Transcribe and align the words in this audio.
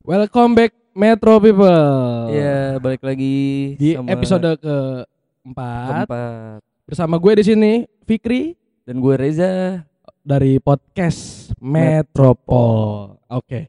Welcome 0.00 0.56
back 0.56 0.72
Metro 0.92 1.36
People. 1.38 2.32
Iya, 2.32 2.80
balik 2.80 3.04
lagi 3.04 3.76
Di 3.76 3.94
sama 3.94 4.08
episode 4.08 4.48
keempat 4.56 6.08
keempat. 6.08 6.58
bersama 6.84 7.14
gue 7.16 7.32
di 7.36 7.44
sini 7.44 7.72
Fikri 8.04 8.56
Dan 8.82 8.98
gue 8.98 9.14
Reza. 9.14 9.84
dari 10.20 10.56
podcast 10.56 11.52
Metropol. 11.60 13.20
Oke. 13.28 13.68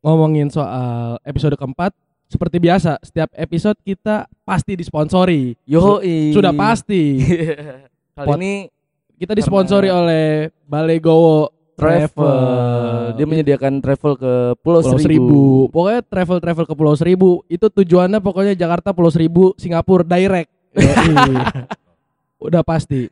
Ngomongin 0.00 0.48
soal 0.48 1.20
episode 1.22 1.54
keempat, 1.54 1.92
seperti 2.26 2.56
biasa 2.56 2.96
setiap 3.00 3.28
episode 3.32 3.76
kita 3.78 4.24
pasti 4.42 4.72
disponsori. 4.72 5.52
Yo, 5.62 6.00
Sudah 6.32 6.50
pasti. 6.50 7.20
Kali 8.16 8.24
Pot- 8.24 8.36
ini 8.36 8.72
Kita 9.14 9.32
disponsori 9.32 9.86
oleh 9.86 10.48
Balai 10.64 10.98
Gowo 10.98 11.46
travel. 11.76 13.16
Dia 13.16 13.26
menyediakan 13.26 13.80
travel 13.80 14.12
ke 14.16 14.32
Pulau, 14.60 14.80
Pulau 14.84 14.98
Seribu. 15.00 15.40
Pokoknya 15.72 16.00
travel-travel 16.04 16.64
ke 16.68 16.74
Pulau 16.76 16.94
Seribu 16.96 17.30
itu 17.48 17.66
tujuannya 17.68 18.20
pokoknya 18.20 18.54
Jakarta 18.56 18.92
Pulau 18.92 19.10
Seribu 19.12 19.56
Singapura 19.56 20.04
direct. 20.04 20.50
Udah 22.46 22.62
pasti. 22.64 23.08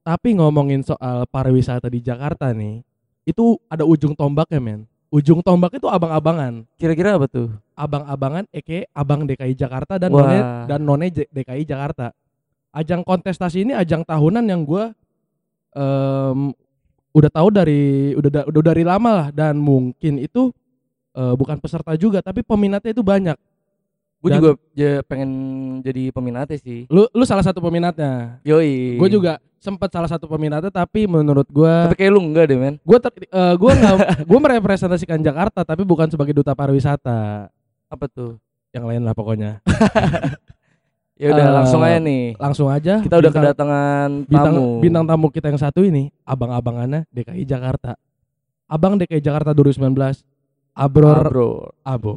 Tapi 0.00 0.34
ngomongin 0.40 0.80
soal 0.80 1.28
pariwisata 1.28 1.92
di 1.92 2.00
Jakarta 2.00 2.50
nih, 2.56 2.80
itu 3.28 3.60
ada 3.68 3.84
ujung 3.84 4.16
tombaknya 4.16 4.58
men. 4.58 4.80
Ujung 5.10 5.42
tombak 5.42 5.74
itu 5.76 5.90
abang-abangan. 5.90 6.64
Kira-kira 6.78 7.18
apa 7.18 7.26
tuh? 7.26 7.50
Abang-abangan 7.74 8.46
eke 8.54 8.86
abang 8.94 9.26
DKI 9.26 9.58
Jakarta 9.58 9.98
dan 9.98 10.14
Wah. 10.14 10.22
none 10.22 10.40
dan 10.70 10.80
none 10.86 11.06
DKI 11.10 11.66
Jakarta. 11.66 12.14
Ajang 12.70 13.02
kontestasi 13.02 13.66
ini 13.66 13.74
ajang 13.74 14.06
tahunan 14.06 14.46
yang 14.46 14.62
gue 14.62 14.94
udah 17.10 17.30
tahu 17.30 17.48
dari 17.50 17.82
udah 18.14 18.30
da- 18.30 18.46
udah 18.46 18.62
dari 18.64 18.82
lama 18.82 19.10
lah 19.10 19.28
dan 19.30 19.56
mungkin 19.56 20.18
itu 20.18 20.50
eh, 21.12 21.34
bukan 21.34 21.58
peserta 21.58 21.94
juga 21.94 22.20
tapi 22.20 22.40
peminatnya 22.40 22.90
itu 22.90 23.02
banyak. 23.02 23.36
Gue 24.20 24.30
juga 24.36 24.50
ja- 24.76 25.00
pengen 25.02 25.30
jadi 25.80 26.12
peminatnya 26.12 26.60
sih. 26.60 26.84
Lu 26.86 27.08
lu 27.10 27.24
salah 27.24 27.40
satu 27.40 27.58
peminatnya. 27.58 28.36
Yoi. 28.44 29.00
Gue 29.00 29.08
juga 29.08 29.40
sempat 29.56 29.88
salah 29.88 30.08
satu 30.08 30.24
peminatnya 30.24 30.68
tapi 30.68 31.04
menurut 31.04 31.44
gue 31.46 31.68
Tapi 31.68 31.96
kayak 31.96 32.12
lu 32.12 32.20
enggak 32.22 32.48
deh, 32.48 32.56
men. 32.56 32.74
gue 32.80 32.96
uh, 32.96 33.54
gue 33.54 33.70
nggak 33.74 33.96
gue 34.30 34.38
merepresentasikan 34.40 35.20
Jakarta 35.20 35.60
tapi 35.62 35.84
bukan 35.84 36.08
sebagai 36.08 36.32
duta 36.32 36.52
pariwisata 36.52 37.52
Apa 37.86 38.08
tuh? 38.08 38.40
yang 38.70 38.86
lain 38.86 39.02
lah 39.02 39.12
pokoknya 39.12 39.60
Ya 41.20 41.30
udah 41.30 41.44
Eh, 41.44 41.52
langsung 41.52 41.80
aja 41.84 41.98
nih. 42.00 42.24
langsung 42.34 42.68
aja 42.68 42.94
Kita 42.98 43.14
udah 43.14 43.28
bintang- 43.28 43.44
kedatangan 43.44 44.08
bintang 44.24 44.54
tamu. 44.56 44.80
bintang 44.80 45.04
tamu 45.04 45.26
kita 45.28 45.46
yang 45.46 45.60
satu 45.60 45.84
ini 45.84 46.08
abang-abangannya 46.24 47.04
DKI 47.08 47.44
Jakarta 47.44 47.92
abang 48.64 48.96
DKI 48.96 49.20
Jakarta 49.20 49.52
2019 49.52 50.24
Abror 50.72 51.20
Ah, 51.20 51.28
bro. 51.28 51.50
Abo 51.84 52.14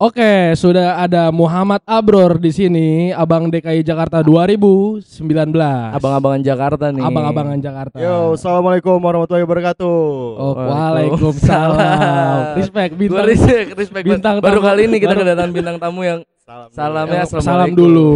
Oke, 0.00 0.56
sudah 0.56 0.96
ada 0.96 1.28
Muhammad 1.28 1.84
Abror 1.84 2.40
di 2.40 2.48
sini, 2.48 2.88
Abang 3.12 3.52
DKI 3.52 3.84
Jakarta 3.84 4.24
2019. 4.24 5.04
Abang-abangan 5.92 6.40
Jakarta 6.40 6.88
nih. 6.88 7.04
Abang-abangan 7.04 7.60
Jakarta. 7.60 8.00
Yo, 8.00 8.32
assalamualaikum 8.32 8.96
warahmatullahi 8.96 9.44
wabarakatuh. 9.44 10.00
Oh, 10.40 10.56
Waalaikumsalam. 10.56 12.56
Respect 12.56 12.90
Gua 12.90 12.96
bintang. 12.96 13.26
respect, 13.28 13.68
respect 13.76 14.04
bintang 14.08 14.34
banget. 14.40 14.48
Baru 14.48 14.60
tamu. 14.64 14.68
kali 14.72 14.80
ini 14.88 14.96
kita 14.96 15.12
Baru- 15.12 15.20
kedatangan 15.20 15.52
bintang 15.52 15.76
tamu 15.76 16.00
yang 16.00 16.20
Salam. 16.48 16.68
Salamnya 16.72 17.20
assalamualaikum. 17.20 17.52
Salam 17.52 17.70
dulu. 17.76 18.08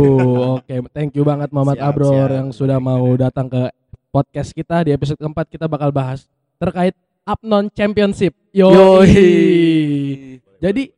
Oke, 0.56 0.75
thank 0.91 1.12
you 1.12 1.22
banget 1.22 1.48
Muhammad 1.53 1.78
Siap, 1.78 1.87
Abror 1.87 2.16
siap. 2.16 2.32
yang 2.32 2.47
sudah 2.48 2.78
mau 2.81 3.06
datang 3.14 3.47
ke 3.47 3.62
podcast 4.08 4.50
kita 4.50 4.82
di 4.82 4.91
episode 4.91 5.20
keempat 5.20 5.47
kita 5.47 5.69
bakal 5.69 5.92
bahas 5.92 6.25
terkait 6.56 6.97
Upnon 7.22 7.69
Championship. 7.69 8.32
Yo. 8.50 8.72
Yoi. 8.72 10.41
Jadi 10.58 10.91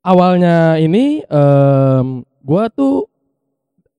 awalnya 0.00 0.80
ini 0.80 1.24
em, 1.24 2.06
gua 2.44 2.68
tuh 2.72 3.08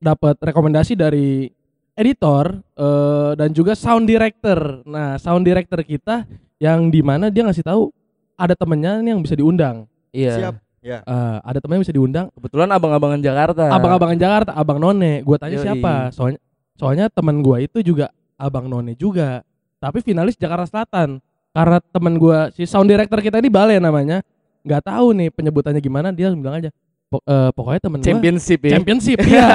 dapat 0.02 0.36
rekomendasi 0.42 0.98
dari 0.98 1.54
editor 1.94 2.58
eh, 2.58 3.32
dan 3.38 3.54
juga 3.54 3.78
sound 3.78 4.10
director. 4.10 4.82
Nah, 4.90 5.22
sound 5.22 5.46
director 5.46 5.80
kita 5.86 6.26
yang 6.58 6.90
di 6.90 7.06
mana 7.06 7.30
dia 7.30 7.46
ngasih 7.46 7.66
tahu 7.66 7.94
ada 8.34 8.58
temennya 8.58 9.02
nih 9.06 9.14
yang 9.14 9.22
bisa 9.22 9.38
diundang. 9.38 9.86
Iya. 10.10 10.34
Siap. 10.38 10.56
Ya. 10.82 11.06
Eh, 11.06 11.38
ada 11.46 11.62
temennya 11.62 11.78
yang 11.82 11.86
bisa 11.86 11.96
diundang. 11.96 12.26
Kebetulan 12.34 12.70
abang-abangan 12.74 13.22
Jakarta. 13.22 13.70
Abang-abangan 13.70 14.18
Jakarta, 14.18 14.52
Abang 14.58 14.82
None. 14.82 15.22
Gua 15.22 15.38
tanya 15.38 15.62
Yoi. 15.62 15.66
siapa? 15.70 16.10
Soalnya 16.10 16.42
soalnya 16.74 17.06
teman 17.14 17.46
gua 17.46 17.62
itu 17.62 17.86
juga 17.86 18.10
Abang 18.34 18.66
None 18.66 18.98
juga. 18.98 19.46
Tapi 19.78 20.02
finalis 20.02 20.34
Jakarta 20.34 20.66
Selatan. 20.66 21.22
Karena 21.52 21.78
teman 21.94 22.16
gua 22.18 22.50
si 22.50 22.66
sound 22.66 22.90
director 22.90 23.22
kita 23.22 23.38
ini 23.38 23.54
Bale 23.54 23.78
namanya. 23.78 24.26
Nggak 24.62 24.84
tahu 24.86 25.08
nih 25.18 25.30
penyebutannya 25.34 25.82
gimana, 25.82 26.08
dia 26.14 26.32
bilang 26.34 26.62
aja. 26.62 26.70
"Pok- 27.12 27.26
eh, 27.28 27.50
pokoknya 27.52 27.82
temen 27.84 28.00
gua 28.00 28.08
championship 28.08 28.60
ya. 28.64 28.72
championship 28.78 29.18
iya. 29.28 29.48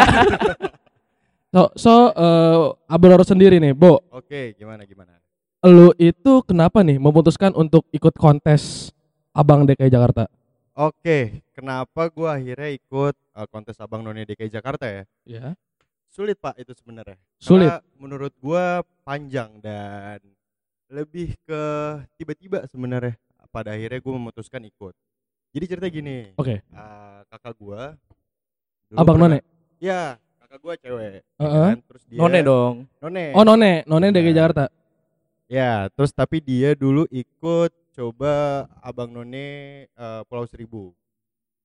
so 1.54 1.60
so 1.78 1.92
eh, 2.12 2.92
Abror 2.92 3.22
sendiri 3.24 3.56
nih, 3.56 3.72
Bo. 3.72 4.02
Oke, 4.12 4.52
gimana 4.58 4.84
gimana? 4.84 5.16
Lu 5.66 5.90
itu 5.98 6.44
kenapa 6.46 6.84
nih 6.84 7.00
memutuskan 7.00 7.50
untuk 7.56 7.88
ikut 7.90 8.14
kontes 8.14 8.92
Abang 9.32 9.66
DKI 9.66 9.90
Jakarta? 9.90 10.30
Oke, 10.76 11.40
kenapa 11.56 12.12
gua 12.12 12.36
akhirnya 12.36 12.68
ikut 12.68 13.16
uh, 13.32 13.48
kontes 13.48 13.80
Abang 13.80 14.04
None 14.04 14.28
DKI 14.28 14.52
Jakarta 14.52 14.84
ya? 14.84 15.02
Ya. 15.24 15.56
Sulit 16.12 16.36
Pak 16.36 16.60
itu 16.60 16.76
sebenarnya. 16.76 17.16
Sulit. 17.40 17.72
Karena 17.72 17.80
menurut 17.96 18.36
gua 18.44 18.84
panjang 19.00 19.56
dan 19.64 20.20
lebih 20.92 21.32
ke 21.48 21.62
tiba-tiba 22.20 22.68
sebenarnya. 22.68 23.16
Pada 23.56 23.72
akhirnya 23.72 23.96
gua 23.98 24.12
memutuskan 24.14 24.60
ikut. 24.62 24.92
Jadi 25.50 25.64
cerita 25.64 25.88
gini. 25.88 26.28
Oke. 26.36 26.60
uh, 26.68 27.24
kakak 27.26 27.56
gua. 27.56 27.96
dulu 28.86 28.96
Abang 29.00 29.16
pernah- 29.16 29.32
None. 29.32 29.48
Ya, 29.78 30.02
kakak 30.38 30.58
gua 30.60 30.74
cewek. 30.76 31.24
ya 31.24 31.40
Heeh. 31.40 31.64
kan? 31.66 31.76
Terus 31.82 32.02
dia 32.04 32.18
None 32.20 32.40
dong. 32.42 32.74
None. 33.00 33.24
Oh, 33.32 33.42
None, 33.42 33.72
None 33.82 34.06
DKI 34.10 34.24
Nah. 34.26 34.36
Jakarta. 34.36 34.64
Ya, 35.48 35.72
terus 35.90 36.12
tapi 36.12 36.38
dia 36.38 36.76
dulu 36.76 37.08
ikut 37.08 37.72
coba 37.90 38.34
Abang 38.78 39.08
None 39.08 39.48
eh, 39.88 40.20
Pulau 40.28 40.44
Seribu. 40.44 40.92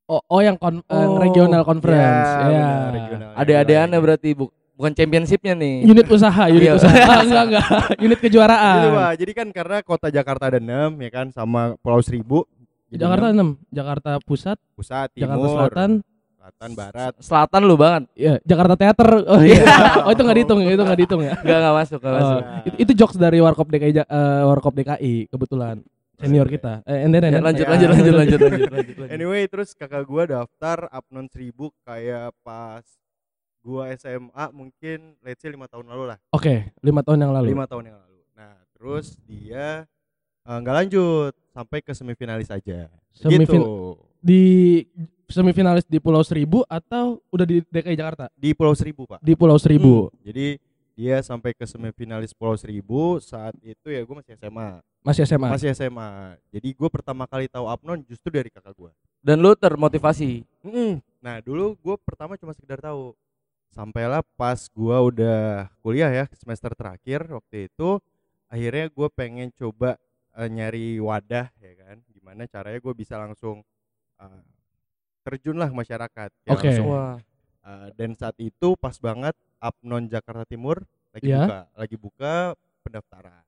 Oh, 0.07 0.24
oh 0.25 0.40
yang 0.40 0.56
kon- 0.56 0.80
eh, 0.81 0.96
Oh, 0.97 1.19
regional 1.19 1.62
conference. 1.62 2.31
Ya, 2.31 2.47
Ya. 2.47 2.68
regional. 2.90 3.31
Ada-adanya 3.35 3.97
berarti 3.97 4.31
bu- 4.31 4.56
bukan 4.81 4.92
championshipnya 4.92 5.53
nih. 5.53 5.86
Unit 5.86 6.09
usaha, 6.09 6.44
unit 6.50 6.66
Iya. 6.66 6.74
usaha. 6.74 6.90
Ah, 7.06 7.22
enggak 7.22 7.44
enggak. 7.46 7.66
Unit 8.02 8.19
kejuaraan. 8.19 8.75
Gitu, 8.75 8.90
Pak. 8.92 9.12
Jadi 9.22 9.31
kan 9.31 9.47
karena 9.53 9.78
kota 9.81 10.08
Jakarta 10.09 10.44
ada 10.50 10.58
6 10.58 10.97
ya 10.97 11.09
kan 11.14 11.30
sama 11.30 11.78
Pulau 11.78 12.02
Seribu. 12.02 12.50
Jadi 12.90 12.97
Jakarta 12.97 13.25
enam. 13.30 13.62
6, 13.62 13.69
Jakarta 13.72 14.12
Pusat, 14.19 14.58
pusat, 14.74 15.08
timur, 15.14 15.24
Jakarta 15.24 15.47
Selatan, 15.47 15.92
selatan, 16.34 16.69
barat. 16.74 17.14
Selatan 17.22 17.62
lu 17.64 17.75
banget. 17.78 18.03
ya 18.18 18.34
Jakarta 18.42 18.74
Theater. 18.74 19.09
Oh 19.31 19.40
iya. 19.40 19.64
oh 20.06 20.12
itu 20.12 20.22
enggak 20.25 20.38
dihitung, 20.42 20.59
itu 20.59 20.81
enggak 20.81 21.00
dihitung 21.00 21.22
ya. 21.22 21.34
Enggak 21.38 21.58
enggak 21.62 21.75
masuk, 21.78 22.00
enggak 22.02 22.12
Oh, 22.12 22.19
masuk. 22.19 22.42
itu, 22.66 22.75
itu 22.81 22.92
jokes 22.98 23.16
dari 23.16 23.38
Warkop 23.38 23.68
DKI 23.69 23.94
eh, 23.96 24.03
Warkop 24.44 24.74
DKI 24.74 25.13
kebetulan 25.30 25.78
senior 26.18 26.46
kita. 26.46 26.84
Eh, 26.84 27.02
and 27.02 27.12
then, 27.12 27.24
and 27.24 27.31
Ya, 27.31 27.38
then. 27.38 27.44
lanjut, 27.44 27.66
Ya. 27.66 27.72
lanjut, 27.72 27.88
lanjut, 27.88 28.13
lanjut, 28.13 28.40
lanjut, 28.42 28.69
lanjut, 28.69 28.96
lanjut. 28.98 29.09
Anyway, 29.09 29.42
terus 29.46 29.72
kakak 29.72 30.03
gua 30.03 30.24
daftar 30.25 30.90
Upnon 30.90 31.25
Seribu 31.28 31.72
kayak 31.81 32.34
pas 32.42 32.84
gua 33.61 33.94
SMA 33.94 34.45
mungkin 34.51 35.16
let's 35.22 35.39
say 35.39 35.49
5 35.49 35.61
tahun 35.69 35.85
lalu 35.88 36.03
lah. 36.13 36.17
Oke, 36.33 36.73
lima 36.81 37.01
tahun 37.05 37.19
yang 37.22 37.31
lalu. 37.31 37.47
lima 37.53 37.66
tahun 37.69 37.83
yang 37.94 37.97
lalu. 37.97 38.19
Nah, 38.33 38.53
terus 38.74 39.15
dia 39.24 39.86
eh, 40.41 40.57
nggak 40.57 40.75
lanjut 40.75 41.33
sampai 41.53 41.80
ke 41.80 41.94
semifinalis 41.94 42.50
aja. 42.50 42.89
Semifin 43.13 43.62
Gitu. 43.62 43.97
di 44.21 44.44
semifinalis 45.27 45.88
di 45.88 45.97
Pulau 45.97 46.21
Seribu 46.21 46.68
atau 46.68 47.24
udah 47.31 47.45
di 47.47 47.63
DKI 47.63 47.95
Jakarta? 47.95 48.27
Di 48.36 48.51
Pulau 48.51 48.75
Seribu, 48.75 49.07
Pak. 49.07 49.24
Di 49.24 49.33
Pulau 49.33 49.56
Seribu. 49.56 50.12
Hmm, 50.12 50.19
Jadi 50.27 50.47
dia 50.91 51.24
sampai 51.24 51.56
ke 51.56 51.63
semifinalis 51.63 52.36
Pulau 52.36 52.53
Seribu 52.59 53.18
saat 53.18 53.56
itu 53.63 53.88
ya 53.88 54.03
gue 54.03 54.15
masih 54.15 54.36
SMA. 54.36 54.69
Masih 55.01 55.21
SMA. 55.25 55.47
Masih 55.50 55.69
SMA. 55.74 56.36
Jadi 56.51 56.69
gue 56.75 56.89
pertama 56.91 57.25
kali 57.25 57.47
tahu 57.47 57.65
Upnon 57.65 58.03
justru 58.06 58.30
dari 58.30 58.51
kakak 58.51 58.75
gue. 58.75 58.91
Dan 59.24 59.41
lu 59.41 59.56
termotivasi. 59.56 60.45
Nah, 61.21 61.41
dulu 61.41 61.74
gue 61.77 61.95
pertama 62.06 62.38
cuma 62.38 62.53
sekedar 62.53 62.77
tahu. 62.77 63.13
Sampailah 63.71 64.19
pas 64.35 64.59
gue 64.68 64.97
udah 65.00 65.71
kuliah 65.79 66.12
ya 66.12 66.25
semester 66.35 66.75
terakhir 66.75 67.23
waktu 67.31 67.71
itu 67.71 68.03
akhirnya 68.51 68.91
gue 68.91 69.07
pengen 69.15 69.47
coba 69.56 69.95
eh, 70.35 70.50
nyari 70.51 71.00
wadah 71.00 71.47
ya 71.56 71.71
kan 71.79 72.03
gimana 72.12 72.44
caranya 72.51 72.79
gue 72.83 72.94
bisa 72.94 73.15
langsung 73.15 73.63
eh, 74.19 74.41
terjun 75.23 75.56
lah 75.56 75.71
ke 75.71 75.75
masyarakat 75.75 76.29
ya 76.44 76.51
Oke. 76.51 76.68
langsung. 76.68 76.88
Wah. 76.91 77.15
Eh, 77.62 77.88
dan 77.95 78.12
saat 78.19 78.35
itu 78.44 78.75
pas 78.75 78.97
banget 79.00 79.38
Upnon 79.63 80.12
Jakarta 80.12 80.44
Timur 80.44 80.83
lagi 81.15 81.31
Iya. 81.31 81.47
buka, 81.47 81.59
lagi 81.77 81.95
buka 81.95 82.33
pendaftaran. 82.83 83.44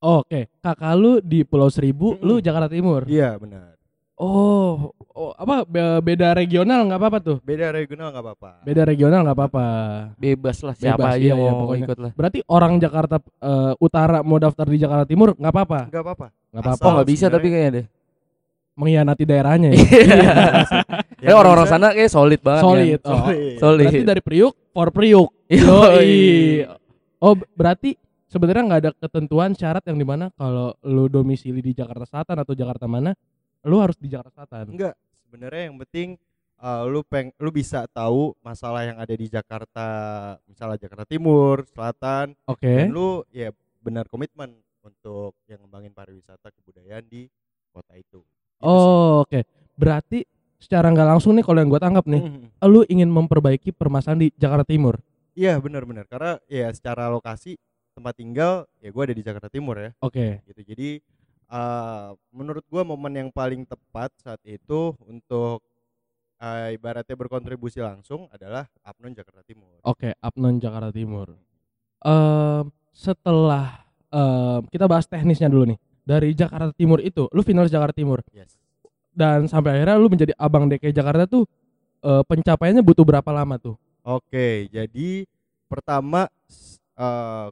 Oke, 0.00 0.46
kakak 0.60 0.92
lu 0.94 1.18
di 1.24 1.40
Pulau 1.42 1.72
Seribu, 1.72 2.20
lu 2.20 2.36
Mm-mm. 2.38 2.44
Jakarta 2.44 2.68
Timur. 2.72 3.04
Iya 3.08 3.36
benar. 3.40 3.74
Oh, 4.16 4.96
oh, 5.12 5.36
apa 5.36 5.62
be- 5.62 6.00
beda 6.02 6.32
regional 6.32 6.88
nggak 6.88 6.96
apa-apa 6.96 7.18
tuh? 7.20 7.36
Beda 7.40 7.68
regional 7.68 8.08
nggak 8.08 8.24
apa-apa. 8.24 8.50
Beda 8.64 8.82
regional 8.82 9.20
nggak 9.22 9.36
apa-apa. 9.36 9.66
Bebas 10.16 10.56
lah 10.60 10.72
siapa 10.72 10.96
Bebas, 10.96 11.12
aja 11.12 11.20
iya, 11.20 11.34
iya, 11.34 11.50
mau 11.52 11.60
pokoknya. 11.62 11.84
ikut 11.84 11.98
lah. 12.00 12.10
Berarti 12.12 12.38
orang 12.46 12.72
Jakarta 12.76 13.16
eh, 13.20 13.72
Utara 13.76 14.18
mau 14.20 14.36
daftar 14.36 14.64
di 14.64 14.78
Jakarta 14.78 15.04
Timur 15.04 15.36
nggak 15.36 15.52
apa-apa? 15.52 15.80
Nggak 15.86 16.02
apa-apa. 16.02 16.26
Nggak 16.32 16.56
Asal- 16.56 16.72
apa-apa. 16.72 16.80
Oh 16.82 16.92
nggak 16.96 17.08
bisa 17.08 17.26
tapi 17.28 17.46
kayaknya 17.46 17.72
deh. 17.74 17.86
Mengkhianati 18.74 19.24
daerahnya 19.24 19.68
ya. 19.70 19.80
Iya. 21.16 21.32
Eh 21.32 21.34
orang-orang 21.34 21.64
sana 21.64 21.86
kayak 21.90 22.12
solid 22.12 22.40
banget. 22.40 22.60
Solid. 22.60 23.00
kan. 23.00 23.08
Oh, 23.08 23.20
Solid. 23.24 23.56
Solid. 23.56 23.86
Berarti 23.88 24.04
dari 24.04 24.20
Priuk 24.20 24.52
for 24.70 24.92
Priuk. 24.92 25.28
Yoi. 25.48 26.12
Oh, 27.18 27.32
berarti 27.52 27.96
sebenarnya 28.26 28.62
nggak 28.62 28.80
ada 28.80 28.90
ketentuan 28.98 29.50
syarat 29.52 29.80
yang 29.82 29.96
di 29.96 30.04
mana 30.04 30.28
kalau 30.32 30.76
lu 30.84 31.08
domisili 31.08 31.60
di 31.60 31.72
Jakarta 31.72 32.04
Selatan 32.04 32.36
atau 32.38 32.52
Jakarta 32.52 32.84
mana, 32.84 33.16
lu 33.66 33.82
harus 33.82 33.98
di 33.98 34.06
Jakarta 34.06 34.46
Selatan. 34.46 34.70
Enggak, 34.72 34.94
sebenarnya 35.26 35.62
yang 35.68 35.76
penting 35.82 36.08
uh, 36.62 36.86
lu 36.86 37.02
peng 37.02 37.34
lu 37.36 37.50
bisa 37.50 37.84
tahu 37.90 38.32
masalah 38.40 38.86
yang 38.86 38.96
ada 38.96 39.10
di 39.10 39.26
Jakarta, 39.26 39.86
misalnya 40.46 40.78
Jakarta 40.80 41.04
Timur, 41.04 41.66
Selatan, 41.68 42.32
Oke. 42.46 42.86
dan 42.86 42.94
lu 42.94 43.26
ya 43.34 43.50
benar 43.82 44.06
komitmen 44.06 44.54
untuk 44.82 45.34
yang 45.50 45.66
ngembangin 45.66 45.90
pariwisata 45.90 46.54
kebudayaan 46.54 47.02
di 47.04 47.26
kota 47.74 47.98
itu. 47.98 48.22
Gitu 48.22 48.62
Oh, 48.62 49.26
oke. 49.26 49.42
Berarti 49.74 50.22
secara 50.56 50.88
nggak 50.88 51.18
langsung 51.18 51.36
nih 51.36 51.44
kalau 51.44 51.58
yang 51.60 51.68
gue 51.68 51.82
tangkap 51.82 52.06
nih, 52.08 52.22
Mhm. 52.22 52.46
lu 52.70 52.80
ingin 52.88 53.10
memperbaiki 53.10 53.74
permasalahan 53.74 54.24
di 54.24 54.28
Jakarta 54.38 54.64
Timur. 54.64 54.96
Iya 55.36 55.60
benar-benar 55.60 56.08
karena 56.08 56.40
ya 56.48 56.72
secara 56.72 57.12
lokasi 57.12 57.60
tempat 57.92 58.16
tinggal 58.16 58.64
ya 58.80 58.88
gue 58.88 59.02
ada 59.04 59.12
di 59.12 59.20
Jakarta 59.20 59.48
Timur 59.52 59.76
ya 59.76 59.90
Oke. 60.00 60.40
gitu 60.48 60.64
jadi 60.64 61.00
uh, 61.50 62.14
menurut 62.30 62.64
gue 62.66 62.82
momen 62.82 63.12
yang 63.14 63.28
paling 63.30 63.66
tepat 63.66 64.12
saat 64.22 64.40
itu 64.46 64.94
untuk 65.06 65.62
uh, 66.42 66.68
ibaratnya 66.72 67.16
berkontribusi 67.18 67.82
langsung 67.82 68.30
adalah 68.30 68.66
Apnon 68.82 69.14
Jakarta 69.14 69.42
Timur 69.46 69.78
Oke, 69.86 70.14
Apnon 70.18 70.58
Jakarta 70.58 70.90
Timur. 70.90 71.34
Em, 72.06 72.64
setelah 72.92 73.82
em, 74.12 74.62
kita 74.68 74.86
bahas 74.86 75.08
teknisnya 75.08 75.50
dulu 75.50 75.74
nih. 75.74 75.78
Dari 76.06 76.30
Jakarta 76.38 76.70
Timur 76.70 77.02
itu, 77.02 77.26
lu 77.34 77.42
finalis 77.42 77.72
Jakarta 77.72 77.96
Timur 77.96 78.22
yes 78.30 78.54
dan 79.16 79.48
sampai 79.48 79.80
akhirnya 79.80 79.96
lu 79.96 80.12
menjadi 80.12 80.36
abang 80.36 80.68
DKI 80.68 80.92
Jakarta 80.92 81.24
tuh 81.24 81.48
eh, 82.04 82.22
pencapaiannya 82.28 82.84
butuh 82.84 83.08
berapa 83.08 83.30
lama 83.32 83.56
tuh? 83.56 83.80
Oke, 84.04 84.68
jadi 84.68 85.24
pertama 85.66 86.28
eh, 87.00 87.46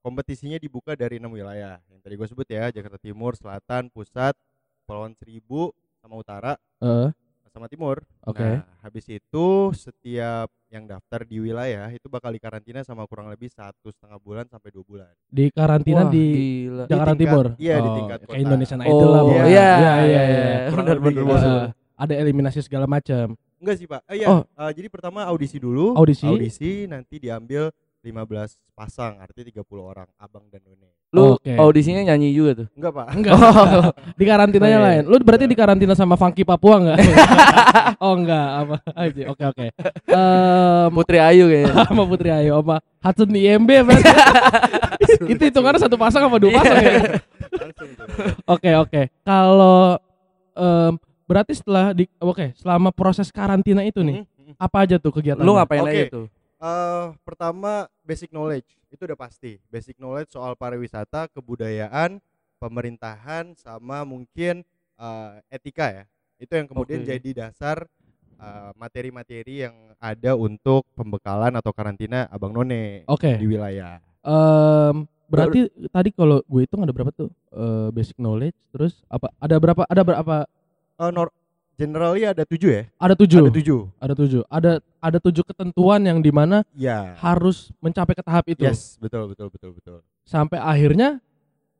kompetisinya 0.00 0.56
dibuka 0.56 0.92
dari 0.94 1.16
enam 1.16 1.30
wilayah 1.30 1.76
yang 1.86 2.00
tadi 2.00 2.14
gue 2.14 2.26
sebut 2.26 2.46
ya 2.46 2.68
Jakarta 2.68 2.96
Timur, 2.96 3.32
Selatan, 3.34 3.88
Pusat, 3.88 4.34
Kepulauan 4.80 5.12
Seribu, 5.14 5.70
sama 5.96 6.16
Utara, 6.16 6.56
Eh, 6.78 7.08
sama 7.46 7.66
Timur. 7.66 8.00
Oke. 8.22 8.40
Nah, 8.40 8.64
habis 8.80 9.04
itu 9.06 9.46
setiap 9.74 10.48
yang 10.66 10.86
daftar 10.86 11.20
di 11.22 11.36
wilayah 11.36 11.90
itu 11.90 12.06
bakal 12.06 12.30
dikarantina 12.30 12.80
sama 12.80 13.04
kurang 13.04 13.26
lebih 13.26 13.50
satu 13.50 13.90
setengah 13.90 14.16
bulan 14.16 14.46
sampai 14.46 14.70
dua 14.70 14.84
bulan. 14.84 15.12
di 15.26 15.50
karantina 15.50 16.06
Wah, 16.06 16.10
di 16.10 16.24
gila. 16.64 16.84
Jakarta 16.86 17.10
tingkat- 17.10 17.20
Timur. 17.20 17.46
iya, 17.58 17.76
di 17.76 17.82
Oh, 17.82 17.96
tingkat 17.96 18.18
kayak 18.18 18.30
kota. 18.30 18.40
Indonesian 18.40 18.80
Idol 18.80 18.94
lah. 19.04 19.20
Oh 19.20 19.26
pokoknya. 19.26 19.44
iya 19.44 19.50
Iya, 19.50 19.68
iya 19.76 19.92
iya, 20.00 20.22
iya. 20.22 20.46
Kayak 20.70 21.00
bener. 21.02 21.24
Eh, 21.26 21.66
ada 21.98 22.14
eliminasi 22.16 22.58
segala 22.62 22.86
macam. 22.86 23.26
Enggak 23.60 23.76
sih, 23.76 23.84
Pak. 23.84 24.00
Eh, 24.08 24.16
iya, 24.16 24.26
Oh. 24.30 24.40
eh, 24.46 24.70
jadi 24.72 24.88
pertama 24.88 25.20
audisi 25.22 25.58
dulu. 25.58 25.92
Audisi. 25.92 26.24
Audisi 26.24 26.72
nanti 26.86 27.18
diambil 27.18 27.68
15 28.00 28.16
pasang, 28.72 29.20
artinya 29.20 29.60
30 29.60 29.60
orang, 29.76 30.08
abang 30.16 30.48
dan 30.48 30.64
none. 30.64 30.88
Lu 31.12 31.36
Oke. 31.36 31.52
audisinya 31.52 32.00
nyanyi 32.00 32.32
juga 32.32 32.64
tuh. 32.64 32.66
Enggak, 32.72 32.92
Pak. 32.96 33.06
Enggak. 33.12 33.34
di 34.20 34.24
karantinanya 34.24 34.72
Oh, 34.72 34.80
iya. 34.80 34.86
lain. 34.88 35.02
Lu 35.04 35.16
berarti 35.20 35.44
di 35.44 35.52
karantina 35.52 35.92
sama 35.92 36.16
Funky 36.16 36.40
Papua 36.42 36.80
enggak? 36.80 36.98
oh 38.04 38.14
enggak, 38.14 38.48
apa 38.56 38.76
aja. 38.94 39.22
Oke 39.28 39.44
oke. 39.44 39.66
Em, 40.16 40.88
Putri 40.94 41.18
Ayu 41.18 41.44
kayaknya. 41.46 41.74
sama 41.84 42.02
Putri 42.06 42.30
Ayu 42.30 42.50
sama 42.56 42.76
Hudson 43.00 43.30
IMB 43.30 43.68
berarti. 43.84 44.10
itu 45.28 45.42
hitungannya 45.42 45.80
satu 45.80 45.96
pasang 45.96 46.24
apa 46.24 46.36
dua 46.38 46.50
pasang 46.56 46.76
ya? 46.80 46.92
Langsung 47.52 47.88
tuh. 47.92 48.06
Oke 48.48 48.70
oke. 48.78 49.02
Kalau 49.20 49.98
em, 50.54 50.92
berarti 51.26 51.52
setelah 51.52 51.90
di 51.90 52.08
oke, 52.16 52.56
selama 52.56 52.88
proses 52.90 53.28
karantina 53.28 53.82
itu 53.82 54.00
nih, 54.00 54.22
Mhm, 54.22 54.54
mhm. 54.54 54.54
apa 54.56 54.76
aja 54.82 54.96
tuh 54.96 55.10
kegiatan? 55.10 55.42
Lu 55.42 55.52
ngapain 55.52 55.82
Oke. 55.82 55.90
aja 55.90 56.04
tuh? 56.08 56.26
Eh, 56.60 57.06
pertama 57.24 57.88
basic 58.04 58.28
knowledge 58.36 58.76
itu 58.92 59.08
udah 59.08 59.16
pasti 59.16 59.56
basic 59.72 59.96
knowledge 59.96 60.28
soal 60.36 60.52
pariwisata 60.52 61.32
kebudayaan 61.32 62.20
pemerintahan 62.60 63.56
sama 63.56 64.04
mungkin 64.04 64.60
eh, 65.00 65.30
etika 65.48 65.88
ya 65.88 66.04
itu 66.36 66.52
yang 66.52 66.68
kemudian 66.68 67.00
Oke. 67.00 67.16
jadi 67.16 67.48
dasar 67.48 67.88
eh, 68.36 68.70
materi-materi 68.76 69.64
yang 69.64 69.72
ada 69.96 70.36
untuk 70.36 70.84
pembekalan 70.92 71.56
atau 71.56 71.72
karantina 71.72 72.28
abang 72.28 72.52
none 72.52 73.08
Oke. 73.08 73.40
di 73.40 73.48
wilayah 73.48 73.96
Em, 74.20 75.08
berarti 75.32 75.72
tadi 75.88 76.12
kalau 76.12 76.44
gue 76.44 76.60
hitung 76.68 76.84
ada 76.84 76.92
berapa 76.92 77.08
tuh? 77.08 77.32
Eh, 77.56 77.88
basic 77.88 78.20
knowledge 78.20 78.60
terus 78.68 79.00
apa? 79.08 79.32
Ada 79.40 79.56
berapa? 79.56 79.88
Ada 79.88 80.04
berapa? 80.04 80.44
Eh, 81.00 81.08
nor- 81.08 81.32
generally 81.80 82.22
ada 82.22 82.44
tujuh 82.44 82.70
ya 82.70 82.82
Ada 82.94 83.14
tujuh. 83.16 83.40
ada 83.40 83.50
tujuh 83.50 83.80
Ada 83.96 84.12
tujuh. 84.14 84.42
Ada 84.46 84.70
ada 85.00 85.18
tujuh 85.18 85.40
ketentuan 85.42 86.00
yang 86.02 86.20
di 86.20 86.28
mana 86.28 86.60
ya 86.74 87.16
harus 87.16 87.72
mencapai 87.78 88.12
ke 88.12 88.20
tahap 88.20 88.44
itu. 88.46 88.60
yes 88.60 89.00
betul 89.00 89.24
betul 89.26 89.48
betul 89.48 89.70
betul 89.72 89.98
Sampai 90.22 90.60
akhirnya 90.60 91.24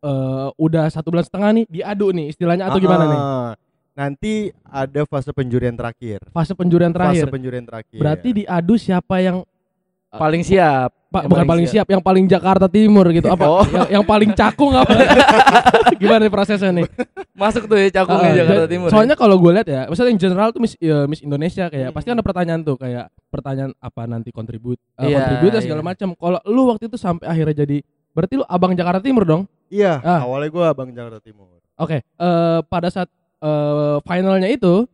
eh 0.01 0.49
udah 0.57 0.89
satu 0.89 1.13
bulan 1.13 1.23
setengah 1.23 1.51
nih 1.53 1.65
diadu 1.69 2.09
nih 2.11 2.33
istilahnya 2.33 2.65
atau 2.67 2.81
gimana 2.81 3.05
nih? 3.05 3.21
Ah, 3.21 3.53
nanti 3.93 4.33
ada 4.65 5.05
fase 5.05 5.29
penjurian 5.29 5.77
terakhir 5.77 6.25
Fase 6.31 6.57
penjurian 6.57 6.89
terakhir. 6.89 7.29
fase 7.29 7.29
penjurian 7.29 7.63
terakhir 7.63 8.01
Berarti 8.01 8.29
diadu 8.35 8.75
siapa 8.75 9.21
yang 9.21 9.45
Paling 10.11 10.43
siap. 10.43 10.91
Pak 11.11 11.27
Yang 11.27 11.31
bukan 11.35 11.47
paling 11.47 11.67
siap, 11.67 11.87
yang 11.91 11.99
paling 11.99 12.25
Jakarta 12.27 12.71
Timur 12.71 13.03
gitu 13.11 13.27
apa? 13.27 13.43
Oh. 13.43 13.67
Yang, 13.67 13.99
yang 13.99 14.05
paling 14.07 14.31
cakung 14.31 14.79
apa? 14.79 14.95
gimana 16.01 16.23
nih 16.23 16.31
prosesnya 16.31 16.71
nih? 16.71 16.87
Masuk 17.35 17.67
tuh 17.67 17.75
ya 17.75 17.91
cakungnya 17.91 18.31
Ah, 18.31 18.39
Jakarta 18.39 18.67
Timur. 18.71 18.87
ya? 18.87 18.93
Soalnya 18.95 19.17
kalau 19.19 19.35
gue 19.35 19.51
lihat 19.51 19.67
ya, 19.67 19.83
misalnya 19.91 20.11
yang 20.15 20.23
general 20.23 20.49
tuh 20.55 20.63
Miss, 20.63 20.79
ya, 20.79 21.11
Miss 21.11 21.19
Indonesia 21.19 21.67
kayak 21.67 21.91
Hmm. 21.91 21.97
pasti 21.99 22.09
ada 22.11 22.23
pertanyaan 22.23 22.63
tuh 22.63 22.79
kayak 22.79 23.11
pertanyaan 23.27 23.75
apa 23.77 24.03
nanti 24.07 24.31
kontribut, 24.31 24.79
eh, 24.97 25.11
Iya, 25.11 25.19
kontribut 25.19 25.51
dan 25.51 25.63
segala 25.63 25.83
macam. 25.83 26.09
Kalau 26.15 26.39
lu 26.47 26.63
waktu 26.69 26.87
itu 26.87 26.95
sampai 26.95 27.27
akhirnya 27.27 27.55
jadi 27.61 27.83
berarti 28.11 28.35
lu 28.39 28.45
abang 28.47 28.71
Jakarta 28.73 29.03
Timur 29.03 29.27
dong? 29.27 29.43
Iya, 29.67 29.99
Ah. 29.99 30.23
awalnya 30.23 30.47
gua 30.49 30.65
Abang 30.71 30.91
Jakarta 30.91 31.19
Timur. 31.19 31.59
Oke, 31.75 32.03
eh, 32.03 32.59
pada 32.65 32.87
saat 32.87 33.11
eh, 33.41 33.97
finalnya 34.05 34.47
itu 34.47 34.87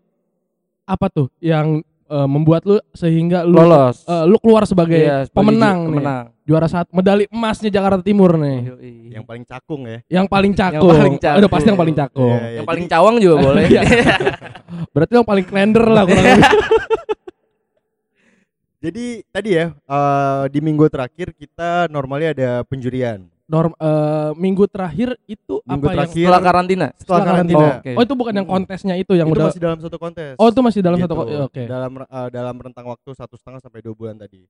apa 0.82 1.10
tuh 1.10 1.28
yang 1.40 1.84
eh, 2.06 2.26
membuat 2.26 2.62
lu 2.62 2.76
sehingga 2.90 3.42
lu 3.42 3.56
lolos. 3.56 4.02
eh, 4.02 4.24
lu 4.24 4.36
keluar 4.36 4.62
sebagai 4.62 4.96
Iya, 4.96 5.16
sebagai 5.24 5.36
pemenang 5.36 5.76
ju- 5.76 5.82
nih. 5.82 5.90
pemenang. 5.92 6.24
Juara 6.42 6.66
saat 6.66 6.86
medali 6.88 7.26
emasnya 7.26 7.66
Jakarta 7.68 7.98
Timur 8.00 8.34
nih. 8.34 8.58
Yang 9.10 9.24
paling 9.24 9.44
cakung 9.44 9.82
ya. 9.82 9.98
Yang 10.06 10.26
paling 10.26 10.52
cakung. 10.52 10.94
paling 10.94 11.18
cakung. 11.18 11.38
Udah 11.38 11.50
pasti 11.50 11.66
yang 11.66 11.76
paling 11.76 11.96
cakung. 11.96 12.30
Iya, 12.32 12.38
iya. 12.40 12.56
Yang 12.56 12.66
paling 12.66 12.84
Jadi- 12.84 12.94
cawang 12.94 13.16
juga 13.18 13.36
boleh. 13.44 13.64
Iya. 13.66 13.82
Berarti 14.88 15.12
yang 15.12 15.26
paling 15.26 15.44
klender 15.44 15.84
lah 15.84 16.02
kurang 16.04 16.24
lebih. 16.24 16.44
Jadi 18.76 19.06
tadi 19.26 19.50
ya 19.52 19.66
eh, 19.72 20.42
di 20.46 20.60
minggu 20.60 20.86
terakhir 20.86 21.32
kita 21.32 21.88
normalnya 21.88 22.30
ada 22.30 22.50
penjurian. 22.62 23.26
Norm 23.46 23.70
eh, 23.72 24.30
minggu 24.34 24.66
terakhir 24.66 25.14
itu 25.24 25.62
Minggu 25.62 25.86
apa 25.86 25.86
yang 25.86 25.98
terakhir 26.02 26.26
Setelah 26.26 26.42
karantina. 26.42 26.86
setelah 26.94 27.20
karantina. 27.22 27.58
Oh, 27.62 27.70
oke. 27.78 27.92
Oh, 27.94 28.02
itu 28.02 28.14
bukan 28.14 28.32
yang 28.34 28.48
kontesnya 28.48 28.94
itu 28.96 29.12
yang 29.14 29.28
itu 29.28 29.34
udah 29.34 29.46
masih 29.46 29.62
dalam 29.62 29.78
satu 29.78 29.96
kontes. 29.96 30.34
Oh, 30.34 30.48
itu 30.48 30.60
masih 30.60 30.80
dalam 30.80 30.98
Gitu. 30.98 31.06
satu 31.06 31.14
ko- 31.14 31.28
ya, 31.28 31.38
Oke. 31.46 31.62
Dalam 31.64 31.92
eh, 32.00 32.28
dalam 32.28 32.56
rentang 32.56 32.86
waktu 32.86 33.10
satu 33.12 33.34
setengah 33.34 33.60
sampai 33.60 33.80
dua 33.80 33.94
bulan 33.94 34.16
tadi. 34.16 34.42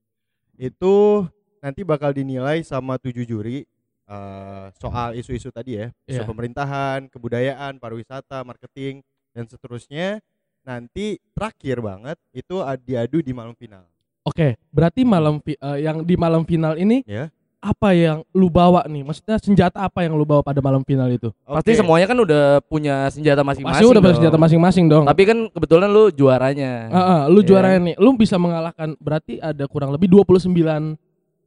Itu 0.54 1.28
nanti 1.58 1.80
bakal 1.82 2.12
dinilai 2.12 2.62
sama 2.62 2.96
tujuh 2.96 3.22
juri 3.22 3.68
eh, 4.06 4.66
soal 4.72 5.12
isu-isu 5.12 5.50
tadi 5.50 5.76
ya, 5.76 5.90
isu 6.04 6.22
Iya. 6.22 6.24
pemerintahan, 6.24 7.10
kebudayaan, 7.10 7.76
pariwisata, 7.76 8.40
marketing 8.42 9.04
dan 9.30 9.44
seterusnya. 9.44 10.24
Nanti 10.62 11.20
terakhir 11.30 11.78
banget 11.78 12.16
itu 12.32 12.58
ad- 12.58 12.80
diadu 12.80 13.20
di 13.20 13.30
malam 13.30 13.52
final. 13.52 13.84
Oke, 14.22 14.56
berarti 14.70 15.02
malam 15.02 15.38
eh, 15.44 15.54
yang 15.80 16.00
di 16.00 16.16
malam 16.16 16.42
final 16.42 16.74
ini 16.74 17.04
Ya. 17.04 17.28
Apa 17.66 17.90
yang 17.90 18.22
lu 18.30 18.46
bawa 18.46 18.86
nih? 18.86 19.02
Maksudnya 19.02 19.42
senjata 19.42 19.82
apa 19.82 20.06
yang 20.06 20.14
lu 20.14 20.22
bawa 20.22 20.38
pada 20.46 20.62
malam 20.62 20.86
final 20.86 21.10
itu? 21.10 21.34
Pasti 21.42 21.74
Oke. 21.74 21.78
semuanya 21.82 22.06
kan 22.06 22.18
udah 22.22 22.62
punya 22.62 23.10
senjata 23.10 23.42
masing-masing. 23.42 23.82
Pasti 23.82 23.90
udah 23.90 24.00
punya 24.00 24.16
senjata 24.22 24.38
masing-masing 24.38 24.84
dong. 24.86 25.04
Tapi 25.10 25.22
kan 25.26 25.38
kebetulan 25.50 25.90
lu 25.90 26.14
juaranya. 26.14 26.86
Heeh, 26.86 27.20
lu 27.26 27.42
Iya. 27.42 27.48
juaranya 27.50 27.78
nih. 27.90 27.94
Lu 27.98 28.14
bisa 28.14 28.38
mengalahkan 28.38 28.94
berarti 29.02 29.42
ada 29.42 29.66
kurang 29.66 29.90
lebih 29.90 30.06
29 30.06 30.94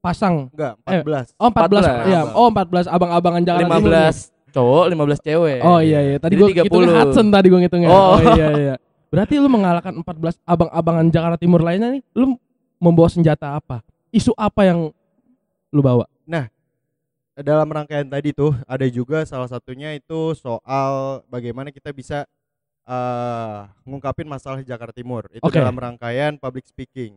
pasang. 0.03 0.51
Enggak, 0.51 0.73
Eh, 0.83 0.99
14. 0.99 1.31
Oh, 1.39 1.47
14. 1.47 1.83
14. 1.87 2.07
Iya, 2.11 2.21
oh 2.35 2.47
14 2.51 2.85
abang-abangan 2.91 3.41
Jakarta 3.47 3.63
Timur. 3.63 3.91
15 3.95 4.15
cowok, 4.51 4.85
15 4.91 5.19
cewek. 5.23 5.59
Oh 5.63 5.79
iya 5.79 5.99
iya, 6.03 6.15
tadi 6.19 6.35
Jadi 6.35 6.41
gua 6.41 6.47
ngitungnya 6.51 6.87
30. 6.91 6.99
Hudson 6.99 7.27
tadi 7.31 7.47
gua 7.47 7.59
ngitungnya. 7.63 7.89
Oh. 7.89 8.03
Oh, 8.15 8.19
iya 8.35 8.47
iya. 8.59 8.75
Berarti 9.09 9.33
lu 9.39 9.47
mengalahkan 9.47 9.93
14 9.95 10.35
abang-abangan 10.43 11.05
Jakarta 11.07 11.37
Timur 11.39 11.63
lainnya 11.63 11.95
nih, 11.95 12.01
lu 12.11 12.35
membawa 12.77 13.07
senjata 13.07 13.55
apa? 13.55 13.81
Isu 14.11 14.35
apa 14.35 14.67
yang 14.67 14.91
lu 15.69 15.81
bawa? 15.85 16.05
dalam 17.39 17.71
rangkaian 17.71 18.07
tadi 18.07 18.35
tuh 18.35 18.51
ada 18.67 18.83
juga 18.91 19.23
salah 19.23 19.47
satunya 19.47 19.95
itu 19.95 20.35
soal 20.35 21.23
bagaimana 21.31 21.71
kita 21.71 21.95
bisa 21.95 22.27
eh 22.89 23.59
ngungkapin 23.87 24.27
masalah 24.27 24.59
Jakarta 24.65 24.91
Timur 24.91 25.29
itu 25.31 25.45
Oke. 25.45 25.55
dalam 25.55 25.75
rangkaian 25.77 26.35
public 26.35 26.67
speaking 26.67 27.15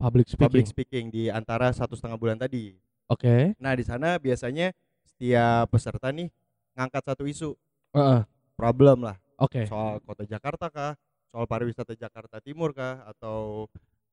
Public 0.00 0.32
speaking. 0.32 0.40
public 0.48 0.64
speaking 0.64 1.04
di 1.12 1.28
antara 1.28 1.68
satu 1.76 1.92
setengah 1.92 2.16
bulan 2.16 2.38
tadi 2.40 2.72
Oke. 3.10 3.52
nah 3.60 3.76
di 3.76 3.84
sana 3.84 4.16
biasanya 4.16 4.72
setiap 5.04 5.68
peserta 5.68 6.08
nih 6.08 6.30
ngangkat 6.78 7.02
satu 7.04 7.28
isu 7.28 7.52
Heeh. 7.92 8.24
problem 8.56 9.04
lah 9.04 9.20
Oke. 9.36 9.68
soal 9.68 10.00
kota 10.00 10.24
Jakarta 10.24 10.72
kah 10.72 10.92
soal 11.28 11.44
pariwisata 11.44 11.92
Jakarta 11.98 12.40
Timur 12.40 12.72
kah 12.72 13.04
atau 13.12 13.68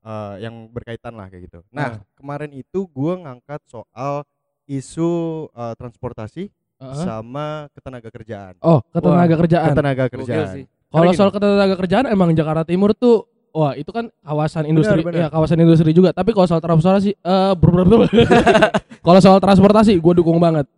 eh, 0.08 0.36
yang 0.42 0.72
berkaitan 0.72 1.14
lah 1.14 1.28
kayak 1.28 1.52
gitu 1.52 1.60
nah 1.70 2.00
kemarin 2.16 2.52
itu 2.52 2.88
gua 2.88 3.20
ngangkat 3.20 3.60
soal 3.68 4.24
isu 4.66 5.12
eh, 5.50 5.74
transportasi 5.76 6.48
Heeh. 6.78 7.04
sama 7.04 7.68
ketenaga 7.74 8.08
kerjaan 8.08 8.54
Oh, 8.62 8.80
ketenaga 8.90 9.36
kerjaan. 9.36 9.68
ketenaga 9.72 10.04
kerjaan. 10.08 10.56
Kalau 10.88 11.12
soal 11.12 11.30
ketenaga 11.30 11.76
kerjaan 11.76 12.06
emang 12.08 12.32
Jakarta 12.32 12.64
Timur 12.64 12.94
tuh 12.94 13.26
wah 13.50 13.74
itu 13.74 13.90
kan 13.90 14.08
kawasan 14.22 14.70
industri 14.70 15.02
benar. 15.02 15.18
ya 15.18 15.28
kawasan 15.28 15.58
industri 15.58 15.90
juga. 15.90 16.14
Tapi 16.14 16.32
kalau 16.32 16.46
soal 16.46 16.62
transportasi 16.62 17.12
eh 17.12 17.54
brr. 17.58 18.08
kalau 19.06 19.20
soal 19.20 19.42
transportasi 19.42 19.98
gue 19.98 20.14
dukung 20.16 20.38
banget. 20.38 20.70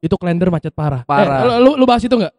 Itu 0.00 0.16
kalender 0.16 0.48
macet 0.48 0.72
parah. 0.72 1.04
Parah. 1.04 1.44
Eh, 1.44 1.60
lu, 1.60 1.76
lu 1.76 1.84
bahas 1.84 2.00
itu 2.00 2.12
enggak? 2.16 2.32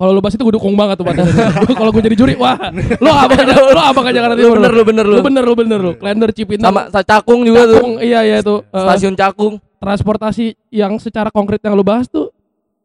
Kalau 0.00 0.16
lu 0.16 0.24
bahas 0.24 0.32
itu 0.32 0.40
gue 0.40 0.54
dukung 0.56 0.72
banget 0.72 0.96
tuh. 0.96 1.04
Gua- 1.04 1.76
kalau 1.76 1.90
gue 1.92 2.00
jadi 2.00 2.16
juri, 2.16 2.32
wah, 2.34 2.56
lu 2.72 3.10
apa 3.10 3.36
lu 3.68 3.76
apa 3.76 4.00
ke 4.00 4.10
Jakarta 4.10 4.32
Lu 4.32 4.40
Timur? 4.40 4.56
bener 4.56 4.72
lu 4.72 4.82
bener 4.82 5.04
lu. 5.04 5.14
Lu 5.14 5.22
bener 5.22 5.44
lu 5.44 5.54
bener 5.54 5.78
lu. 5.78 5.92
Kalender 5.94 6.30
Cipinang 6.32 6.72
Sama 6.72 6.82
sa- 6.88 7.04
Cakung 7.04 7.44
juga 7.44 7.68
tuh. 7.68 7.76
Cakung, 7.76 7.94
iya 8.00 8.24
iya 8.24 8.38
tuh. 8.40 8.64
Eh, 8.64 8.80
Stasiun 8.80 9.12
Cakung. 9.12 9.60
transportasi 9.76 10.56
yang 10.68 10.96
secara 10.96 11.28
konkret 11.28 11.60
yang 11.60 11.72
lu 11.72 11.80
bahas 11.80 12.04
tuh 12.04 12.32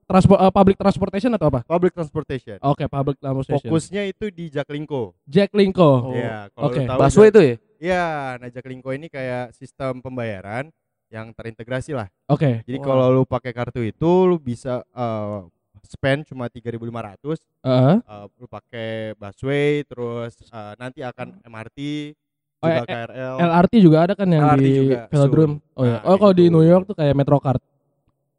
transport 0.04 0.38
eh, 0.38 0.48
public 0.50 0.76
transportation 0.76 1.32
atau 1.32 1.48
apa? 1.48 1.60
public 1.64 1.92
transportation 1.92 2.56
Oke, 2.62 2.84
public 2.86 3.16
transportation. 3.18 3.68
fokusnya 3.68 4.04
itu 4.06 4.26
di 4.30 4.48
Jaklingko 4.48 5.16
Jack 5.24 5.52
Linko. 5.52 5.92
Oh. 6.04 6.12
Iya, 6.12 6.52
kalau 6.52 6.68
oke. 6.68 6.78
lu 6.78 6.84
tahu 6.86 7.00
Busway 7.00 7.28
itu 7.28 7.40
ya? 7.42 7.56
Iya, 7.78 8.06
nah 8.38 8.48
Jaklingko 8.48 8.90
ini 8.92 9.08
kayak 9.08 9.52
sistem 9.52 10.00
pembayaran 10.00 10.68
yang 11.08 11.32
terintegrasi 11.32 11.92
lah. 11.92 12.08
Oke. 12.26 12.64
Jadi 12.64 12.78
Wah. 12.78 12.86
kalau 12.86 13.06
lu 13.10 13.24
pakai 13.24 13.52
kartu 13.52 13.80
itu 13.82 14.12
lu 14.24 14.36
bisa 14.36 14.84
eh, 14.88 15.40
spend 15.88 16.26
cuma 16.26 16.46
3.500 16.46 17.40
Heeh. 17.62 17.96
eh, 17.98 18.26
lu 18.36 18.46
pakai 18.46 18.90
busway 19.14 19.82
terus 19.84 20.34
eh, 20.44 20.74
nanti 20.76 21.00
akan 21.02 21.40
MRT 21.42 21.80
Oh, 22.58 22.68
juga 22.68 22.82
eh, 22.82 22.88
KRL 22.88 23.36
LRT 23.38 23.74
juga 23.78 23.98
ada 24.02 24.14
kan 24.14 24.26
yang 24.26 24.44
LRT 24.48 24.60
di 24.60 24.72
juga, 24.76 25.00
Velodrome. 25.08 25.56
soon. 25.56 25.76
Oh 25.76 25.84
ya. 25.84 25.92
Nah, 25.94 26.02
Oh 26.04 26.16
kalau 26.18 26.34
di 26.34 26.44
gitu. 26.44 26.52
New 26.52 26.66
York 26.66 26.84
tuh 26.86 26.96
kayak 26.96 27.14
Metrocard. 27.14 27.62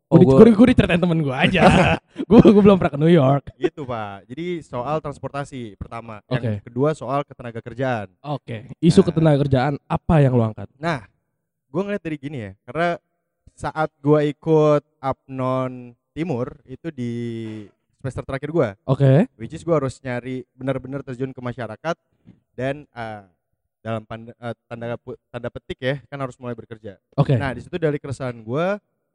Oh, 0.06 0.16
gue 0.16 0.26
gua- 0.28 0.56
gue 0.56 0.66
diceritain 0.68 0.98
temen 0.98 1.18
gue 1.18 1.30
aja. 1.30 1.62
gue 2.24 2.38
gue 2.40 2.58
belum 2.60 2.74
pernah 2.76 2.90
ke 2.90 3.00
New 3.00 3.12
York. 3.12 3.54
gitu 3.56 3.82
pak 3.82 4.24
jadi 4.24 4.46
soal 4.60 4.98
transportasi 4.98 5.74
pertama 5.74 6.18
yang 6.26 6.38
Oke. 6.40 6.52
kedua 6.64 6.90
soal 6.92 7.22
ketenaga 7.22 7.60
kerjaan 7.60 8.08
Oke. 8.20 8.72
Isu 8.78 8.98
Nah. 8.98 9.06
ketenaga 9.06 9.38
kerjaan 9.42 9.74
apa 9.84 10.14
yang 10.18 10.32
lu 10.32 10.42
angkat? 10.42 10.66
nah 10.76 11.04
gue 11.66 11.80
ngeliat 11.80 12.00
dari 12.00 12.16
gini 12.16 12.38
ya 12.40 12.52
karena 12.62 12.88
saat 13.52 13.92
gue 13.96 14.20
ikut 14.28 14.82
Apnon 14.98 15.92
Timur 16.16 16.56
itu 16.64 16.88
di 16.88 17.12
semester 18.00 18.24
terakhir 18.24 18.48
gue 18.48 18.68
Oke. 18.84 19.28
which 19.36 19.52
is 19.52 19.60
gue 19.60 19.70
harus 19.70 20.00
nyari 20.00 20.48
benar-benar 20.52 21.04
terjun 21.04 21.28
ke 21.28 21.40
masyarakat 21.40 21.96
dan 22.56 22.88
eh, 22.88 23.22
dalam 23.80 24.02
pand- 24.02 24.32
eh, 24.32 24.54
tanda 24.64 24.96
tanda 25.28 25.48
petik 25.52 25.78
ya 25.78 25.94
kan 26.08 26.16
harus 26.16 26.40
mulai 26.40 26.56
bekerja 26.56 26.96
Oke. 27.14 27.36
nah 27.36 27.52
di 27.52 27.60
situ 27.60 27.76
dari 27.76 28.00
keresahan 28.00 28.40
gue 28.40 28.66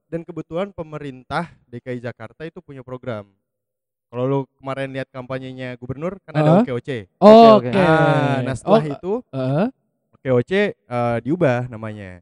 dan 0.05 0.21
kebetulan 0.21 0.69
pemerintah 0.69 1.49
DKI 1.65 2.03
Jakarta 2.03 2.43
itu 2.43 2.59
punya 2.59 2.83
program 2.83 3.25
kalau 4.11 4.23
lu 4.23 4.39
kemarin 4.59 4.91
lihat 4.91 5.07
kampanyenya 5.07 5.73
gubernur 5.75 6.19
kan 6.21 6.35
ada 6.35 6.51
Uh-huh. 6.53 6.63
OKOC 6.67 6.89
Oke. 7.17 7.47
oke. 7.63 7.69
Ah, 7.73 8.43
nah 8.43 8.53
setelah 8.53 8.83
Oh, 8.83 8.91
itu 8.91 9.13
heeh. 9.31 9.67
OKOC 10.13 10.51
eh, 10.51 11.17
diubah 11.23 11.65
namanya. 11.65 12.19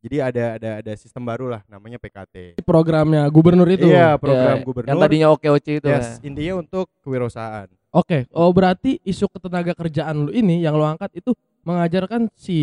Jadi 0.00 0.16
ada 0.16 0.44
ada 0.56 0.70
ada 0.80 0.92
sistem 0.96 1.22
baru 1.22 1.52
lah 1.52 1.60
namanya 1.68 2.00
PKT. 2.00 2.56
programnya 2.64 3.28
gubernur 3.28 3.68
itu. 3.68 3.84
Iya, 3.84 4.16
program 4.16 4.56
Ya, 4.56 4.64
gubernur. 4.64 4.88
Yang 4.88 4.98
tadinya 5.04 5.28
oke-oke 5.28 5.72
itu 5.76 5.86
yes, 5.86 6.16
ya. 6.16 6.24
intinya 6.24 6.54
untuk 6.58 6.88
kewirausahaan. 7.04 7.68
Oke. 7.92 8.24
Oh 8.32 8.48
berarti 8.48 8.96
isu 9.02 9.28
ketenaga 9.28 9.76
kerjaan 9.76 10.24
lu 10.24 10.30
ini 10.32 10.64
yang 10.64 10.72
lu 10.72 10.86
angkat 10.86 11.12
itu 11.12 11.36
mengajarkan 11.66 12.32
si 12.32 12.56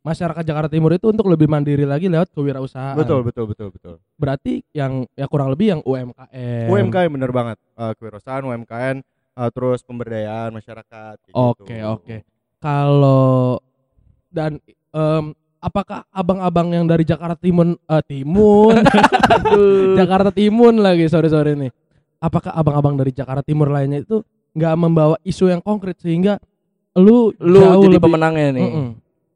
masyarakat 0.00 0.44
Jakarta 0.44 0.68
Timur 0.68 0.92
itu 0.92 1.08
untuk 1.08 1.28
lebih 1.28 1.48
mandiri 1.48 1.88
lagi 1.88 2.12
lewat 2.12 2.28
kewirausahaan. 2.28 2.96
Betul, 2.96 3.24
betul, 3.24 3.48
betul, 3.48 3.68
betul. 3.72 3.94
Berarti 4.16 4.60
yang 4.72 5.08
ya 5.12 5.24
kurang 5.28 5.48
lebih 5.48 5.76
yang 5.76 5.80
UMKM. 5.80 6.68
UMKM 6.68 7.10
bener 7.10 7.32
banget. 7.32 7.56
Eh, 7.56 7.92
kewirausahaan, 7.96 8.44
UMKM, 8.44 8.96
eh, 9.36 9.50
terus 9.52 9.80
pemberdayaan 9.80 10.52
masyarakat. 10.52 11.14
kayak 11.22 11.36
Oke 11.36 11.72
gitu. 11.72 11.88
oke. 11.88 12.16
Kalau 12.60 13.60
dan 14.28 14.60
em, 14.92 15.32
apakah 15.60 16.08
abang-abang 16.10 16.72
yang 16.72 16.84
dari 16.84 17.04
Jakarta 17.04 17.36
Timun 17.36 17.76
eh, 17.76 18.02
Timun 18.02 18.74
Jakarta 19.98 20.30
Timun 20.30 20.80
lagi 20.80 21.06
sorry 21.06 21.28
sorry 21.28 21.54
nih. 21.54 21.72
Apakah 22.18 22.52
abang-abang 22.52 22.96
dari 22.96 23.12
Jakarta 23.12 23.40
Timur 23.40 23.68
lainnya 23.68 24.00
itu 24.00 24.20
nggak 24.52 24.74
membawa 24.76 25.16
isu 25.22 25.48
yang 25.48 25.60
konkret 25.60 25.96
sehingga 25.96 26.36
lu 26.92 27.32
Lu 27.38 27.60
jauh 27.60 27.86
jadi 27.86 27.96
lebih, 27.96 28.04
pemenangnya 28.04 28.48
nih. 28.52 28.64
Mm-mm. 28.66 28.88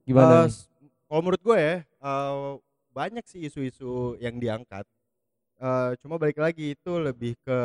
Gimana? 0.04 0.28
Eh, 0.28 0.36
nih? 0.44 0.50
s- 0.50 0.66
kalau 1.06 1.20
menurut 1.22 1.40
gue 1.40 1.56
ya, 1.56 1.76
eh, 1.80 2.50
banyak 2.90 3.24
sih 3.24 3.40
isu-isu 3.42 3.92
yang 4.18 4.36
diangkat. 4.36 4.84
Eh, 5.56 5.90
cuma 6.02 6.18
balik 6.18 6.36
lagi 6.36 6.74
itu 6.74 6.92
lebih 6.98 7.38
ke 7.40 7.58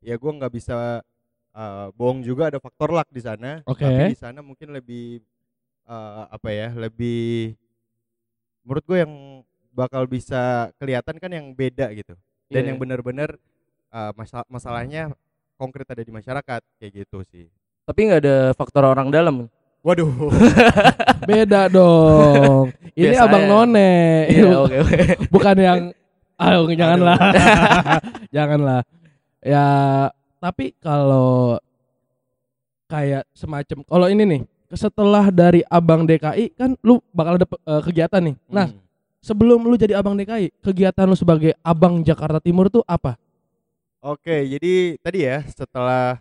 ya 0.00 0.14
gue 0.14 0.30
nggak 0.30 0.52
bisa 0.52 1.00
eh, 1.50 1.86
bohong 1.96 2.22
juga 2.22 2.52
ada 2.52 2.62
faktor 2.62 2.92
luck 2.92 3.08
di 3.10 3.18
sana. 3.18 3.64
Oke. 3.66 3.82
Tapi 3.82 4.14
di 4.14 4.18
sana 4.18 4.38
mungkin 4.40 4.70
lebih 4.70 5.18
eh, 5.90 6.22
apa 6.30 6.48
ya, 6.48 6.70
lebih 6.72 7.58
menurut 8.62 8.84
gue 8.86 8.98
yang 9.00 9.12
bakal 9.70 10.04
bisa 10.04 10.70
kelihatan 10.76 11.16
kan 11.16 11.30
yang 11.30 11.50
beda 11.50 11.90
gitu. 11.92 12.14
Dan 12.46 12.62
Iya. 12.62 12.68
yang 12.74 12.78
benar-benar 12.78 13.34
eh, 13.90 14.12
masa- 14.14 14.46
masalahnya 14.46 15.10
konkret 15.54 15.82
ada 15.84 15.98
di 15.98 16.08
masyarakat 16.08 16.62
kayak 16.78 16.92
gitu 16.94 17.26
sih. 17.26 17.50
Tapi 17.82 18.06
nggak 18.06 18.20
ada 18.22 18.36
faktor 18.54 18.86
orang 18.86 19.10
dalam. 19.10 19.50
Waduh. 19.82 20.30
Beda 21.28 21.66
dong. 21.66 22.70
Ini 22.94 23.16
Biasa 23.16 23.24
abang 23.26 23.44
ya. 23.44 23.50
none. 23.50 23.90
Iya, 24.30 24.48
oke 24.62 24.76
oke. 24.78 24.98
Bukan 25.34 25.56
yang 25.58 25.80
ayo 26.38 26.60
janganlah. 26.70 27.18
janganlah. 28.36 28.80
Ya, 29.40 29.66
tapi 30.38 30.76
kalau 30.78 31.56
kayak 32.86 33.24
semacam 33.32 33.78
kalau 33.82 34.06
ini 34.06 34.22
nih, 34.22 34.40
setelah 34.72 35.28
dari 35.28 35.62
Abang 35.66 36.02
DKI 36.02 36.54
kan 36.54 36.78
lu 36.80 37.02
bakal 37.10 37.34
ada 37.34 37.46
eh, 37.46 37.82
kegiatan 37.82 38.22
nih. 38.22 38.36
Nah, 38.46 38.66
Hmm. 38.66 38.78
sebelum 39.18 39.60
lu 39.60 39.74
jadi 39.74 39.94
Abang 39.94 40.14
DKI, 40.14 40.54
kegiatan 40.58 41.04
lu 41.04 41.14
sebagai 41.14 41.52
Abang 41.60 42.00
Jakarta 42.00 42.38
Timur 42.38 42.66
tuh 42.66 42.82
apa? 42.84 43.18
Oke, 44.00 44.32
jadi 44.48 44.72
tadi 44.98 45.18
ya 45.22 45.44
setelah 45.46 46.16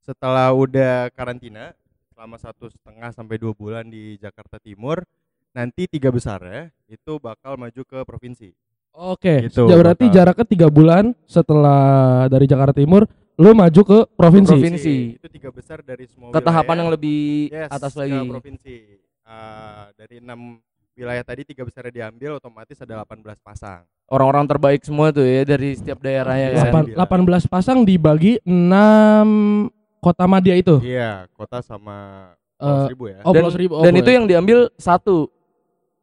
setelah 0.00 0.50
udah 0.50 1.08
karantina 1.10 1.76
selama 2.10 2.36
satu 2.36 2.68
setengah 2.68 3.10
sampai 3.10 3.36
dua 3.36 3.52
bulan 3.52 3.84
di 3.84 4.16
Jakarta 4.16 4.56
Timur, 4.56 5.04
nanti 5.50 5.84
tiga 5.86 6.08
besar 6.08 6.40
ya 6.40 6.62
itu 6.86 7.16
bakal 7.16 7.56
maju 7.56 7.82
ke 7.82 7.98
provinsi. 8.02 8.50
Oke, 8.90 9.46
Gitu, 9.46 9.64
berarti 9.66 10.04
bakal. 10.04 10.16
jaraknya 10.16 10.46
tiga 10.46 10.68
bulan 10.68 11.14
setelah 11.24 11.80
dari 12.26 12.44
Jakarta 12.44 12.74
Timur, 12.74 13.06
lu 13.40 13.50
maju 13.52 13.80
ke 13.80 13.98
provinsi. 14.12 14.52
Provinsi. 14.52 14.96
Itu 15.16 15.28
tiga 15.28 15.48
besar 15.48 15.80
dari 15.80 16.04
semua 16.04 16.28
Ke 16.28 16.38
tahapan 16.38 16.76
yang 16.78 16.90
lebih 16.92 17.48
Yes, 17.48 17.72
atas 17.72 17.92
ke 17.92 17.98
lagi. 17.98 18.20
provinsi. 18.28 18.76
Ah, 19.22 19.88
dari 19.94 20.20
enam 20.20 20.60
wilayah 20.92 21.22
tadi 21.22 21.42
tiga 21.44 21.64
besar 21.64 21.88
diambil, 21.88 22.36
otomatis 22.36 22.76
ada 22.76 23.00
18 23.00 23.40
pasang. 23.40 23.80
Orang-orang 24.06 24.44
terbaik 24.44 24.82
semua 24.82 25.08
tuh 25.08 25.22
ya 25.22 25.46
dari 25.46 25.72
setiap 25.72 25.98
daerah 25.98 26.34
ya 26.34 26.48
kan. 26.52 26.84
Delapan-. 26.84 27.24
18 27.24 27.46
pasang 27.46 27.78
dibagi 27.80 28.36
6 28.44 29.70
kota 29.98 30.24
madya 30.26 30.54
itu. 30.54 30.76
Iya, 30.80 31.24
kota 31.32 31.60
sama 31.60 32.30
Eh, 32.52 32.60
Pulau 32.60 32.84
Seribu 32.84 33.04
ya. 33.08 33.18
Oh, 33.24 33.32
Dan-. 33.32 33.44
Oh, 33.46 33.52
Dan 33.80 33.88
boleh. 33.88 34.00
itu 34.04 34.10
yang 34.10 34.26
diambil 34.26 34.58
satu 34.76 35.32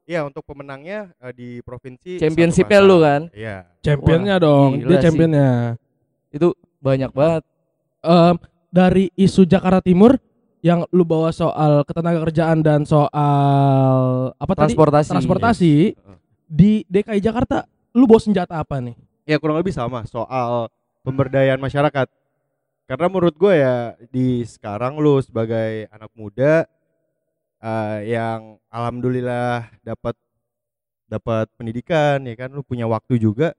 Iya, 0.04 0.24
untuk 0.24 0.42
pemenangnya 0.42 1.14
eh, 1.20 1.30
di 1.32 1.50
provinsi 1.62 2.18
championshipnya 2.18 2.80
pasang. 2.80 2.90
lu 2.90 2.98
kan. 2.98 3.22
Iya. 3.30 3.58
championnya 3.80 4.36
Wah, 4.36 4.42
dong, 4.42 4.72
dia 4.80 4.88
sih. 4.90 5.04
championnya. 5.04 5.50
Itu 6.30 6.58
banyak 6.80 7.12
banget. 7.12 7.44
Em, 8.02 8.36
dari 8.68 9.10
isu 9.16 9.44
Jakarta 9.44 9.82
Timur 9.82 10.16
yang 10.60 10.84
lu 10.90 11.06
bawa 11.06 11.30
soal 11.32 11.86
ketenaga 11.86 12.24
kerjaan 12.28 12.60
dan 12.62 12.84
soal 12.84 14.00
apa 14.34 14.54
tadi? 14.54 14.74
Transportasi. 14.74 15.10
Transportasi 15.14 15.74
Yes. 15.94 16.20
di 16.48 16.72
DKI 16.88 17.20
Jakarta, 17.20 17.68
lu 17.92 18.08
bawa 18.08 18.22
senjata 18.22 18.58
apa 18.60 18.80
nih? 18.80 18.96
ya 19.28 19.36
kurang 19.44 19.60
lebih 19.60 19.76
sama 19.76 20.08
soal 20.08 20.72
pemberdayaan 21.04 21.60
masyarakat 21.60 22.08
karena 22.88 23.08
menurut 23.12 23.36
gue 23.36 23.60
ya 23.60 23.92
di 24.08 24.48
sekarang 24.48 24.96
lu 24.96 25.20
sebagai 25.20 25.92
anak 25.92 26.08
muda 26.16 26.64
eh, 27.60 28.00
yang 28.08 28.56
alhamdulillah 28.72 29.68
dapat 29.84 30.16
dapat 31.12 31.52
pendidikan 31.60 32.24
ya 32.24 32.40
kan 32.40 32.56
lu 32.56 32.64
punya 32.64 32.88
waktu 32.88 33.20
juga 33.20 33.52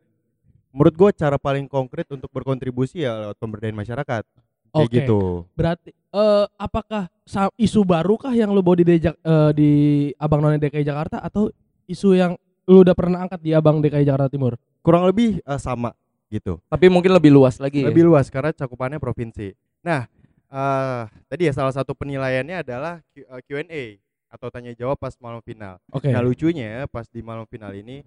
menurut 0.78 0.94
gue 0.94 1.10
cara 1.12 1.34
paling 1.36 1.66
konkret 1.66 2.06
untuk 2.08 2.30
berkontribusi 2.30 3.02
ya 3.02 3.26
lewat 3.26 3.36
pemberdayaan 3.36 3.74
masyarakat 3.74 4.22
kayak 4.68 4.86
Oke. 4.86 4.94
gitu 4.94 5.20
Berarti 5.52 5.90
eh 5.90 6.46
apakah 6.54 7.10
isu 7.58 7.82
baru 7.82 8.14
kah 8.14 8.30
yang 8.30 8.54
lu 8.54 8.62
bawa 8.62 8.78
di 8.78 8.86
Dejak- 8.86 9.18
eh, 9.18 9.50
di 9.52 9.70
Abang 10.14 10.38
None 10.38 10.56
DKI 10.56 10.86
Jakarta 10.86 11.18
atau 11.18 11.50
isu 11.84 12.14
yang 12.14 12.38
lu 12.64 12.80
udah 12.80 12.94
pernah 12.94 13.18
angkat 13.20 13.42
di 13.42 13.50
Abang 13.50 13.82
DKI 13.82 14.06
Jakarta 14.06 14.30
Timur? 14.30 14.54
kurang 14.78 15.04
lebih 15.04 15.42
eh, 15.42 15.58
sama 15.58 15.92
gitu 16.28 16.62
Tapi 16.64 16.86
mungkin 16.86 17.10
lebih 17.10 17.28
luas 17.28 17.58
lagi. 17.58 17.82
ya? 17.82 17.88
lebih 17.88 18.06
luas 18.06 18.28
karena 18.28 18.52
cakupannya 18.52 18.96
provinsi. 18.96 19.52
Nah, 19.80 20.06
eh 20.46 21.02
tadi 21.26 21.42
ya 21.44 21.52
salah 21.52 21.72
satu 21.72 21.92
penilaiannya 21.92 22.62
adalah 22.62 23.00
Q- 23.10 23.26
Q&A 23.42 23.96
atau 24.28 24.48
tanya 24.48 24.72
jawab 24.72 24.96
pas 24.96 25.16
malam 25.18 25.40
final. 25.40 25.80
Oke. 25.88 26.08
Nah 26.08 26.20
lucunya 26.20 26.84
pas 26.86 27.04
di 27.04 27.20
malam 27.20 27.44
final 27.44 27.72
ini 27.72 28.04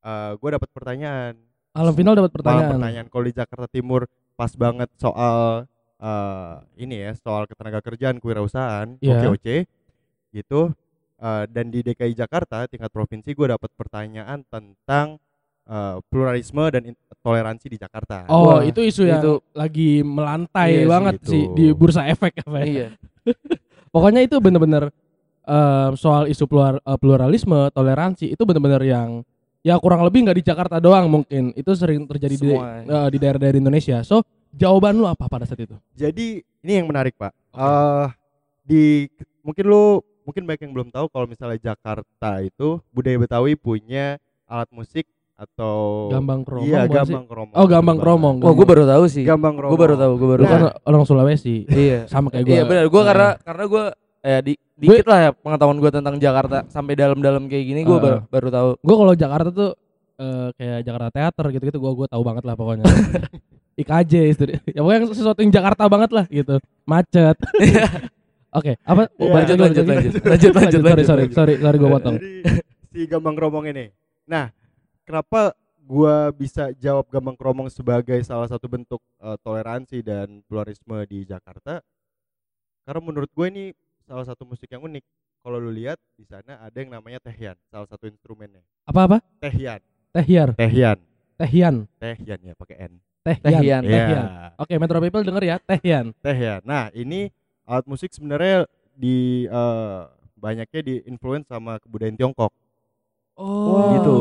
eh 0.00 0.32
gue 0.34 0.48
dapat 0.50 0.68
pertanyaan. 0.68 1.38
Malam 1.72 1.94
final 1.94 2.12
dapat 2.14 2.28
Malam 2.28 2.36
pertanyaan. 2.36 2.70
pertanyaan 2.70 3.06
kalau 3.08 3.24
di 3.24 3.32
Jakarta 3.32 3.66
Timur 3.66 4.02
pas 4.32 4.52
banget 4.52 4.88
soal 4.96 5.64
eh 5.96 6.54
ini 6.76 6.94
ya 6.98 7.12
soal 7.16 7.46
ketenaga 7.46 7.80
kerjaan 7.80 8.18
kewirausahaan 8.18 8.98
Iya. 8.98 9.24
OKOC 9.24 9.46
gitu. 10.30 10.74
Eh, 11.16 11.44
dan 11.46 11.66
di 11.68 11.80
DKI 11.80 12.12
Jakarta 12.14 12.66
tingkat 12.66 12.90
provinsi 12.90 13.30
gue 13.30 13.46
dapat 13.48 13.70
pertanyaan 13.72 14.44
tentang 14.44 15.16
eh, 15.62 15.96
pluralisme 16.04 16.60
dan 16.68 16.82
toleransi 17.20 17.70
di 17.70 17.78
Jakarta. 17.78 18.26
Oh, 18.26 18.50
Wah, 18.50 18.60
itu 18.62 18.82
isu 18.82 19.06
yang 19.06 19.22
itu- 19.22 19.40
lagi 19.52 20.02
melantai 20.02 20.74
Iya 20.74 20.80
sih, 20.80 20.90
banget 20.90 21.14
gitu. 21.16 21.30
sih 21.30 21.42
di 21.54 21.64
bursa 21.70 22.02
efek 22.04 22.42
apa 22.42 22.58
ya. 22.58 22.66
Iya. 22.66 22.88
Pokoknya 23.94 24.20
itu 24.20 24.36
bener-bener 24.36 24.90
eh, 25.42 25.88
soal 25.94 26.26
isu 26.26 26.44
plural- 26.44 26.82
eh, 26.82 26.98
pluralisme, 26.98 27.70
toleransi 27.70 28.28
itu 28.28 28.42
bener-bener 28.42 28.82
yang 28.82 29.22
ya 29.62 29.78
kurang 29.78 30.02
lebih 30.02 30.26
nggak 30.26 30.38
di 30.38 30.44
Jakarta 30.44 30.76
doang 30.78 31.06
mungkin. 31.08 31.54
Itu 31.54 31.72
sering 31.72 32.04
terjadi 32.06 32.34
di 32.36 32.50
eh, 32.52 33.08
di 33.08 33.18
daerah-daerah 33.18 33.58
Indonesia. 33.58 34.02
So, 34.02 34.22
jawaban 34.52 34.98
lu 34.98 35.06
apa 35.06 35.26
pada 35.26 35.46
saat 35.46 35.62
itu? 35.62 35.74
Jadi 35.94 36.42
ini 36.62 36.72
yang 36.82 36.86
menarik 36.90 37.14
pak. 37.16 37.32
Oke. 37.54 37.62
Eh 37.62 38.06
di 38.62 38.82
mungkin 39.42 39.64
lu 39.66 39.84
mungkin 40.22 40.46
banyak 40.46 40.70
yang 40.70 40.74
belum 40.74 40.88
tahu 40.94 41.10
kalau 41.10 41.26
misalnya 41.26 41.58
Jakarta 41.58 42.38
itu 42.38 42.78
budaya 42.94 43.18
Betawi 43.18 43.58
punya 43.58 44.22
alat 44.46 44.70
musik 44.70 45.06
atau 45.34 46.06
Gambang 46.14 46.46
kromong. 46.46 46.70
Iya 46.70 46.86
gambang 46.86 47.26
kromong. 47.26 47.54
Oh, 47.58 47.66
gambang 47.66 47.98
kromong. 47.98 48.36
Wah, 48.38 48.54
gue 48.54 48.66
baru 48.68 48.84
tahu 48.86 49.04
sih. 49.10 49.26
Gambang 49.26 49.58
Gue 49.58 49.74
baru 49.74 49.98
tahu, 49.98 50.12
gue 50.14 50.28
baru 50.38 50.42
Lu 50.44 50.46
kan 50.46 50.60
tahu. 50.62 50.70
orang 50.86 51.02
Sulawesi. 51.02 51.66
Iya. 51.66 52.06
Sama 52.06 52.30
kayak 52.30 52.44
gua. 52.46 52.54
Iya 52.54 52.62
benar. 52.62 52.84
Gue 52.86 53.00
Eh, 53.02 53.06
karena 53.10 53.28
karena 53.42 53.64
gue 53.66 53.84
eh 54.22 54.40
di 54.40 54.52
dikit 54.72 55.06
lah 55.06 55.18
ya 55.18 55.30
pengetahuan 55.34 55.78
gue 55.78 55.90
tentang 55.90 56.16
Jakarta 56.16 56.62
sampai 56.66 56.94
dalam-dalam 56.94 57.46
kayak 57.46 57.64
gini 57.66 57.80
gue 57.82 57.92
Eh, 57.92 58.02
baru 58.02 58.18
baru 58.26 58.48
tahu. 58.48 58.68
gue 58.78 58.96
kalau 58.96 59.14
Jakarta 59.14 59.48
tuh 59.50 59.70
eh, 60.16 60.48
kayak 60.54 60.78
Jakarta 60.86 61.08
Teater 61.10 61.46
gitu-gitu 61.50 61.78
gue 61.78 61.92
gue 62.02 62.08
tahu 62.08 62.22
banget 62.22 62.44
lah 62.46 62.54
pokoknya. 62.54 62.84
IKJ 63.82 64.12
istri. 64.28 64.52
Ya 64.68 64.80
pokoknya 64.80 65.10
sesuatu 65.10 65.40
yang 65.40 65.50
Jakarta 65.50 65.88
banget 65.88 66.10
lah 66.12 66.24
gitu. 66.28 66.60
Macet. 66.84 67.36
Oke, 68.58 68.76
apa? 68.84 69.08
Iya, 69.16 69.32
lanjut, 69.32 69.56
lanjut, 69.56 69.84
lanjut. 69.88 70.12
Lanjut, 70.20 70.52
lanjut, 70.52 70.52
sorry, 70.52 70.84
lanjut, 70.84 71.06
sorry, 71.08 71.22
lanjut. 71.24 71.32
sorry, 71.32 71.54
sorry, 71.56 71.76
gue 71.80 71.88
potong. 71.88 72.16
Si 72.92 73.00
gambang 73.08 73.32
kromong 73.32 73.64
ini. 73.64 73.88
Nah, 74.28 74.52
kenapa 75.08 75.56
gua 75.82 76.28
bisa 76.30 76.68
jawab 76.76 77.08
gambang 77.08 77.32
kromong 77.32 77.72
sebagai 77.72 78.20
salah 78.20 78.44
satu 78.44 78.68
bentuk 78.68 79.00
eh, 79.18 79.40
toleransi 79.40 80.04
dan 80.04 80.44
pluralisme 80.44 81.00
di 81.08 81.24
Jakarta? 81.24 81.80
Karena 82.84 83.00
menurut 83.00 83.32
gue 83.32 83.46
ini 83.48 83.64
salah 84.12 84.28
satu 84.28 84.44
musik 84.44 84.68
yang 84.68 84.84
unik. 84.84 85.00
Kalau 85.40 85.56
lu 85.56 85.72
lihat 85.72 85.96
di 86.20 86.28
sana 86.28 86.60
ada 86.60 86.76
yang 86.76 86.92
namanya 86.92 87.16
tehian, 87.24 87.56
salah 87.72 87.88
satu 87.88 88.04
instrumennya. 88.04 88.60
Apa 88.84 89.08
apa? 89.08 89.16
Tehian, 89.40 89.80
Tehiar, 90.12 90.52
tehian, 90.52 91.00
Tehian, 91.40 91.76
tehian 91.96 92.40
ya 92.44 92.52
pakai 92.52 92.76
n. 92.86 92.92
Tehian, 93.24 93.40
Tehian. 93.40 93.82
Tehian. 93.82 94.04
Iya. 94.28 94.52
Oke, 94.60 94.76
Metro 94.76 95.00
People 95.00 95.24
denger 95.24 95.44
ya, 95.48 95.56
Tehian. 95.64 96.12
Tehian. 96.20 96.60
Nah, 96.68 96.92
ini 96.92 97.32
alat 97.64 97.88
musik 97.88 98.12
sebenarnya 98.12 98.68
di 98.92 99.48
eh, 99.48 100.00
banyaknya 100.36 100.80
di 100.84 100.94
influence 101.08 101.48
sama 101.48 101.80
kebudayaan 101.80 102.20
Tiongkok. 102.20 102.52
Oh, 103.32 103.96
gitu, 103.96 104.14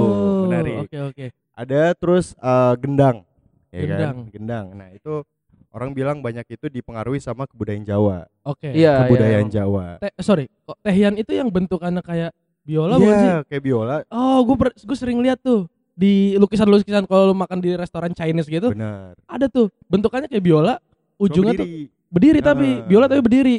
menarik. 0.48 0.88
Oke, 0.88 0.98
oke. 1.12 1.26
ada 1.52 1.92
terus 2.00 2.32
eh, 2.40 2.74
gendang 2.80 3.28
ya 3.72 3.88
Gendang. 3.88 4.00
kan 4.00 4.16
gendang 4.36 4.66
nah 4.76 4.90
itu 4.92 5.24
orang 5.72 5.92
bilang 5.92 6.20
banyak 6.20 6.44
itu 6.46 6.68
dipengaruhi 6.68 7.18
sama 7.18 7.44
kebudayaan 7.46 7.82
Jawa 7.82 8.28
Oke. 8.42 8.70
Iya, 8.70 9.04
kebudayaan 9.04 9.48
iya. 9.48 9.54
Jawa 9.58 9.86
Te- 9.98 10.16
sorry, 10.20 10.46
kok 10.62 10.78
Tehian 10.82 11.16
itu 11.16 11.32
yang 11.32 11.48
bentukannya 11.48 12.00
kayak 12.00 12.32
biola 12.62 12.96
bukan 12.96 13.10
sih? 13.14 13.26
iya 13.26 13.38
kayak 13.44 13.64
biola 13.64 13.96
Oh, 14.08 14.44
gue 14.44 14.56
gue 14.70 14.98
sering 14.98 15.18
lihat 15.18 15.40
tuh 15.40 15.66
di 15.92 16.34
lukisan-lukisan 16.36 17.04
kalau 17.04 17.30
lu 17.30 17.36
makan 17.36 17.60
di 17.60 17.74
restoran 17.74 18.12
Chinese 18.12 18.48
gitu, 18.48 18.72
benar 18.72 19.14
ada 19.26 19.46
tuh 19.46 19.68
bentukannya 19.86 20.26
kayak 20.26 20.42
biola, 20.42 20.80
Cuma 20.80 21.22
ujungnya 21.22 21.54
tuh 21.54 21.68
berdiri. 21.68 22.10
berdiri 22.10 22.40
tapi 22.40 22.68
biola 22.84 23.06
tapi 23.06 23.22
berdiri. 23.22 23.58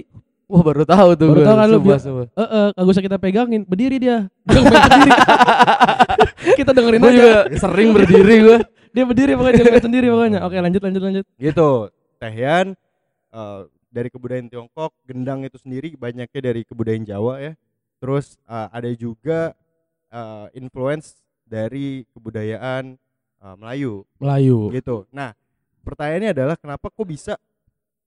Wah 0.48 0.60
baru 0.60 0.82
tahu 0.82 1.08
tuh. 1.14 1.28
Baru 1.28 1.38
gua. 1.38 1.46
tahu 1.46 1.56
kan 1.56 1.66
lu, 1.66 1.78
Sumpah. 1.78 2.26
Eh, 2.28 2.42
eh, 2.42 2.66
kagak 2.74 2.90
usah 2.90 3.04
kita 3.04 3.16
pegangin, 3.16 3.62
berdiri 3.64 3.96
dia. 3.96 4.28
Berdiri. 4.44 5.10
kita 6.58 6.70
dengerin 6.72 7.00
Gue 7.00 7.08
aja. 7.08 7.16
juga 7.16 7.38
sering 7.56 7.88
berdiri 7.90 8.36
gue. 8.42 8.58
Dia 8.92 9.04
berdiri 9.06 9.32
pokoknya 9.32 9.62
dia 9.62 9.80
sendiri 9.80 10.06
pokoknya. 10.08 10.38
Oke, 10.44 10.56
lanjut 10.58 10.82
lanjut 10.82 11.02
lanjut. 11.02 11.24
gitu 11.38 11.68
tehian 12.22 12.66
eh, 13.28 13.60
dari 13.90 14.08
kebudayaan 14.08 14.46
Tiongkok 14.46 14.94
gendang 15.02 15.42
itu 15.42 15.58
sendiri 15.58 15.92
banyaknya 15.94 16.40
dari 16.40 16.62
kebudayaan 16.62 17.04
Jawa 17.04 17.34
ya 17.42 17.52
terus 17.98 18.38
eh, 18.46 18.68
ada 18.70 18.90
juga 18.94 19.52
eh, 20.08 20.46
influence 20.54 21.18
dari 21.42 22.06
kebudayaan 22.14 22.94
eh, 23.42 23.54
Melayu 23.58 24.06
Melayu. 24.16 24.70
gitu. 24.70 25.04
Nah, 25.10 25.34
pertanyaannya 25.82 26.30
adalah 26.30 26.54
kenapa 26.54 26.86
kok 26.88 27.04
bisa 27.04 27.34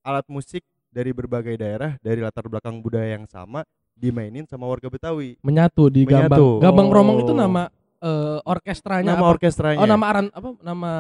alat 0.01 0.25
musik 0.25 0.63
dari 0.89 1.11
berbagai 1.11 1.59
daerah 1.59 1.99
dari 1.99 2.23
latar 2.23 2.47
belakang 2.47 2.79
budaya 2.79 3.19
yang 3.19 3.27
sama 3.27 3.67
dimainin 3.93 4.47
sama 4.47 4.63
warga 4.65 4.87
Betawi? 4.87 5.35
Menyatu 5.43 5.91
di 5.91 6.07
Gambang. 6.07 6.63
Gambang 6.63 6.87
Kromong 6.87 7.19
itu 7.19 7.31
Oh. 7.31 7.37
nama 7.37 7.67
eh, 7.99 8.39
orkestranya 8.43 9.13
Nama 9.13 9.21
apa? 9.23 9.33
orkestranya. 9.35 9.79
Oh, 9.81 9.87
nama 9.87 10.05
aran 10.07 10.25
apa? 10.31 10.49
Nama 10.61 10.91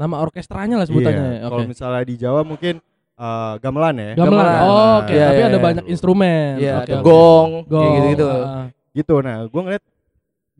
nama 0.00 0.16
orkestranya 0.24 0.80
lah 0.80 0.86
sebutannya. 0.88 1.26
Iya, 1.36 1.40
ya. 1.44 1.48
Kalau 1.52 1.64
misalnya 1.68 2.02
di 2.08 2.14
Jawa 2.16 2.40
mungkin 2.40 2.80
eh, 3.20 3.54
gamelan 3.60 3.94
ya. 4.00 4.12
Gamelan. 4.16 4.48
gamelan. 4.48 4.60
Oh, 4.64 4.92
oke, 5.04 5.12
Iya, 5.12 5.26
tapi 5.28 5.36
iya, 5.36 5.46
ada 5.52 5.58
iya. 5.60 5.64
banyak 5.68 5.84
instrumen. 5.92 6.50
Iya, 6.56 6.72
Oke, 6.72 6.84
ada 6.88 6.94
oke. 6.96 7.04
gong, 7.04 7.50
kayak 7.52 7.68
Gong, 7.68 7.92
gitu-gitu. 7.92 8.28
ah. 8.32 8.66
Gitu. 8.96 9.14
Nah, 9.20 9.36
gue 9.44 9.62
ngeliat 9.68 9.84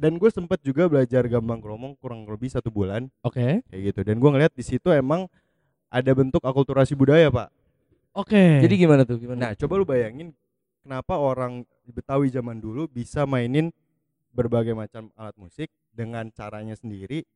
dan 0.00 0.12
gue 0.16 0.30
sempet 0.32 0.58
juga 0.64 0.82
belajar 0.88 1.22
gambang 1.28 1.60
kromong 1.60 1.92
kurang 2.00 2.24
lebih 2.24 2.48
satu 2.48 2.68
bulan 2.72 3.08
Oke. 3.24 3.64
kayak 3.64 3.82
gitu. 3.92 4.00
Dan 4.04 4.20
gue 4.20 4.30
ngeliat 4.32 4.52
di 4.52 4.64
situ 4.64 4.88
emang 4.92 5.24
ada 5.88 6.10
bentuk 6.12 6.40
akulturasi 6.44 6.92
budaya 6.92 7.32
pak. 7.32 7.48
Oke. 8.12 8.60
Jadi 8.60 8.74
gimana 8.76 9.04
tuh? 9.08 9.16
Gimana? 9.20 9.38
Nah, 9.40 9.52
coba 9.56 9.72
lu 9.80 9.84
bayangin 9.88 10.36
kenapa 10.84 11.16
orang 11.16 11.64
Betawi 11.90 12.30
zaman 12.30 12.62
dulu 12.62 12.86
bisa 12.86 13.26
mainin 13.26 13.74
berbagai 14.30 14.78
macam 14.78 15.10
alat 15.18 15.34
musik 15.34 15.66
dengan 15.90 16.30
caranya 16.30 16.78
sendiri 16.78 17.26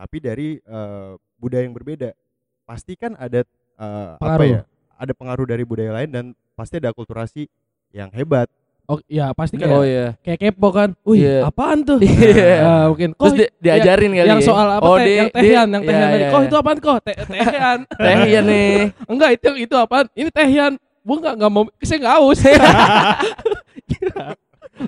tapi 0.00 0.16
dari 0.16 0.48
eh, 0.56 1.10
budaya 1.36 1.60
yang 1.60 1.76
berbeda. 1.76 2.16
Pasti 2.64 2.96
kan 2.96 3.12
ada 3.14 3.44
eh, 3.76 4.10
apa 4.16 4.44
ya? 4.44 4.60
Ada 4.96 5.12
pengaruh 5.12 5.44
dari 5.44 5.60
budaya 5.62 5.92
lain 5.92 6.08
dan 6.08 6.24
pasti 6.56 6.80
ada 6.80 6.88
akulturasi 6.88 7.44
yang 7.92 8.08
hebat. 8.10 8.48
Oh, 8.84 8.98
ya 9.06 9.30
pasti 9.30 9.54
kan 9.54 9.70
oh 9.70 9.86
iya. 9.86 10.18
kayak 10.18 10.50
kepo 10.50 10.74
kan. 10.74 10.98
Wih, 11.06 11.22
Iya. 11.22 11.46
apaan 11.46 11.86
tuh? 11.86 12.02
Iya. 12.02 12.56
Ah, 12.58 12.84
mungkin 12.90 13.14
Terus 13.14 13.32
kok 13.32 13.38
di- 13.38 13.52
diajarin 13.62 14.10
kali 14.10 14.26
yang 14.26 14.40
ya? 14.42 14.48
soal 14.50 14.66
apa 14.66 14.82
Oh, 14.82 14.98
teh? 14.98 15.06
di- 15.06 15.14
yang 15.14 15.28
di- 15.30 15.36
tehian, 15.38 15.66
yang 15.70 15.82
iya, 15.84 15.88
tehian 15.94 16.08
tadi. 16.10 16.18
iya, 16.18 16.30
Kok 16.32 16.40
iya. 16.40 16.48
itu 16.48 16.56
apaan 16.58 16.78
kok? 16.82 16.98
Te 17.06 17.12
tehian. 17.22 17.78
Tehian 18.02 18.44
nih. 18.44 18.74
Enggak, 19.12 19.30
itu 19.38 19.48
itu 19.62 19.74
apaan? 19.78 20.06
Ini 20.10 20.30
tehian. 20.34 20.72
Gua 21.00 21.16
enggak 21.16 21.34
enggak 21.38 21.52
mau 21.54 21.62
saya 21.80 21.98
enggak 22.02 22.14
haus. 22.18 22.40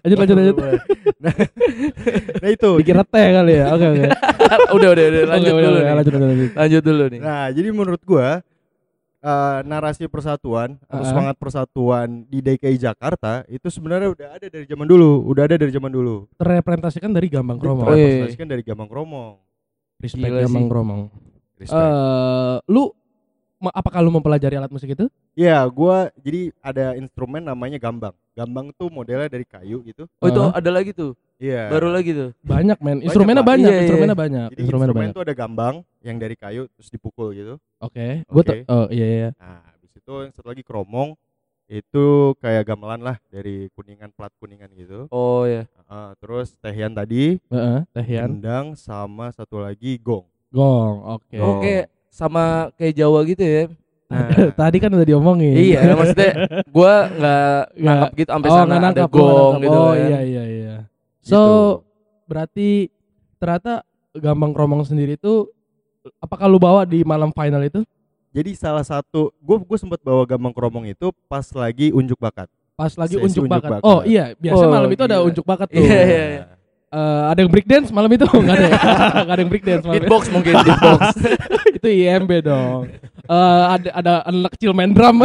Lanjut 0.01 0.19
lanjut 0.19 0.37
lanjut. 0.37 0.57
nah, 1.21 1.35
nah 2.43 2.49
itu. 2.49 2.71
Dikira 2.81 3.03
teh 3.05 3.27
kali 3.31 3.53
ya. 3.61 3.67
Oke 3.71 3.87
oke. 3.93 4.05
udah, 4.77 4.89
udah, 4.93 5.05
udah. 5.05 5.23
Lanjut 5.29 5.53
dulu 5.53 5.69
nih. 5.77 5.85
Lanjut 5.85 6.13
lanjut 6.13 6.29
lanjut. 6.33 6.51
Lanjut 6.57 6.83
dulu 6.83 7.05
nih. 7.13 7.21
Nah, 7.21 7.47
jadi 7.51 7.69
menurut 7.71 8.03
gua 8.03 8.29
eh, 9.23 9.59
narasi 9.63 10.11
persatuan 10.11 10.83
atau 10.91 11.05
Ah. 11.05 11.09
semangat 11.09 11.37
persatuan 11.39 12.27
di 12.27 12.43
DKI 12.43 12.75
Jakarta 12.75 13.47
itu 13.47 13.71
sebenarnya 13.71 14.11
udah 14.11 14.29
ada 14.35 14.47
dari 14.51 14.67
zaman 14.67 14.87
dulu, 14.87 15.23
udah 15.31 15.43
ada 15.47 15.55
dari 15.55 15.71
zaman 15.71 15.91
dulu. 15.91 16.27
Terrepresentasikan 16.35 17.11
dari 17.15 17.31
Gambang 17.31 17.63
Kromong. 17.63 17.87
Terrepresentasikan 17.87 18.49
dari 18.51 18.63
Gambang 18.67 18.91
Kromong. 18.91 19.39
Respect 20.03 20.27
Gila 20.27 20.41
Gambang 20.43 20.65
sih. 20.67 20.71
Kromong. 20.75 21.03
Respect. 21.55 21.79
Eh, 21.87 22.57
lu 22.67 22.85
apakah 23.69 24.01
lu 24.01 24.11
mempelajari 24.11 24.57
alat 24.57 24.67
musik 24.69 24.91
itu? 24.91 25.07
Iya, 25.33 25.63
gua 25.67 26.11
jadi 26.19 26.51
ada 26.59 26.97
instrumen 26.97 27.39
namanya 27.39 27.79
gambang. 27.79 28.11
Gambang 28.33 28.73
tuh 28.73 28.89
modelnya 28.89 29.29
dari 29.29 29.45
kayu 29.45 29.85
gitu. 29.85 30.11
Oh 30.19 30.27
itu 30.27 30.41
Ah. 30.41 30.57
ada 30.57 30.71
lagi 30.71 30.91
tuh. 30.91 31.15
Iya. 31.37 31.69
Baru 31.69 31.87
lagi 31.89 32.11
tuh. 32.11 32.31
Banyak 32.41 32.79
men. 32.79 32.99
Instrumennya 33.01 33.41
Pak. 33.41 33.51
banyak, 33.53 33.67
Iya, 33.67 33.75
iya. 33.75 33.83
instrumennya 33.85 34.17
banyak. 34.17 34.49
Jadi 34.49 34.59
Instrumennya 34.59 34.89
instrumen 34.89 35.05
banyak. 35.05 35.15
tuh 35.15 35.23
ada 35.23 35.35
gambang 35.37 35.75
yang 36.01 36.17
dari 36.17 36.35
kayu 36.35 36.63
terus 36.73 36.89
dipukul 36.89 37.29
gitu. 37.31 37.55
Oke. 37.79 38.27
Gua 38.27 38.41
Oke. 38.41 38.49
tuh 38.49 38.57
oh 38.67 38.87
iya 38.89 39.07
iya. 39.07 39.29
Nah, 39.37 39.63
habis 39.69 39.93
itu 39.93 40.13
yang 40.19 40.33
satu 40.33 40.49
lagi 40.49 40.63
kromong 40.63 41.15
itu 41.67 42.07
kayak 42.37 42.67
gamelan 42.67 43.01
lah 43.01 43.17
dari 43.27 43.73
kuningan 43.73 44.11
plat 44.11 44.33
kuningan 44.37 44.69
gitu. 44.73 45.09
Oh 45.09 45.45
ya. 45.45 45.65
Heeh, 45.65 46.09
terus 46.17 46.53
tehian 46.59 46.93
tadi, 46.93 47.41
Heeh, 47.43 47.81
tehian. 47.91 48.29
gendang 48.37 48.67
sama 48.75 49.29
satu 49.31 49.57
lagi 49.57 49.97
gong. 49.99 50.25
Gong. 50.49 50.95
Oke. 51.17 51.37
Oh. 51.37 51.57
Oke, 51.59 51.89
sama 52.13 52.69
kayak 52.77 52.95
Jawa 52.95 53.25
gitu 53.25 53.41
ya. 53.41 53.65
Nah, 54.13 54.29
Tadi 54.53 54.77
kan 54.77 54.93
udah 54.93 55.09
diomongin. 55.09 55.57
iya, 55.57 55.89
maksudnya 55.97 56.45
gua 56.69 57.09
nggak 57.09 57.57
nangkap 57.81 58.11
gitu 58.13 58.29
sampai 58.29 58.49
oh, 58.49 58.57
sana 58.61 58.75
ada 58.77 59.05
gong 59.09 59.55
gitu 59.59 59.73
Oh 59.73 59.89
kan. 59.89 60.05
iya 60.05 60.19
iya 60.21 60.45
iya. 60.45 60.75
So 61.19 61.41
Gitu. 61.41 61.49
berarti 62.29 62.69
ternyata 63.37 63.73
Gambang 64.13 64.53
Kromong 64.53 64.85
sendiri 64.85 65.17
itu 65.17 65.49
apakah 66.19 66.45
lu 66.45 66.61
bawa 66.61 66.85
di 66.85 67.01
malam 67.03 67.33
final 67.33 67.65
itu? 67.65 67.81
jadi 68.29 68.53
salah 68.53 68.81
satu 68.81 69.33
gue 69.39 69.57
gue 69.61 69.77
sempat 69.77 70.01
bawa 70.01 70.25
gambang 70.25 70.53
kromong 70.53 70.89
itu 70.89 71.13
pas 71.29 71.45
lagi 71.53 71.93
unjuk 71.93 72.17
bakat. 72.17 72.49
Pas 72.73 72.89
lagi 72.97 73.17
unjuk 73.17 73.45
unjuk 73.45 73.45
bakat. 73.45 73.77
bakat. 73.77 73.85
Oh 73.85 74.01
iya, 74.05 74.33
biasa 74.37 74.65
Oh, 74.65 74.73
malam 74.73 74.89
itu 74.89 75.03
ada 75.05 75.21
gila. 75.21 75.29
unjuk 75.29 75.45
bakat 75.45 75.69
tuh. 75.69 75.81
Iya, 75.81 76.01
iya, 76.01 76.25
iya. 76.33 76.45
Eh, 76.93 77.23
ada 77.25 77.41
yang 77.41 77.49
break 77.49 77.65
dance 77.65 77.89
malam 77.89 78.13
itu 78.13 78.29
enggak 78.37 78.53
ada. 78.55 78.67
ya? 78.69 78.77
Nggak 79.25 79.33
ada 79.33 79.41
yang 79.41 79.51
break 79.51 79.65
dance 79.65 79.83
malam 79.83 79.97
itu. 79.97 80.05
Beatbox 80.05 80.23
mungkin 80.29 80.53
beatbox. 80.61 81.01
itu 81.81 81.89
IMB 81.89 82.31
dong. 82.45 82.81
Eh 83.25 83.63
ada 83.73 83.89
ada 83.97 84.13
anak 84.29 84.51
kecil 84.55 84.77
main 84.77 84.93
drum. 84.93 85.25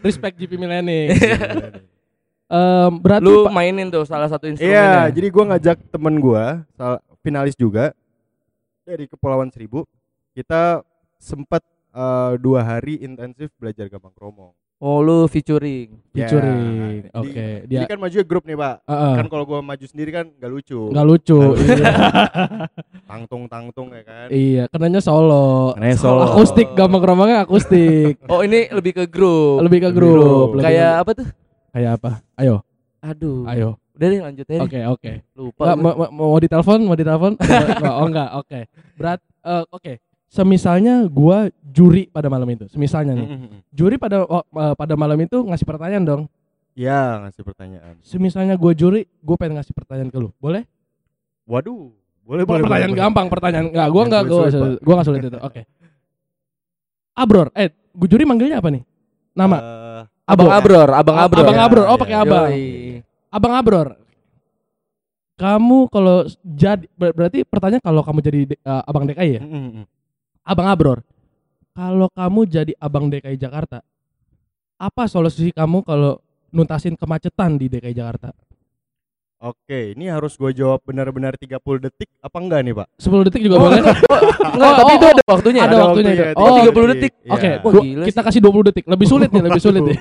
Respect 0.00 0.38
GP 0.38 0.54
Millennium. 0.54 1.10
Em, 2.46 2.90
berarti 2.98 3.26
Lu 3.26 3.46
mainin 3.46 3.86
tuh 3.86 4.02
salah 4.02 4.26
satu 4.26 4.46
Iya, 4.46 4.54
instrumennya. 4.54 5.02
jadi 5.10 5.26
gua 5.30 5.44
ngajak 5.50 5.76
temen 5.86 6.14
gua, 6.18 6.44
sal- 6.74 7.02
finalis 7.22 7.54
juga 7.54 7.94
dari 8.82 9.06
Kepulauan 9.06 9.50
Seribu. 9.50 9.82
Kita 10.30 10.82
sempat 11.14 11.62
eh, 11.90 12.32
dua 12.38 12.62
hari 12.62 12.98
intensif 12.98 13.50
belajar 13.54 13.86
gambang 13.86 14.14
kromong. 14.14 14.54
Oh, 14.80 15.04
lu 15.04 15.28
featuring. 15.28 15.92
featuring. 16.10 17.04
Ya, 17.04 17.12
Oke, 17.12 17.28
jadi- 17.28 17.68
dia 17.68 17.78
Jadi 17.78 17.90
kan 17.92 17.98
maju 18.00 18.16
grup 18.24 18.44
nih 18.48 18.56
pak. 18.56 18.74
Heeh. 18.82 19.14
Kan 19.14 19.26
kalau 19.28 19.44
gua 19.44 19.60
maju 19.60 19.84
sendiri 19.84 20.08
kan 20.10 20.24
nggak 20.32 20.48
lucu. 20.48 20.80
nggak 20.88 21.06
lucu. 21.06 21.38
iya. 21.60 21.92
Tangtung 23.10 23.44
tangtung 23.44 23.92
ya 23.92 24.00
kan. 24.00 24.26
iya, 24.32 24.64
kenanya 24.72 25.04
solo. 25.04 25.76
Kenanya 25.76 26.00
solo. 26.00 26.24
Akustik 26.32 26.72
gampang 26.72 27.04
romangnya 27.04 27.44
akustik. 27.44 28.16
Oh, 28.32 28.40
ini 28.40 28.72
lebih 28.72 28.96
ke 28.96 29.04
grup. 29.04 29.60
Lebih 29.60 29.84
ke 29.84 29.88
Lebih 29.92 29.96
grup. 30.00 30.48
lebih 30.56 30.64
Kayak 30.64 30.92
apa 30.96 31.10
tuh? 31.12 31.28
kayak 31.70 31.90
apa? 32.00 32.10
Ayo, 32.34 32.56
Aduh. 32.98 33.44
ayo. 33.46 33.68
Udah 33.92 34.06
deh 34.08 34.20
lanjut 34.24 34.46
aja. 34.48 34.60
Oke, 34.64 34.80
oke. 34.88 35.12
Lupa. 35.36 35.62
Nggak, 35.62 35.76
gua. 35.76 35.84
mau, 35.84 36.08
mau, 36.08 36.28
mau 36.32 36.38
ditelepon, 36.40 36.78
mau 36.82 36.96
ditelepon? 36.96 37.32
Oh 37.84 38.06
enggak, 38.08 38.28
oke. 38.32 38.58
Berat 38.96 39.20
eh, 39.44 39.64
oke. 39.68 39.92
Semisalnya 40.30 41.04
gua 41.04 41.50
juri 41.64 42.06
pada 42.06 42.30
malam 42.30 42.46
itu. 42.46 42.70
Semisalnya 42.70 43.12
nih. 43.12 43.28
Juri 43.68 43.98
pada 43.98 44.22
oh, 44.22 44.46
pada 44.72 44.94
malam 44.94 45.18
itu 45.18 45.42
ngasih 45.42 45.66
pertanyaan 45.66 46.06
dong. 46.06 46.22
Ya 46.72 47.18
ngasih 47.20 47.42
pertanyaan. 47.42 47.98
Semisalnya 48.00 48.54
gua 48.54 48.70
juri, 48.70 49.10
gua 49.18 49.34
pengen 49.34 49.58
ngasih 49.58 49.74
pertanyaan 49.74 50.06
ke 50.06 50.16
lu. 50.16 50.30
Boleh? 50.38 50.62
Waduh. 51.44 51.90
Boleh 52.22 52.46
Boleh, 52.46 52.62
pertanyaan 52.62 52.94
boleh. 52.94 53.02
gampang, 53.02 53.26
pertanyaan 53.26 53.66
enggak, 53.66 53.88
gua 53.90 54.02
enggak 54.06 54.22
gua 54.22 54.38
sulit-sulit, 54.38 54.62
sulit, 54.70 54.78
gua 54.80 54.92
enggak 54.94 55.08
sulit 55.08 55.20
itu. 55.24 55.38
Oke. 55.42 55.60
Abror, 57.12 57.46
eh, 57.52 57.68
gua 57.90 58.06
juri 58.06 58.22
manggilnya 58.22 58.56
apa 58.56 58.70
nih? 58.70 58.82
Nama 59.32 59.56
Eh, 59.58 60.02
Abang. 60.30 60.46
Abror, 60.48 60.88
Abang 60.94 61.16
Abror. 61.18 61.42
Abang 61.42 61.58
Ya, 61.58 61.64
Abror. 61.66 61.84
Oh, 61.84 61.90
ya. 61.90 62.00
pakai 62.00 62.16
abang. 62.16 62.46
Yoi. 62.48 63.02
Abang 63.28 63.52
Abror. 63.52 63.88
Kamu 65.34 65.88
kalau 65.88 66.22
jadi 66.44 66.86
ber- 66.92 67.10
berarti 67.10 67.42
pertanyaan 67.42 67.82
kalau 67.82 68.04
kamu 68.04 68.18
jadi 68.20 68.40
de- 68.46 68.60
eh, 68.60 68.82
Abang 68.86 69.04
DKI 69.04 69.30
ya? 69.32 69.42
mm-mm. 69.42 69.84
Abang 70.50 70.66
Abror. 70.66 70.98
Kalau 71.70 72.10
kamu 72.10 72.40
jadi 72.50 72.72
Abang 72.82 73.06
DKI 73.06 73.38
Jakarta, 73.38 73.86
apa 74.74 75.06
solusi 75.06 75.54
kamu 75.54 75.86
kalau 75.86 76.18
nuntasin 76.50 76.98
kemacetan 76.98 77.54
di 77.54 77.70
DKI 77.70 77.94
Jakarta? 77.94 78.34
Oke, 79.40 79.96
ini 79.96 80.04
harus 80.04 80.36
gue 80.36 80.52
jawab 80.52 80.84
benar-benar 80.84 81.32
30 81.32 81.56
detik 81.80 82.12
apa 82.20 82.36
enggak 82.36 82.60
nih, 82.60 82.76
Pak? 82.76 82.92
10 83.00 83.24
detik 83.24 83.40
juga 83.40 83.56
Oh, 83.56 83.62
boleh. 83.64 83.80
Enggak, 83.80 83.96
Oh, 84.68 84.72
tapi 84.76 84.92
oh, 84.92 84.96
itu 85.00 85.06
oh. 85.08 85.12
ada 85.16 85.22
waktunya. 85.24 85.60
Ada 85.64 85.72
ya? 85.72 85.80
waktunya 85.80 86.12
itu. 86.12 86.24
waktunya, 86.28 86.60
Oh, 86.60 86.84
30 86.84 86.92
detik. 86.92 87.12
Iya. 87.16 87.32
Oke, 87.32 87.48
gila 87.80 88.04
kita 88.04 88.20
kasih 88.20 88.40
20 88.44 88.68
detik. 88.68 88.84
Lebih 88.84 89.06
sulit 89.08 89.28
nih, 89.32 89.40
lebih 89.40 89.62
sulit 89.64 89.80
nih. 89.80 89.96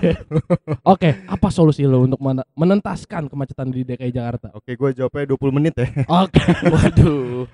Oke, 0.91 1.09
apa 1.23 1.47
solusi 1.49 1.87
lo 1.87 2.03
untuk 2.03 2.19
men- 2.19 2.43
menentaskan 2.51 3.31
kemacetan 3.31 3.71
di 3.71 3.87
DKI 3.87 4.11
Jakarta? 4.11 4.51
Oke, 4.51 4.75
gue 4.75 4.89
jawabnya 4.91 5.31
20 5.31 5.55
menit 5.55 5.73
ya. 5.79 5.87
Oke. 6.27 6.43
Waduh. 6.67 7.47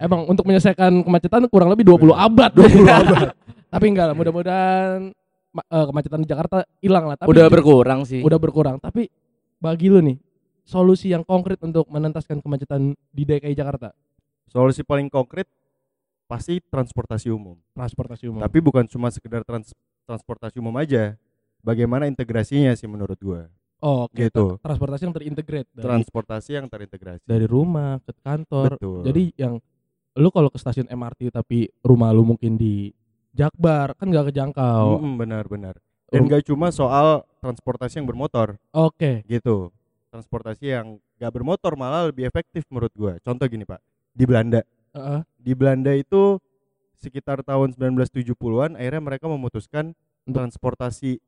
Emang 0.00 0.24
untuk 0.24 0.48
menyelesaikan 0.48 1.04
kemacetan 1.04 1.44
kurang 1.52 1.68
lebih 1.68 1.84
20 1.84 2.08
abad. 2.08 2.56
20 2.56 2.88
abad. 2.88 3.36
Tapi 3.68 3.84
enggak 3.84 4.06
lah, 4.08 4.16
mudah-mudahan 4.16 5.12
ma- 5.52 5.68
eh, 5.68 5.84
kemacetan 5.84 6.24
di 6.24 6.28
Jakarta 6.32 6.64
hilang 6.80 7.04
lah. 7.04 7.20
Tapi 7.20 7.28
Udah 7.28 7.52
berkurang 7.52 8.08
sih. 8.08 8.24
udah 8.24 8.40
berkurang. 8.40 8.80
Tapi 8.80 9.12
bagi 9.60 9.92
lu 9.92 10.00
nih, 10.00 10.16
solusi 10.68 11.08
yang 11.08 11.24
konkret 11.24 11.56
untuk 11.58 11.88
menentaskan 11.88 12.38
kemacetan 12.38 12.92
di 13.08 13.24
DKI 13.24 13.56
Jakarta, 13.56 13.96
Solusi 14.46 14.80
paling 14.80 15.08
konkret 15.08 15.48
pasti 16.24 16.60
transportasi 16.62 17.28
umum. 17.28 17.56
transportasi 17.72 18.28
umum. 18.28 18.40
Tapi 18.40 18.60
bukan 18.60 18.84
cuma 18.84 19.08
sekedar 19.08 19.44
trans- 19.44 19.76
transportasi 20.04 20.56
umum 20.56 20.72
aja. 20.74 21.16
Bagaimana 21.58 22.04
integrasinya 22.04 22.72
sih 22.72 22.84
menurut 22.84 23.16
gue? 23.18 23.44
oh, 23.78 24.04
oke. 24.04 24.16
Gitu. 24.16 24.56
Transportasi 24.58 25.04
yang 25.04 25.14
terintegrate 25.14 25.68
dari, 25.70 25.84
Transportasi 25.84 26.50
yang 26.50 26.66
terintegrasi. 26.66 27.24
dari 27.24 27.44
rumah 27.44 28.00
ke 28.00 28.12
kantor. 28.18 28.74
Betul. 28.74 29.00
Jadi 29.04 29.22
yang 29.36 29.54
lu 30.16 30.28
kalau 30.28 30.48
ke 30.48 30.58
stasiun 30.58 30.88
MRT 30.88 31.28
tapi 31.30 31.68
rumah 31.80 32.08
lu 32.10 32.24
mungkin 32.24 32.56
di 32.56 32.90
Jakbar 33.30 33.94
kan 33.94 34.08
nggak 34.08 34.32
kejangkau. 34.32 34.98
Mm-mm, 34.98 35.14
benar-benar. 35.14 35.76
Dan 36.08 36.24
Rum- 36.24 36.30
gak 36.32 36.42
cuma 36.48 36.72
soal 36.72 37.20
transportasi 37.38 38.00
yang 38.00 38.08
bermotor 38.08 38.56
Oke. 38.72 39.22
gitu. 39.24 39.68
Transportasi 40.08 40.72
yang 40.72 40.96
gak 41.20 41.32
bermotor 41.32 41.76
malah 41.76 42.08
lebih 42.08 42.24
efektif 42.24 42.64
menurut 42.72 42.92
gue. 42.96 43.12
Contoh 43.20 43.44
gini 43.44 43.68
pak, 43.68 43.80
di 44.16 44.24
Belanda. 44.24 44.64
Heeh. 44.96 45.20
Di 45.36 45.52
Belanda 45.52 45.92
itu 45.92 46.40
sekitar 46.98 47.44
tahun 47.46 47.76
1970-an 47.76 48.74
akhirnya 48.74 49.02
mereka 49.04 49.30
memutuskan 49.30 49.94
transportasi 50.26 51.22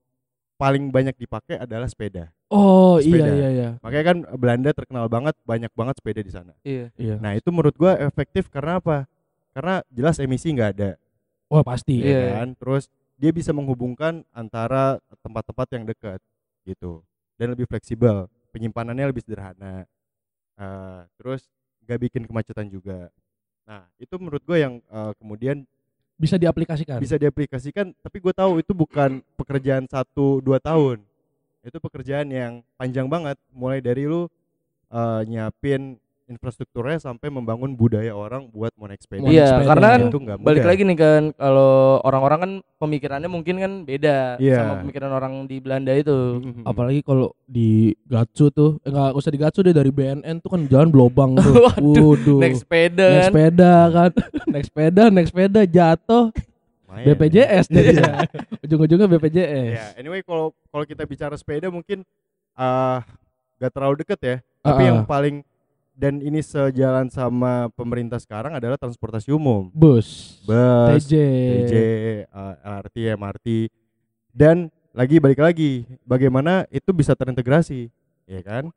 paling 0.60 0.92
banyak 0.92 1.16
dipakai 1.16 1.56
adalah 1.56 1.88
sepeda. 1.88 2.28
Oh 2.52 3.00
iya 3.00 3.16
Sepeda. 3.16 3.32
iya 3.32 3.48
iya. 3.48 3.68
Makanya 3.80 4.04
kan 4.04 4.18
Belanda 4.36 4.70
terkenal 4.76 5.06
banget 5.08 5.32
banyak 5.46 5.72
banget 5.72 5.94
sepeda 6.02 6.20
di 6.20 6.32
sana. 6.32 6.52
Iya. 6.60 6.92
Iya. 7.00 7.16
Nah 7.16 7.32
itu 7.32 7.48
menurut 7.48 7.72
gua 7.78 7.96
efektif 7.96 8.52
karena 8.52 8.76
apa? 8.76 9.08
Karena 9.56 9.80
jelas 9.88 10.20
emisi 10.20 10.52
nggak 10.52 10.70
ada, 10.78 10.90
Wah 11.48 11.64
pasti. 11.64 12.04
Iya. 12.04 12.18
ya 12.18 12.30
kan? 12.44 12.48
Terus 12.60 12.92
dia 13.16 13.30
bisa 13.32 13.52
menghubungkan 13.56 14.20
antara 14.36 15.00
tempat-tempat 15.24 15.66
yang 15.76 15.84
dekat 15.88 16.20
gitu 16.68 17.00
dan 17.40 17.56
lebih 17.56 17.64
fleksibel, 17.64 18.28
penyimpanannya 18.50 19.10
lebih 19.10 19.22
sederhana. 19.24 19.86
Eh, 20.60 21.00
terus 21.16 21.48
nggak 21.86 21.98
bikin 22.10 22.22
kemacetan 22.28 22.68
juga. 22.68 23.08
Nah 23.64 23.86
itu 23.96 24.12
menurut 24.20 24.42
gue 24.44 24.58
yang 24.60 24.78
eh, 24.78 25.12
kemudian 25.16 25.64
Bisa 26.20 26.36
diaplikasikan. 26.36 27.00
bisa 27.00 27.16
diaplikasikan, 27.16 27.96
tapi 28.04 28.20
gue 28.20 28.34
tahu 28.36 28.60
itu 28.60 28.76
bukan 28.76 29.24
pekerjaan 29.40 29.88
satu 29.88 30.44
dua 30.44 30.60
tahun. 30.60 31.00
Itu 31.64 31.80
pekerjaan 31.80 32.28
yang 32.28 32.60
panjang 32.76 33.08
banget, 33.08 33.40
mulai 33.48 33.80
dari 33.80 34.04
lu 34.04 34.28
eh, 34.92 35.20
nyiapin 35.24 35.96
infrastrukturnya 36.30 37.02
sampai 37.02 37.26
membangun 37.26 37.74
budaya 37.74 38.14
orang 38.14 38.46
buat 38.46 38.70
mau 38.78 38.86
naik 38.86 39.02
Iya, 39.26 39.66
karena 39.66 39.88
kan 39.90 40.00
itu 40.06 40.18
nggak 40.22 40.38
balik 40.38 40.62
mudah. 40.62 40.70
lagi 40.70 40.82
nih 40.86 40.96
kan 40.96 41.22
kalau 41.34 41.72
orang-orang 42.00 42.38
kan 42.38 42.52
pemikirannya 42.78 43.26
mungkin 43.26 43.58
kan 43.58 43.72
beda 43.82 44.38
Iya. 44.38 44.56
sama 44.56 44.74
pemikiran 44.80 45.10
orang 45.10 45.32
di 45.44 45.58
Belanda 45.58 45.90
itu. 45.90 46.38
Mhm. 46.38 46.62
Apalagi 46.62 47.02
kalau 47.02 47.34
di 47.44 47.92
Gatsu 48.06 48.48
tuh, 48.48 48.78
eh, 48.80 48.88
nggak 48.88 49.12
usah 49.12 49.28
di 49.28 49.38
Gatsu 49.38 49.60
deh 49.60 49.74
dari 49.74 49.90
BNN 49.90 50.38
tuh 50.38 50.48
kan 50.48 50.62
jalan 50.64 50.88
belobang 50.88 51.34
tuh. 51.34 51.50
Waduh, 51.66 52.14
Waduh. 52.14 52.38
Naik 52.38 52.56
sepeda 52.56 53.04
Naik 53.04 53.18
kan. 53.18 53.26
sepeda 53.26 53.72
kan, 53.90 54.10
naik 54.54 54.64
sepeda, 54.64 55.02
naik 55.10 55.26
sepeda 55.26 55.60
jatuh 55.62 56.24
Lumayan. 56.86 57.06
BPJS 57.10 57.66
jadinya. 57.66 58.12
Ujung-ujungnya 58.64 59.06
BPJS. 59.08 59.74
Ya, 59.74 59.86
anyway 59.98 60.22
kalau 60.22 60.54
kalau 60.68 60.86
kita 60.86 61.02
bicara 61.02 61.34
sepeda 61.34 61.66
mungkin 61.68 62.06
ah 62.52 63.02
gak 63.56 63.72
terlalu 63.72 64.02
deket 64.02 64.20
ya. 64.20 64.36
Tapi 64.60 64.82
Ah, 64.82 64.86
yang 64.86 64.98
ah. 65.02 65.08
paling 65.08 65.40
dan 66.00 66.16
ini 66.18 66.40
sejalan 66.40 67.12
sama 67.12 67.68
pemerintah 67.76 68.16
sekarang 68.16 68.56
adalah 68.56 68.80
transportasi 68.80 69.28
umum. 69.28 69.68
bus, 69.68 70.40
Bus, 70.48 71.04
TJ, 71.04 71.12
TJ, 71.68 71.74
eh, 72.24 72.54
LRT, 72.64 72.96
MRT 73.20 73.46
dan 74.32 74.72
lagi 74.96 75.20
balik 75.20 75.44
lagi 75.44 75.84
bagaimana 76.02 76.64
itu 76.72 76.88
bisa 76.90 77.12
terintegrasi, 77.12 77.92
ya 78.24 78.40
kan? 78.40 78.72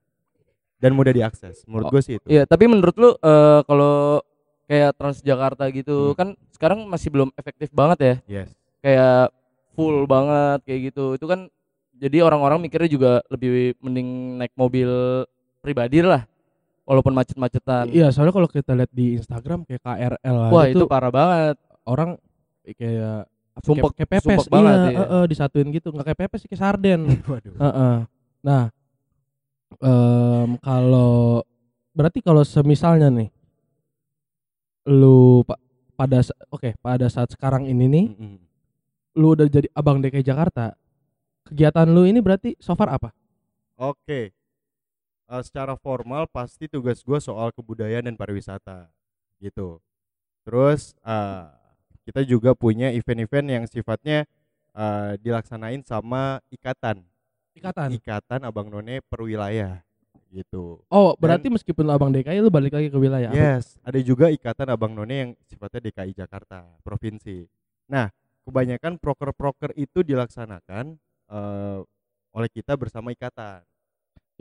Dan 0.78 1.00
mudah 1.00 1.16
diakses. 1.16 1.64
Menurut 1.64 1.88
Oh, 1.88 1.92
gue 1.96 2.02
sih 2.04 2.20
itu. 2.20 2.28
Iya, 2.28 2.44
tapi 2.44 2.68
menurut 2.68 2.92
lu 3.00 3.16
eh, 3.16 3.60
kalau 3.64 4.20
kayak 4.68 4.92
Transjakarta 5.00 5.64
gitu 5.72 6.12
Hmm. 6.12 6.18
kan 6.20 6.28
sekarang 6.52 6.84
masih 6.92 7.08
belum 7.08 7.32
efektif 7.34 7.72
banget 7.72 8.00
ya. 8.04 8.16
Yes. 8.44 8.50
Kayak 8.84 9.32
full 9.80 10.04
banget 10.04 10.60
kayak 10.68 10.92
gitu. 10.92 11.16
Itu 11.16 11.24
kan 11.24 11.48
jadi 11.96 12.20
orang-orang 12.20 12.68
mikirnya 12.68 12.92
juga 12.92 13.12
lebih 13.32 13.80
mending 13.80 14.44
naik 14.44 14.52
mobil 14.60 14.92
pribadi 15.64 16.04
lah. 16.04 16.28
Walaupun 16.84 17.15
macet-macetan. 17.15 17.88
Iya, 17.88 18.12
soalnya 18.12 18.36
kalau 18.36 18.50
kita 18.52 18.76
lihat 18.76 18.91
di 18.91 19.15
Instagram 19.15 19.63
kayak 19.63 19.82
KRL 19.82 20.38
Wah, 20.52 20.67
itu, 20.67 20.84
itu 20.84 20.86
parah 20.86 21.12
banget. 21.13 21.56
orang 21.84 22.15
kayak 22.63 23.28
Sumpek, 23.63 23.91
kayak, 23.91 23.96
kayak 23.96 24.10
pepes 24.10 24.24
sumpek 24.26 24.48
banget 24.50 24.78
iya, 24.80 24.89
ya. 24.89 25.00
eh, 25.04 25.08
eh, 25.13 25.24
disatuin 25.30 25.67
gitu 25.69 25.88
nggak 25.93 26.06
kayak 26.10 26.19
pepes 26.26 26.39
sih 26.41 26.50
kayak 26.52 26.62
sarden 26.63 27.02
Waduh. 27.32 27.54
Heeh. 27.60 27.96
Nah, 28.43 28.63
em, 29.78 30.50
kalau 30.60 31.43
berarti 31.93 32.19
kalau 32.26 32.41
semisalnya 32.41 33.08
nih, 33.13 33.30
lu 34.89 35.46
pa- 35.48 35.60
pada 35.93 36.19
oke 36.50 36.76
pada 36.82 37.08
saat 37.08 37.30
sekarang 37.32 37.69
ini 37.69 37.86
nih, 37.88 38.06
Mm-mm. 38.12 38.36
lu 39.15 39.38
udah 39.38 39.48
jadi 39.48 39.69
abang 39.72 40.02
DKI 40.02 40.26
Jakarta, 40.26 40.74
kegiatan 41.46 41.88
lu 41.88 42.04
ini 42.04 42.19
berarti 42.19 42.58
so 42.60 42.74
far 42.74 42.89
apa? 42.91 43.13
Oke. 43.78 44.34
Eh, 45.32 45.44
secara 45.44 45.80
formal 45.80 46.28
pasti 46.28 46.68
tugas 46.68 47.00
gue 47.00 47.20
soal 47.24 47.56
kebudayaan 47.56 48.04
dan 48.12 48.16
pariwisata 48.20 48.92
gitu. 49.40 49.80
Terus 50.44 50.92
eh, 51.00 51.48
kita 52.04 52.28
juga 52.28 52.52
punya 52.52 52.92
event-event 52.92 53.48
yang 53.48 53.64
sifatnya 53.64 54.28
eh, 54.76 55.12
dilaksanain 55.24 55.80
sama 55.88 56.44
ikatan. 56.52 57.08
Ikatan. 57.56 57.96
Ikatan 57.96 58.42
Abang 58.44 58.68
None 58.68 59.00
perwilayah 59.08 59.80
gitu. 60.34 60.82
Oh, 60.90 61.14
berarti 61.16 61.48
meskipun 61.48 61.86
lu 61.86 61.94
abang 61.94 62.10
DKI 62.10 62.42
lu 62.42 62.50
balik 62.50 62.74
lagi 62.74 62.90
ke 62.90 62.98
wilayah. 62.98 63.30
apa? 63.30 63.38
Yes, 63.38 63.78
ada 63.86 64.02
juga 64.02 64.34
ikatan 64.34 64.66
Abang 64.74 64.98
None 64.98 65.14
yang 65.14 65.30
sifatnya 65.46 65.80
DKI 65.86 66.18
Jakarta, 66.18 66.66
provinsi. 66.82 67.46
Nah, 67.86 68.10
kebanyakan 68.42 68.98
proker-proker 68.98 69.78
itu 69.78 70.02
dilaksanakan 70.02 70.98
eh, 71.30 71.80
oleh 72.34 72.50
kita 72.50 72.74
bersama 72.74 73.14
ikatan. 73.14 73.62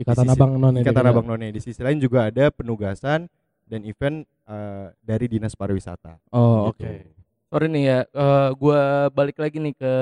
Ikatan 0.03 0.23
di 0.23 0.29
sisi- 0.29 0.39
abang 0.39 0.51
non 0.55 0.73
Ikatan 0.75 1.05
Abang 1.07 1.25
None. 1.25 1.47
Di 1.49 1.59
sisi 1.59 1.79
lain 1.79 1.97
juga 1.97 2.27
ada 2.27 2.51
penugasan 2.51 3.25
dan 3.63 3.81
event 3.83 4.21
eh, 4.43 4.87
dari 4.99 5.25
Dinas 5.25 5.55
Pariwisata. 5.55 6.19
Oh, 6.29 6.69
oke. 6.69 6.77
gitu. 6.77 7.09
Sorry 7.47 7.67
nih 7.69 7.83
ya, 7.85 7.99
eh, 8.03 8.49
gua 8.53 8.79
balik 9.09 9.37
lagi 9.37 9.57
nih 9.57 9.73
ke 9.73 9.93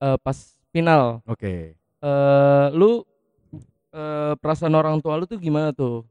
eh, 0.00 0.16
pas 0.18 0.36
final. 0.70 1.22
Oke. 1.24 1.76
Eh, 1.76 2.66
lu 2.72 3.04
eh, 3.90 4.32
perasaan 4.34 4.72
orang 4.72 4.98
tua 4.98 5.14
lu 5.14 5.24
tuh 5.24 5.36
gimana 5.36 5.70
tuh? 5.70 6.02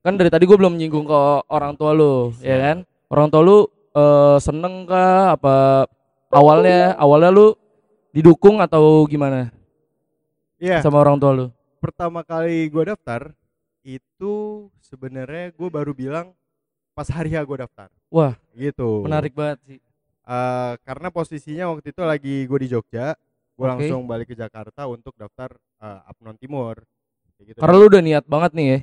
Kan 0.00 0.16
dari 0.16 0.32
tadi 0.32 0.48
gue 0.48 0.56
belum 0.56 0.80
nyinggung 0.80 1.04
ke 1.04 1.20
orang 1.46 1.76
tua 1.76 1.92
lu, 1.92 2.32
ya 2.40 2.56
kan? 2.56 2.76
Orang 3.12 3.28
tua 3.28 3.42
lu 3.42 3.58
eh, 3.92 4.36
seneng 4.38 4.84
kah? 4.84 5.36
Apa 5.36 5.84
awalnya 6.32 6.94
awalnya 6.96 7.28
lu 7.28 7.46
didukung 8.10 8.58
atau 8.58 9.06
gimana 9.06 9.54
Iya, 10.56 10.82
sama 10.82 11.00
orang 11.00 11.16
tua 11.16 11.32
lu? 11.32 11.46
Pertama 11.80 12.20
kali 12.20 12.68
gue 12.68 12.84
daftar 12.86 13.32
itu 13.80 14.68
sebenarnya 14.84 15.50
gue 15.56 15.68
baru 15.72 15.96
bilang 15.96 16.36
pas 16.92 17.08
hari 17.08 17.32
ya 17.32 17.40
gue 17.42 17.56
daftar. 17.56 17.88
Wah, 18.12 18.36
Gitu. 18.52 19.08
menarik 19.08 19.32
banget 19.32 19.58
sih. 19.64 19.78
Eh, 20.20 20.72
karena 20.84 21.08
posisinya 21.08 21.72
waktu 21.72 21.90
itu 21.90 22.02
lagi 22.04 22.34
gue 22.44 22.58
di 22.60 22.68
Jogja, 22.68 23.16
gue 23.56 23.64
Oke. 23.64 23.72
langsung 23.72 24.04
balik 24.04 24.30
ke 24.30 24.36
Jakarta 24.36 24.84
untuk 24.86 25.16
daftar 25.16 25.56
eh, 25.80 26.00
Apnon 26.12 26.36
Timur. 26.36 26.84
Kayak 27.34 27.56
gitu. 27.56 27.58
Karena 27.64 27.74
lu 27.80 27.86
udah 27.88 28.02
niat 28.04 28.24
banget 28.28 28.52
nih 28.52 28.66
ya. 28.68 28.78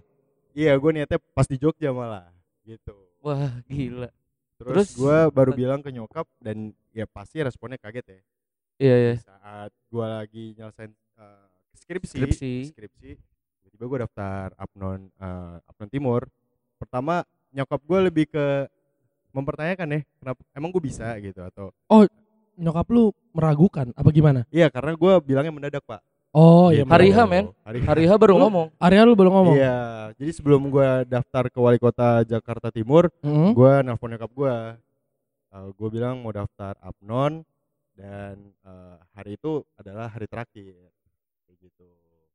Iya, 0.58 0.74
gue 0.82 0.92
niatnya 0.92 1.20
pas 1.38 1.46
di 1.46 1.62
Jogja 1.62 1.94
malah. 1.94 2.34
Gitu. 2.66 2.98
Wah, 3.22 3.54
gila. 3.70 4.10
Terus, 4.58 4.74
Terus? 4.74 4.90
gue 4.98 5.18
baru 5.30 5.52
bilang 5.54 5.86
ke 5.86 5.94
nyokap 5.94 6.26
dan 6.42 6.74
ya 6.90 7.06
pasti 7.06 7.46
responnya 7.46 7.78
kaget 7.78 8.06
ya. 8.10 8.20
Iya, 8.82 8.96
iya. 8.98 9.16
Saat 9.22 9.72
gue 9.94 10.06
lagi 10.10 10.44
nyelesain 10.58 10.92
skripsi, 11.78 12.18
Skripsi. 12.18 12.54
skripsi, 12.74 13.10
tiba-tiba 13.62 13.86
gue 13.86 14.00
daftar 14.04 14.52
Apnon 14.56 15.08
eh, 15.08 15.56
Apnon 15.64 15.90
Timur. 15.90 16.22
Pertama 16.78 17.22
nyokap 17.50 17.80
gue 17.80 18.00
lebih 18.04 18.26
ke 18.28 18.68
mempertanyakan 19.32 19.88
ya, 19.88 20.00
kenapa 20.18 20.42
emang 20.52 20.70
gue 20.70 20.84
bisa 20.84 21.14
gitu 21.20 21.42
atau 21.42 21.70
Nyokap 22.58 22.90
lu 22.90 23.14
meragukan 23.38 23.94
apa 23.94 24.10
gimana? 24.10 24.42
iya 24.50 24.66
karena 24.74 24.98
gue 24.98 25.14
bilangnya 25.22 25.54
mendadak 25.54 25.86
pak. 25.86 26.02
Oh, 26.34 26.70
iya. 26.74 26.82
Gitu. 26.86 26.90
Hari 26.90 27.10
H, 27.14 27.18
men. 27.26 27.46
Hari 27.62 27.80
Hari 27.82 28.04
H 28.06 28.12
baru 28.18 28.34
Lu- 28.38 28.42
ngomong. 28.46 28.68
Area 28.78 29.06
lu 29.06 29.14
belum 29.14 29.30
ngomong. 29.34 29.56
Iya, 29.58 29.78
jadi 30.18 30.32
sebelum 30.34 30.70
gue 30.70 30.90
daftar 31.06 31.50
ke 31.50 31.58
wali 31.58 31.78
kota 31.78 32.22
Jakarta 32.26 32.70
Timur, 32.70 33.10
Mm-mm. 33.22 33.54
gue 33.54 33.74
nelfon 33.82 34.10
nyokap 34.10 34.32
gue. 34.34 34.56
gue 35.58 35.90
bilang 35.90 36.22
mau 36.22 36.30
daftar 36.30 36.78
Apnon 36.78 37.42
dan 37.94 38.38
eh, 38.62 38.98
hari 39.14 39.38
itu 39.38 39.62
adalah 39.74 40.10
hari 40.10 40.26
terakhir. 40.30 40.78
Gitu. 41.60 41.84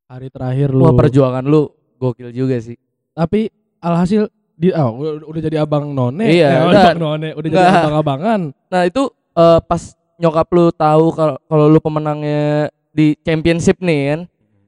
Hari 0.07 0.29
terakhir 0.29 0.69
lu. 0.71 0.85
Wah, 0.85 0.95
perjuangan 0.95 1.45
lu 1.45 1.71
gokil 1.97 2.31
juga 2.31 2.59
sih. 2.59 2.77
Tapi 3.13 3.49
alhasil 3.79 4.27
di 4.53 4.71
oh, 4.71 4.91
udah, 5.27 5.41
jadi 5.41 5.57
abang 5.61 5.91
none. 5.91 6.23
Iya, 6.23 6.49
Eh, 6.49 6.69
udah. 6.69 6.83
abang 6.93 6.99
none, 7.01 7.29
udah 7.33 7.49
jadi 7.49 7.63
Nggak. 7.63 7.83
abang-abangan. 7.83 8.41
Nah, 8.69 8.83
itu 8.85 9.03
eh, 9.33 9.61
pas 9.63 9.83
nyokap 10.17 10.49
lu 10.53 10.71
tahu 10.71 11.05
kalau 11.11 11.37
kalau 11.43 11.67
lu 11.67 11.79
pemenangnya 11.79 12.69
di 12.91 13.17
championship 13.21 13.81
nih 13.81 14.01
kan. 14.15 14.21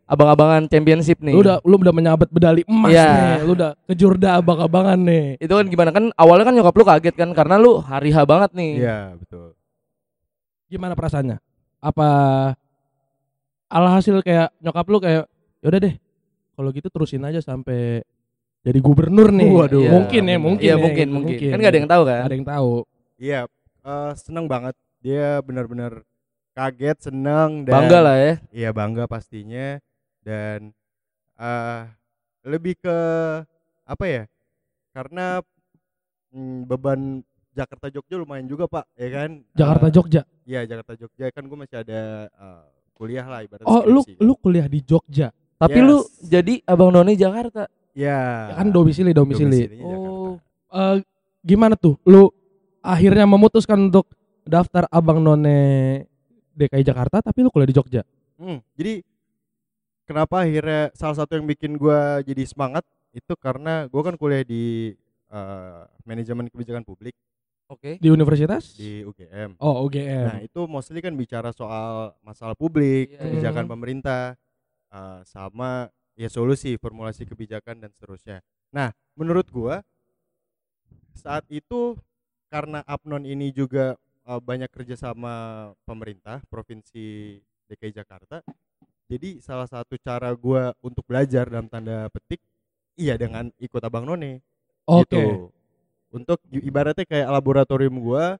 Abang-abangan 0.05 0.69
championship 0.69 1.17
nih. 1.19 1.33
Lu 1.33 1.41
udah 1.41 1.65
lu 1.65 1.81
udah 1.81 1.95
menyabet 1.95 2.29
medali 2.29 2.61
emas 2.69 2.93
Iya. 2.93 3.09
nih. 3.09 3.49
Lu 3.49 3.53
udah 3.57 3.71
kejurda 3.89 4.37
abang-abangan 4.37 5.01
nih. 5.01 5.41
itu 5.41 5.49
kan 5.49 5.65
gimana 5.65 5.91
kan 5.91 6.05
awalnya 6.15 6.45
kan 6.45 6.55
nyokap 6.55 6.75
lu 6.77 6.85
kaget 6.85 7.15
kan 7.17 7.31
karena 7.33 7.57
lu 7.57 7.81
hari 7.81 8.13
H 8.13 8.21
banget 8.25 8.51
nih. 8.53 8.73
Iya, 8.85 8.99
betul. 9.17 9.57
Gimana 10.69 10.93
perasaannya? 10.93 11.41
Apa 11.81 12.09
alhasil 13.75 14.23
kayak 14.23 14.55
nyokap 14.63 14.87
lu 14.87 14.99
kayak 15.03 15.25
yaudah 15.59 15.81
deh. 15.83 15.95
Kalau 16.55 16.71
gitu 16.71 16.87
terusin 16.87 17.27
aja 17.27 17.43
sampai 17.43 18.07
jadi 18.63 18.79
gubernur 18.79 19.35
nih. 19.35 19.51
Waduh. 19.51 19.83
Iya. 19.83 19.91
Mungkin 19.91 20.23
ya, 20.23 20.39
mungkin. 20.39 20.63
Iya, 20.63 20.71
ya, 20.71 20.77
mungkin, 20.79 21.07
gitu, 21.11 21.17
mungkin. 21.19 21.51
Kan 21.51 21.59
gak 21.59 21.73
ada 21.75 21.81
yang 21.83 21.91
tahu 21.91 22.03
kan? 22.07 22.15
Nggak 22.15 22.31
ada 22.31 22.37
yang 22.39 22.49
tahu. 22.49 22.73
Iya, 23.19 23.41
eh, 23.83 24.13
seneng 24.15 24.47
banget. 24.47 24.75
Dia 25.03 25.43
benar-benar 25.43 25.93
kaget, 26.55 27.11
seneng 27.11 27.67
dan 27.67 27.75
Bangga 27.75 27.99
lah 28.01 28.17
ya. 28.17 28.35
Iya 28.55 28.71
bangga 28.71 29.05
pastinya 29.11 29.83
dan 30.23 30.71
eh 31.35 31.83
lebih 32.47 32.79
ke 32.79 32.97
apa 33.85 34.05
ya? 34.07 34.23
Karena 34.95 35.43
mm, 36.31 36.71
beban 36.71 37.27
Jakarta 37.55 37.91
Jogja 37.91 38.19
lumayan 38.19 38.47
juga 38.47 38.71
pak, 38.71 38.87
ya 38.95 39.09
kan? 39.11 39.31
Jakarta 39.53 39.87
Jogja. 39.91 40.23
Iya 40.47 40.63
Jakarta 40.65 40.95
Jogja 40.95 41.27
kan 41.35 41.45
gue 41.45 41.59
masih 41.59 41.77
ada 41.83 42.31
eh, 42.31 42.65
kuliah 42.95 43.27
lah 43.27 43.43
ibaratnya. 43.43 43.69
Oh, 43.69 43.83
lu 43.85 44.01
kan. 44.07 44.17
lu 44.23 44.33
kuliah 44.39 44.67
di 44.71 44.81
Jogja. 44.81 45.35
Tapi 45.59 45.79
Yes. 45.79 45.87
lu 45.87 45.97
jadi 46.25 46.55
Abang 46.65 46.91
Noni 46.95 47.19
Jakarta. 47.19 47.67
Ya. 47.95 48.51
Ya 48.51 48.55
kan 48.59 48.71
domisili 48.71 49.11
domisili. 49.15 49.79
Oh. 49.83 50.39
Eh, 50.71 50.97
gimana 51.43 51.79
tuh? 51.79 51.99
Lu 52.07 52.31
akhirnya 52.83 53.27
memutuskan 53.27 53.91
untuk 53.91 54.11
daftar 54.43 54.87
Abang 54.91 55.23
None 55.23 55.57
DKI 56.55 56.85
Jakarta 56.87 57.23
tapi 57.23 57.43
lu 57.43 57.51
kuliah 57.51 57.71
di 57.71 57.77
Jogja. 57.77 58.03
Hmm, 58.39 58.59
jadi 58.75 59.03
kenapa 60.07 60.43
akhirnya 60.43 60.91
salah 60.95 61.17
satu 61.19 61.39
yang 61.39 61.47
bikin 61.47 61.79
gua 61.79 62.21
jadi 62.23 62.43
semangat 62.47 62.83
itu 63.15 63.31
karena 63.39 63.87
gua 63.91 64.03
kan 64.11 64.15
kuliah 64.19 64.43
di 64.43 64.95
eh, 65.31 65.83
manajemen 66.07 66.51
kebijakan 66.51 66.83
publik 66.87 67.15
Oke. 67.73 67.97
Di 67.97 68.09
universitas? 68.13 68.77
di 68.77 69.01
UGM. 69.07 69.57
Oh, 69.57 69.89
UGM. 69.89 70.25
Nah 70.29 70.39
itu 70.45 70.61
mostly 70.69 71.01
kan 71.01 71.17
bicara 71.17 71.51
soal 71.57 72.13
masalah 72.21 72.53
publik, 72.53 73.17
Iya, 73.17 73.25
kebijakan 73.25 73.65
pemerintah, 73.65 74.37
eh, 74.93 75.21
sama 75.25 75.89
ya 76.15 76.29
solusi, 76.29 76.77
formulasi 76.77 77.25
kebijakan 77.25 77.81
dan 77.81 77.91
seterusnya. 77.91 78.45
Nah 78.75 78.93
menurut 79.17 79.49
gua 79.49 79.81
saat 81.17 81.47
itu 81.49 81.97
karena 82.53 82.85
Apnon 82.85 83.25
ini 83.25 83.49
juga 83.51 83.97
eh, 84.29 84.41
banyak 84.41 84.69
kerja 84.69 85.01
sama 85.01 85.69
pemerintah 85.89 86.45
provinsi 86.53 87.41
DKI 87.73 87.97
Jakarta, 87.97 88.45
jadi 89.09 89.41
salah 89.41 89.65
satu 89.65 89.97
cara 89.97 90.29
gua 90.37 90.77
untuk 90.85 91.09
belajar 91.09 91.49
dalam 91.49 91.69
tanda 91.73 92.13
petik, 92.13 92.45
iya 93.01 93.17
dengan 93.17 93.49
ikut 93.57 93.81
Abang 93.81 94.05
None 94.05 94.45
Oke. 94.85 95.09
gitu. 95.09 95.25
Untuk 96.15 96.39
ibaratnya 96.49 97.03
kayak 97.03 97.27
laboratorium 97.27 97.99
gua 97.99 98.39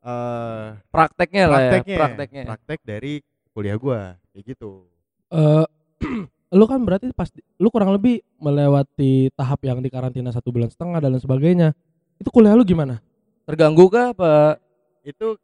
eh 0.00 0.68
Prakteknya 0.88 1.44
lah 1.44 1.60
ya. 1.60 1.70
prakteknya, 1.76 1.96
Prakteknya. 2.00 2.42
praktek 2.48 2.80
dari 2.80 3.12
kuliah 3.52 3.76
gua 3.76 4.16
kayak 4.32 4.56
gitu. 4.56 4.88
Eh, 5.28 5.64
lu 6.58 6.64
kan 6.64 6.80
berarti 6.80 7.12
pas 7.12 7.28
lu 7.60 7.68
kurang 7.68 7.92
lebih 7.92 8.24
melewati 8.40 9.28
tahap 9.36 9.60
yang 9.68 9.84
di 9.84 9.92
karantina 9.92 10.32
satu 10.32 10.48
bulan 10.48 10.72
setengah 10.72 10.96
dan 10.98 11.12
lain 11.12 11.20
sebagainya. 11.20 11.68
Itu 12.16 12.32
kuliah 12.32 12.56
lu 12.56 12.64
gimana? 12.64 13.04
Terganggu 13.44 13.84
kah 13.92 14.16
apa? 14.16 14.56
Itu 15.04 15.36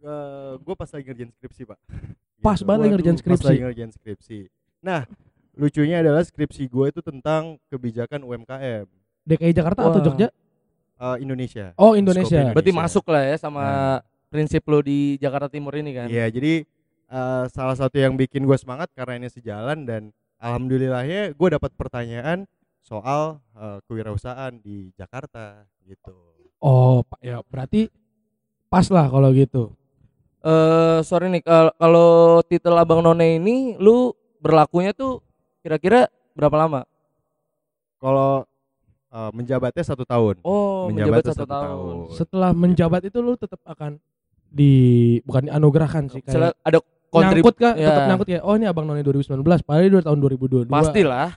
eh, 0.00 0.52
gua 0.56 0.74
pas 0.74 0.88
lagi 0.88 1.04
ngerjain 1.04 1.32
skripsi, 1.36 1.62
Pak. 1.68 1.78
Pas 2.44 2.60
banget 2.60 2.88
lagi 2.88 2.92
ngerjain 2.96 3.16
Pas 3.16 3.22
skripsi. 3.24 3.46
lagi 3.48 3.60
ngerjain 3.64 3.92
skripsi. 3.92 4.38
Nah, 4.84 5.04
lucunya 5.56 6.00
adalah 6.00 6.24
skripsi 6.24 6.68
gua 6.68 6.88
itu 6.88 7.00
tentang 7.00 7.56
kebijakan 7.68 8.20
UMKM 8.20 8.84
DKI 9.24 9.52
Jakarta 9.52 9.88
atau 9.88 10.00
Wah. 10.00 10.04
Jogja? 10.04 10.28
Eh, 10.96 11.16
Indonesia. 11.18 11.72
Oh, 11.74 11.92
Indonesia. 11.92 12.28
Skopnya 12.40 12.52
Berarti 12.52 12.70
Indonesia. 12.70 12.90
masuk 12.90 13.04
lah 13.08 13.22
ya 13.24 13.36
sama 13.36 13.62
Nah. 13.62 13.98
prinsip 14.28 14.62
lo 14.64 14.78
di 14.78 15.14
Jakarta 15.16 15.46
Timur 15.46 15.74
ini 15.74 15.90
kan. 15.92 16.06
Iya, 16.06 16.26
jadi 16.28 16.66
eh, 17.06 17.44
salah 17.48 17.74
satu 17.74 17.94
yang 17.94 18.14
bikin 18.14 18.42
gue 18.42 18.54
semangat 18.54 18.90
karena 18.92 19.16
ini 19.16 19.28
sejalan 19.28 19.84
dan 19.84 20.02
alhamdulillahnya 20.38 21.32
gue 21.32 21.48
dapat 21.50 21.70
pertanyaan 21.72 22.44
soal 22.80 23.38
eh, 23.54 23.78
kewirausahaan 23.84 24.54
di 24.56 24.90
Jakarta 24.92 25.62
gitu. 25.84 26.14
Oh, 26.58 27.02
pa- 27.02 27.20
ya 27.20 27.44
berarti 27.44 27.88
pas 28.66 28.88
lah 28.88 29.06
kalau 29.06 29.30
gitu. 29.30 29.70
eh 30.40 31.00
sorry 31.00 31.28
nih 31.28 31.40
kal- 31.40 31.72
kalau 31.74 32.10
titel 32.42 32.74
Abang 32.74 33.00
None 33.00 33.38
ini 33.38 33.56
lu 33.76 34.12
berlakunya 34.38 34.92
tuh 34.92 35.24
kira-kira 35.60 36.04
berapa 36.32 36.52
lama? 36.58 36.80
Kalau 37.96 38.44
eh, 39.14 39.30
menjabatnya 39.30 39.84
satu 39.84 40.02
tahun. 40.02 40.42
Oh, 40.42 40.90
Menjabat 40.90 41.22
menjabat, 41.22 41.24
satu, 41.30 41.38
satu 41.38 41.48
tahun. 41.48 41.64
tahun. 41.70 41.94
Setelah 42.12 42.50
menjabat 42.52 43.00
itu 43.06 43.18
lu 43.18 43.32
tetap 43.34 43.62
akan 43.62 44.02
di 44.50 44.72
bukan 45.22 45.46
dianugerahkan 45.46 46.02
sih 46.08 46.20
kayak 46.20 46.54
ada 46.60 46.78
kontrib 47.08 47.42
nyangkut 47.42 47.56
kah? 47.56 47.74
ya. 47.74 47.86
Tetap 47.90 48.02
nyangkut 48.06 48.28
ya. 48.28 48.40
Oh 48.42 48.54
ini 48.54 48.66
Abang 48.66 48.84
None 48.84 49.02
2019, 49.02 49.38
padahal 49.62 49.82
dia 49.82 49.92
udah 49.94 50.04
tahun 50.04 50.18
2022. 50.20 50.66
pastilah. 50.68 51.30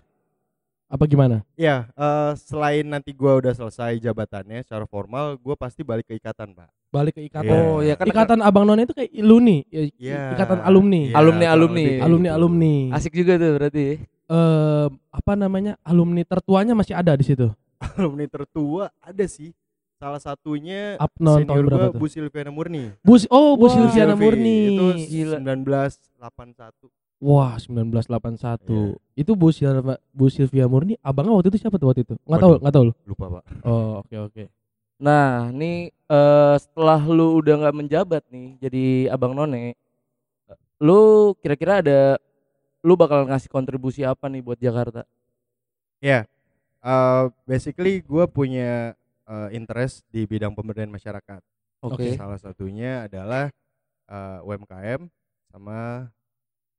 Apa 0.88 1.04
gimana? 1.04 1.44
Ya, 1.60 1.92
eh, 1.92 2.32
selain 2.40 2.88
nanti 2.88 3.12
gua 3.12 3.36
udah 3.38 3.52
selesai 3.52 4.00
jabatannya 4.00 4.63
secara 4.63 4.88
formal, 4.88 5.36
gua 5.36 5.54
pasti 5.54 5.84
balik 5.84 6.08
ke 6.08 6.16
ikatan, 6.16 6.56
Pak. 6.56 6.72
Balik 6.88 7.20
ke 7.20 7.28
ikatan. 7.28 7.52
Iya. 7.52 7.60
Oh, 7.68 7.84
ya 7.84 7.94
kan 7.94 8.08
ikatan 8.08 8.40
Abang 8.40 8.63
None 8.63 8.88
itu 8.88 8.96
kayak 8.96 9.12
iluni, 9.12 9.68
ya, 9.68 9.84
Iya. 10.00 10.22
ikatan 10.40 10.63
alumni. 10.63 11.12
Iya, 11.12 11.16
Alumni- 11.20 11.50
alumni. 11.52 11.84
kayak 11.84 12.06
alumni 12.08 12.30
gitu. 12.32 12.38
alumni. 12.40 12.76
asik 12.96 13.13
juga 13.13 13.34
tuh 13.36 13.52
berarti. 13.60 13.86
Eh 14.28 14.86
apa 15.12 15.34
namanya? 15.36 15.76
Alumni 15.84 16.24
tertuanya 16.24 16.72
masih 16.72 16.96
ada 16.96 17.12
di 17.13 17.26
situ. 17.26 17.52
Alumni 17.98 18.26
tertua 18.26 18.90
ada 19.02 19.26
sih. 19.26 19.54
Salah 19.98 20.22
satunya 20.22 20.94
Abnon 21.02 21.42
tahun 21.42 21.58
senior 21.58 21.66
berapa 21.66 21.86
gua 21.90 21.94
tuh? 21.98 22.02
Bu 22.02 22.08
Silviana 22.10 22.52
Murni. 22.54 22.84
Bu 23.02 23.18
oh 23.34 23.58
Bu 23.58 23.66
Silviana 23.66 24.13
Silvi, 24.13 24.22
Murni. 24.22 24.58
Itu 24.70 24.86
Gila. 25.10 25.38
1981. 25.42 26.94
Wah, 27.18 27.58
1981. 27.58 28.62
Iya. 28.70 28.94
Itu 29.18 29.34
Bu 29.34 29.50
Silva 29.50 29.98
Bu 30.13 30.30
Silvia 30.30 30.70
Murni, 30.70 31.02
abangnya 31.02 31.34
waktu 31.34 31.50
itu 31.50 31.66
siapa 31.66 31.82
tuh 31.82 31.90
waktu 31.90 32.06
itu? 32.06 32.13
Enggak 32.30 32.42
tahu, 32.46 32.54
enggak 32.62 32.74
tahu 32.78 32.84
lu. 32.86 32.94
Lupa, 33.10 33.26
Pak. 33.42 33.44
Oh, 33.66 34.06
oke 34.06 34.16
oke. 34.30 34.44
Nah, 35.02 35.50
nih 35.50 35.90
eh, 35.90 36.56
setelah 36.62 37.02
lu 37.02 37.42
udah 37.42 37.54
nggak 37.66 37.78
menjabat 37.78 38.24
nih 38.30 38.48
jadi 38.62 38.86
Abang 39.13 39.34
None, 39.34 39.74
lu 40.78 41.34
kira-kira 41.42 41.82
ada 41.82 42.22
lu 42.86 42.94
bakal 42.94 43.26
ngasih 43.26 43.50
kontribusi 43.50 44.06
apa 44.06 44.30
nih 44.30 44.42
buat 44.46 44.62
Jakarta? 44.62 45.02
Ya. 45.98 46.30
Eh, 46.88 47.23
basically 47.43 48.00
gua 48.08 48.26
punya 48.32 48.95
eh, 49.28 49.50
interest 49.52 50.08
di 50.08 50.23
bidang 50.23 50.56
pemberdayaan 50.56 50.93
masyarakat. 50.93 51.41
Oke. 51.84 52.15
Salah 52.15 52.39
satunya 52.39 53.06
adalah 53.12 53.52
eh, 54.08 54.39
UMKM 54.47 55.12
sama 55.52 56.08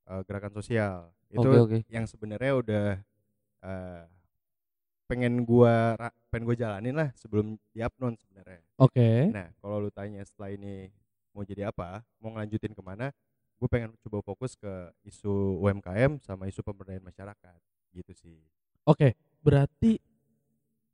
eh, 0.08 0.20
gerakan 0.24 0.52
sosial. 0.56 1.12
Itu 1.28 1.44
Oke, 1.44 1.60
oke. 1.60 1.78
yang 1.92 2.08
sebenarnya 2.08 2.52
udah 2.56 2.86
eh, 3.62 4.04
pengen 5.08 5.44
gua 5.44 5.96
ra- 5.96 6.16
pengen 6.28 6.44
gua 6.48 6.56
jalanin 6.56 6.96
lah 6.96 7.08
sebelum 7.16 7.56
di 7.72 7.80
Apnon 7.84 8.16
sebenarnya. 8.16 8.60
Oke. 8.80 9.28
Nah, 9.32 9.48
kalau 9.60 9.88
lu 9.88 9.90
tanya 9.92 10.20
setelah 10.24 10.52
ini 10.52 10.88
mau 11.32 11.44
jadi 11.44 11.68
apa, 11.70 12.02
mau 12.20 12.34
ngelanjutin 12.34 12.74
ke 12.74 12.82
mana, 12.82 13.14
gue 13.58 13.68
pengen 13.70 13.94
coba 14.02 14.18
fokus 14.22 14.58
ke 14.58 14.70
isu 15.06 15.62
UMKM 15.62 16.18
sama 16.22 16.46
isu 16.50 16.62
pemberdayaan 16.62 17.02
masyarakat, 17.02 17.58
gitu 17.94 18.12
sih. 18.14 18.38
Oke, 18.86 19.14
berarti 19.42 19.98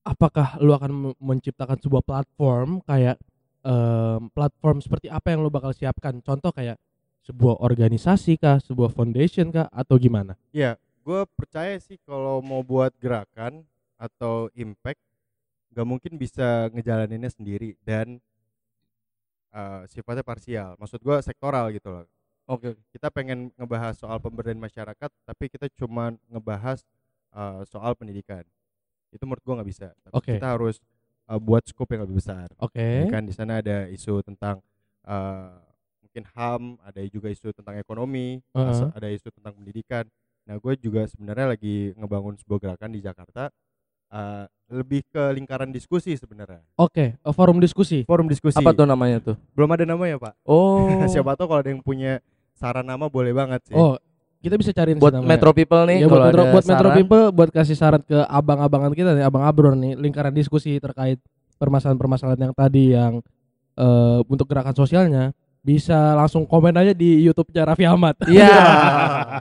apakah 0.05 0.61
lu 0.61 0.77
akan 0.77 0.93
me- 0.93 1.19
menciptakan 1.19 1.81
sebuah 1.81 2.05
platform 2.05 2.85
kayak 2.85 3.17
em, 3.65 4.29
platform 4.31 4.85
seperti 4.85 5.09
apa 5.09 5.33
yang 5.33 5.41
lu 5.43 5.51
bakal 5.51 5.73
siapkan? 5.73 6.21
Contoh 6.21 6.53
kayak 6.53 6.77
sebuah 7.25 7.65
organisasi 7.65 8.37
kah, 8.37 8.61
sebuah 8.61 8.93
foundation 8.93 9.49
kah 9.49 9.67
atau 9.73 9.97
gimana? 9.97 10.37
Iya, 10.53 10.77
gue 11.01 11.25
percaya 11.33 11.73
sih 11.81 11.97
kalau 12.05 12.45
mau 12.45 12.61
buat 12.61 12.93
gerakan 13.01 13.65
atau 13.97 14.53
impact, 14.53 15.01
gak 15.73 15.89
mungkin 15.89 16.21
bisa 16.21 16.69
ngejalaninnya 16.69 17.33
sendiri 17.33 17.81
dan 17.81 18.21
eh, 19.57 19.83
sifatnya 19.89 20.21
parsial. 20.21 20.77
Maksud 20.77 21.01
gue 21.01 21.17
sektoral 21.25 21.73
gitu 21.73 21.89
loh. 21.89 22.05
Oke. 22.45 22.77
Kita 22.93 23.09
pengen 23.09 23.49
ngebahas 23.57 23.97
soal 23.97 24.21
pemberdayaan 24.21 24.61
masyarakat, 24.61 25.11
tapi 25.25 25.45
kita 25.49 25.65
cuma 25.81 26.13
ngebahas 26.29 26.85
eh, 27.35 27.61
soal 27.69 27.93
pendidikan. 27.99 28.43
Itu 29.11 29.27
menurut 29.27 29.43
gue 29.43 29.55
nggak 29.61 29.69
bisa. 29.69 29.89
Tapi 30.07 30.15
Oke. 30.15 30.33
Kita 30.39 30.55
harus 30.55 30.79
eh, 31.29 31.41
buat 31.43 31.63
scope 31.67 31.95
yang 31.99 32.07
lebih 32.07 32.19
besar. 32.23 32.49
Oke. 32.63 32.83
Ya 32.83 33.05
kan 33.11 33.27
di 33.27 33.35
sana 33.35 33.59
ada 33.61 33.91
isu 33.91 34.23
tentang 34.23 34.63
eh, 35.05 35.51
mungkin 36.03 36.25
HAM, 36.31 36.63
ada 36.87 37.01
juga 37.11 37.29
isu 37.29 37.51
tentang 37.51 37.75
ekonomi, 37.75 38.39
Heeh. 38.55 38.71
as- 38.71 38.93
ada 38.95 39.09
isu 39.11 39.29
tentang 39.35 39.55
pendidikan. 39.59 40.07
Nah, 40.45 40.61
gue 40.61 40.77
juga 40.77 41.09
sebenarnya 41.09 41.57
lagi 41.57 41.97
ngebangun 41.97 42.37
sebuah 42.37 42.59
gerakan 42.61 42.91
di 42.93 43.01
Jakarta 43.01 43.49
eh, 44.15 44.45
lebih 44.71 45.03
ke 45.11 45.23
lingkaran 45.35 45.75
diskusi 45.75 46.15
sebenarnya. 46.15 46.63
Oke, 46.79 47.19
eh, 47.19 47.35
forum 47.35 47.59
diskusi. 47.59 48.07
Forum 48.07 48.31
diskusi. 48.31 48.63
Apa 48.63 48.71
tuh 48.71 48.87
namanya 48.87 49.19
tuh? 49.21 49.37
Belum 49.59 49.71
ada 49.75 49.85
namanya, 49.85 50.17
Pak. 50.23 50.35
Oh. 50.47 50.87
Siapa 51.13 51.35
tahu 51.35 51.51
kalau 51.51 51.61
ada 51.61 51.71
yang 51.73 51.83
punya 51.83 52.23
saran 52.55 52.87
nama 52.87 53.11
boleh 53.11 53.35
banget 53.35 53.61
sih. 53.67 53.75
Oh, 53.75 53.99
kita 54.45 54.61
bisa 54.61 54.71
cariin 54.77 55.01
sih 55.01 55.03
buat 55.03 55.17
namanya. 55.17 55.31
Metro 55.33 55.51
People 55.57 55.83
nih 55.89 55.99
ya, 56.05 56.07
buat 56.07 56.23
Metro, 56.29 56.43
buat 56.53 56.65
Metro. 56.69 56.89
People 56.93 57.25
buat 57.33 57.51
kasih 57.51 57.77
saran 57.81 58.03
ke 58.05 58.19
abang-abangan 58.29 58.93
kita 58.93 59.17
nih, 59.17 59.25
abang 59.25 59.49
Abron 59.49 59.81
nih, 59.81 59.97
lingkaran 59.97 60.37
diskusi 60.37 60.77
terkait 60.77 61.17
permasalahan-permasalahan 61.57 62.51
yang 62.51 62.55
tadi 62.55 62.85
yang 62.93 63.13
eh, 63.81 64.21
untuk 64.29 64.45
gerakan 64.45 64.77
sosialnya 64.77 65.33
bisa 65.65 66.13
langsung 66.13 66.45
komen 66.45 66.77
aja 66.77 66.93
di 66.93 67.25
YouTube-nya 67.25 67.65
Raffi 67.65 67.89
Ahmad. 67.89 68.21
Iya. 68.29 68.53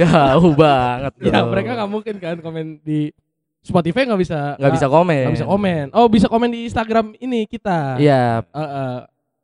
Jauh 0.00 0.56
banget. 0.56 1.12
ya, 1.20 1.44
mereka 1.44 1.76
nggak 1.76 1.90
mungkin 1.92 2.14
kan 2.16 2.40
komen 2.40 2.80
di 2.80 3.12
Spotify 3.60 4.08
nggak 4.08 4.20
bisa 4.24 4.56
nggak 4.56 4.72
bisa 4.72 4.88
komen. 4.88 5.24
nggak 5.28 5.36
bisa 5.36 5.46
komen. 5.46 5.84
Oh, 5.92 6.08
bisa 6.08 6.26
komen 6.32 6.48
di 6.48 6.64
Instagram 6.64 7.12
ini 7.20 7.44
kita. 7.44 8.00
Iya. 8.00 8.40
Eh, 8.40 8.58
eh, 8.58 8.98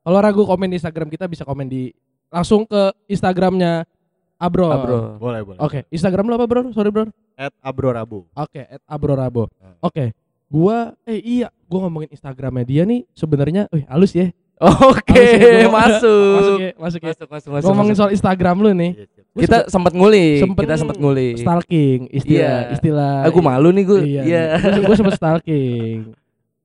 kalau 0.09 0.19
ragu 0.25 0.43
komen 0.49 0.73
di 0.73 0.81
Instagram 0.81 1.13
kita 1.13 1.29
bisa 1.29 1.45
komen 1.45 1.69
di 1.69 1.93
langsung 2.33 2.65
ke 2.65 2.97
Instagramnya 3.13 3.85
Abro. 4.39 4.71
Abro. 4.71 4.99
boleh, 5.19 5.43
boleh. 5.43 5.59
Oke, 5.59 5.83
Instagram 5.89 6.25
lu 6.25 6.35
apa, 6.35 6.47
Bro? 6.47 6.71
Sorry, 6.71 6.89
Bro. 6.89 7.11
At 7.35 7.51
Abro 7.59 7.91
Rabu. 7.91 8.23
Oke, 8.33 8.63
at 8.63 8.79
Abro 8.85 9.13
Rabo. 9.13 9.51
Hmm. 9.59 9.75
Oke. 9.81 10.15
Gua 10.47 10.97
eh 11.05 11.19
iya, 11.19 11.49
gua 11.67 11.85
ngomongin 11.85 12.09
Instagramnya 12.09 12.65
dia 12.65 12.83
nih 12.83 13.05
sebenarnya, 13.13 13.69
wih 13.69 13.85
halus 13.85 14.15
ya. 14.15 14.33
Oke, 14.59 15.13
Halus 15.13 15.39
ya, 15.39 15.61
gua- 15.61 15.75
masuk. 15.77 16.33
Masuk 16.33 16.59
ya, 16.59 16.71
masuk 16.75 17.01
ya. 17.01 17.09
Masuk, 17.13 17.29
masuk, 17.29 17.51
masuk. 17.53 17.67
Ngomongin 17.69 17.93
masuk. 17.93 18.01
soal 18.01 18.11
Instagram 18.11 18.57
lu 18.59 18.71
nih. 18.73 18.91
Iya. 18.95 19.07
Gua 19.29 19.43
kita 19.45 19.59
sempat 19.69 19.93
ngulik, 19.93 20.41
sempet 20.41 20.63
kita 20.65 20.75
sempat 20.77 20.97
ngulik. 20.97 21.35
stalking, 21.37 21.99
istilah 22.09 22.41
Iya. 22.41 22.73
istilah. 22.73 23.15
Aku 23.27 23.39
malu 23.39 23.69
nih 23.71 23.85
gue. 23.85 24.01
Iya. 24.05 24.23
Iya. 24.25 24.43
Gua, 24.73 24.83
gua 24.85 24.97
sempet 24.97 25.15
stalking. 25.15 25.99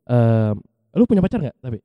Em, 0.03 0.55
lu 0.91 1.03
punya 1.03 1.19
pacar 1.19 1.37
nggak 1.39 1.57
tapi? 1.59 1.77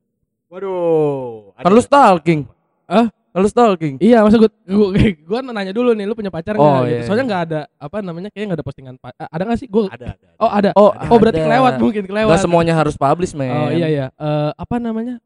Waduh. 0.49 1.53
Kan 1.55 1.71
lu 1.71 1.81
stalking. 1.81 2.39
Hah? 2.85 3.05
Kan 3.29 3.39
lu 3.45 3.49
stalking. 3.49 3.95
Iya, 4.01 4.25
maksud 4.25 4.41
gua, 4.41 4.51
gua, 4.65 4.89
gua 5.29 5.39
nanya 5.45 5.69
dulu 5.69 5.93
nih, 5.93 6.09
lu 6.09 6.17
punya 6.17 6.33
pacar 6.33 6.57
nggak? 6.57 6.65
Oh, 6.65 6.81
gitu. 6.81 6.89
iya, 6.89 7.01
Soalnya 7.05 7.21
iya. 7.21 7.29
nggak 7.29 7.43
ada 7.45 7.59
apa 7.77 7.97
namanya, 8.01 8.29
kayaknya 8.33 8.47
nggak 8.49 8.59
ada 8.59 8.65
postingan. 8.65 8.95
pa- 8.97 9.13
eh, 9.13 9.29
Ada 9.29 9.43
nggak 9.45 9.59
sih? 9.61 9.67
Gua 9.69 9.85
Ada, 9.87 10.05
ada. 10.17 10.27
Oh 10.41 10.49
ada. 10.49 10.69
Oh, 10.73 10.89
Oh 10.89 11.17
berarti 11.21 11.39
ada. 11.39 11.45
kelewat 11.45 11.73
mungkin 11.77 12.03
kelewat. 12.09 12.33
Gak 12.33 12.41
semuanya 12.41 12.73
harus 12.73 12.95
publish, 12.97 13.37
men. 13.37 13.53
Oh 13.53 13.69
iya 13.69 13.87
iya. 13.87 14.05
Eh, 14.09 14.51
apa 14.57 14.75
namanya? 14.81 15.21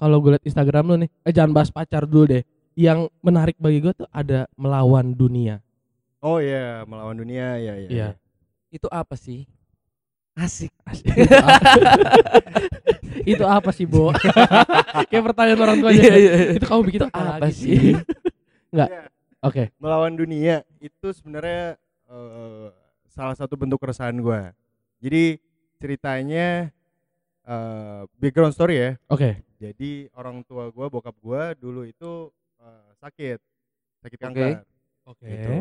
Kalau 0.00 0.18
gue 0.18 0.34
liat 0.34 0.42
Instagram 0.42 0.84
lu 0.88 0.96
nih, 1.06 1.10
eh 1.22 1.30
jangan 1.30 1.52
bahas 1.52 1.70
pacar 1.70 2.08
dulu 2.08 2.26
deh. 2.26 2.42
Yang 2.72 3.12
menarik 3.20 3.54
bagi 3.60 3.78
gue 3.78 3.92
tuh 3.94 4.08
ada 4.08 4.48
melawan 4.56 5.12
dunia. 5.12 5.60
Oh 6.18 6.40
iya, 6.40 6.82
melawan 6.88 7.14
dunia, 7.14 7.60
ya 7.60 7.74
ya. 7.76 7.88
Iya. 7.90 8.08
Itu 8.72 8.88
apa 8.88 9.14
sih? 9.14 9.44
Asik. 10.32 10.72
itu, 10.96 11.36
apa? 11.44 11.60
itu 13.28 13.44
apa 13.44 13.70
sih, 13.70 13.84
Bo? 13.84 14.16
Kayak 15.12 15.24
pertanyaan 15.32 15.60
orang 15.60 15.76
tua 15.84 15.90
aja. 15.92 16.00
Iya, 16.00 16.14
iya. 16.16 16.32
Itu 16.56 16.64
kamu 16.64 16.82
bikin 16.88 17.00
Itu 17.04 17.08
apa, 17.12 17.20
apa 17.20 17.44
lagi 17.44 17.52
sih? 17.52 17.76
Enggak. 18.72 18.88
Iya. 18.88 19.02
Oke. 19.42 19.62
Melawan 19.76 20.14
dunia 20.16 20.64
itu 20.80 21.08
sebenarnya 21.12 21.76
eh, 22.08 22.68
salah 23.12 23.36
satu 23.36 23.60
bentuk 23.60 23.76
keresahan 23.76 24.16
gua. 24.24 24.56
Jadi 25.04 25.36
ceritanya 25.76 26.72
eh, 27.44 28.02
background 28.16 28.56
story 28.56 28.74
ya. 28.80 28.90
Oke. 29.12 29.44
Jadi 29.60 30.08
orang 30.16 30.40
tua 30.48 30.72
gua, 30.72 30.88
bokap 30.88 31.14
gua 31.20 31.52
dulu 31.52 31.84
itu 31.84 32.32
eh, 32.56 32.88
sakit, 33.04 33.38
sakit 34.00 34.16
Oke. 34.16 34.24
kanker. 34.24 34.48
Oke. 35.12 35.28
Gitu. 35.28 35.56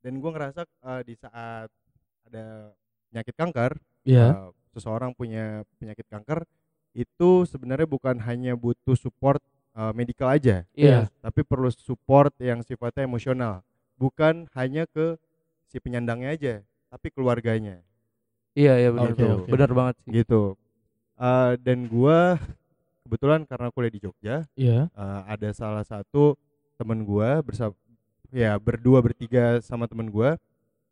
Dan 0.00 0.16
gua 0.16 0.30
ngerasa 0.32 0.64
eh, 0.64 1.02
di 1.04 1.14
saat 1.20 1.68
ada 2.32 2.72
penyakit 3.12 3.36
kanker, 3.36 3.72
Iya. 4.08 4.26
eh, 4.32 4.48
seseorang 4.72 5.12
punya 5.12 5.68
penyakit 5.76 6.08
kanker 6.08 6.48
itu 6.92 7.44
sebenarnya 7.44 7.84
bukan 7.84 8.16
hanya 8.24 8.56
butuh 8.56 8.96
support 8.96 9.44
eh, 9.72 9.92
medical 9.92 10.28
aja, 10.28 10.64
Iya. 10.72 11.08
tapi 11.20 11.44
perlu 11.44 11.68
support 11.72 12.32
yang 12.36 12.60
sifatnya 12.60 13.04
emosional, 13.04 13.64
bukan 13.96 14.44
hanya 14.52 14.84
ke 14.84 15.16
si 15.64 15.80
penyandangnya 15.80 16.28
aja, 16.32 16.54
tapi 16.88 17.08
keluarganya, 17.08 17.80
Iya, 18.52 18.76
iya 18.76 18.88
benar. 18.92 19.16
Oke, 19.16 19.24
oke. 19.24 19.48
Benar 19.48 19.70
banget 19.72 19.94
sih. 20.04 20.12
gitu. 20.12 20.60
Eh, 21.16 21.52
dan 21.64 21.88
gua 21.88 22.36
kebetulan 23.00 23.48
karena 23.48 23.72
kuliah 23.72 23.92
di 23.92 24.00
Jogja, 24.04 24.44
Iya. 24.52 24.92
eh, 24.92 25.20
ada 25.24 25.48
salah 25.56 25.88
satu 25.88 26.36
temen 26.76 27.00
gua 27.08 27.40
bersama, 27.40 27.72
ya 28.28 28.52
berdua 28.60 29.00
bertiga 29.00 29.56
sama 29.64 29.88
temen 29.88 30.12
gua, 30.12 30.36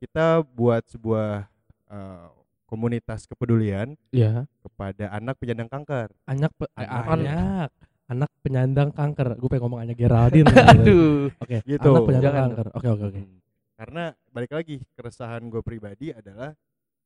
kita 0.01 0.41
buat 0.57 0.89
sebuah 0.89 1.50
eh, 1.91 2.29
komunitas 2.65 3.27
kepedulian 3.27 3.99
Iya. 4.11 4.47
kepada 4.63 5.11
anak 5.11 5.35
penyandang 5.37 5.67
kanker. 5.67 6.15
Anak 6.25 6.55
pe- 6.55 6.71
eh, 6.73 6.87
Anak. 6.87 7.07
anak. 7.11 7.71
anak 8.07 8.31
penyandang 8.43 8.91
kanker. 8.91 9.39
Gue 9.39 9.47
pengen 9.49 9.63
ngomong 9.63 9.81
hanya 9.81 9.95
Geraldine. 9.95 10.47
Aduh. 10.75 11.31
Oke, 11.37 11.63
Gitu. 11.63 11.79
anak 11.85 12.03
penyandang 12.05 12.27
Jangan. 12.27 12.43
kanker. 12.51 12.67
Oke, 12.75 12.89
oke, 12.89 13.05
oke. 13.07 13.21
Hmm. 13.23 13.39
Karena 13.75 14.05
balik 14.29 14.53
lagi 14.53 14.77
keresahan 14.93 15.43
gue 15.47 15.63
pribadi 15.63 16.11
adalah 16.11 16.51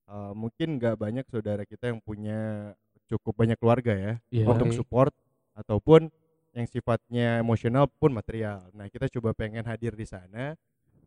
uh, 0.04 0.32
mungkin 0.32 0.76
nggak 0.76 0.96
banyak 0.96 1.24
saudara 1.26 1.62
kita 1.62 1.88
yang 1.88 2.00
punya 2.00 2.72
cukup 3.04 3.36
banyak 3.36 3.56
keluarga 3.56 3.92
ya 3.92 4.12
Iya. 4.30 4.48
untuk 4.48 4.72
support 4.72 5.12
ataupun 5.52 6.08
yang 6.52 6.64
sifatnya 6.64 7.38
emosional 7.38 7.84
pun 7.86 8.10
material. 8.10 8.64
Nah 8.72 8.88
kita 8.88 9.06
coba 9.10 9.32
pengen 9.32 9.62
hadir 9.62 9.92
di 9.92 10.04
sana, 10.04 10.56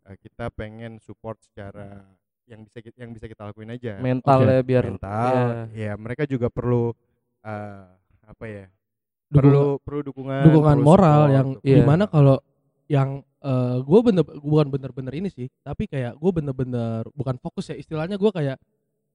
uh, 0.04 0.16
kita 0.16 0.50
pengen 0.52 0.98
support 1.00 1.42
secara 1.42 2.06
yang 2.48 2.64
bisa 2.64 2.80
kita, 2.80 2.98
yang 2.98 3.12
bisa 3.12 3.26
kita 3.28 3.44
lakuin 3.46 3.70
aja. 3.70 4.00
Mental 4.00 4.40
Oke. 4.40 4.50
ya 4.50 4.62
biar 4.62 4.84
Mental, 4.88 5.34
ya. 5.36 5.52
ya 5.76 5.92
mereka 5.94 6.24
juga 6.24 6.48
perlu 6.48 6.96
uh, 7.44 7.86
apa 8.26 8.46
ya? 8.46 8.66
Dukungan- 9.28 9.36
perlu 9.36 9.66
perlu 9.84 10.02
dukungan, 10.02 10.42
dukungan 10.48 10.76
perlu 10.78 10.88
moral 10.88 11.20
support, 11.22 11.36
yang 11.36 11.48
Iya. 11.60 11.76
di 11.76 11.84
mana 11.84 12.04
kalau 12.08 12.38
yang 12.88 13.10
gue 13.80 14.00
bener 14.02 14.24
bukan 14.28 14.68
bener-bener 14.68 15.14
ini 15.14 15.30
sih 15.32 15.48
tapi 15.62 15.88
kayak 15.88 16.20
gue 16.20 16.32
bener-bener 16.34 17.08
bukan 17.16 17.40
fokus 17.40 17.72
ya 17.72 17.76
istilahnya 17.76 18.20
gue 18.20 18.28
kayak 18.28 18.60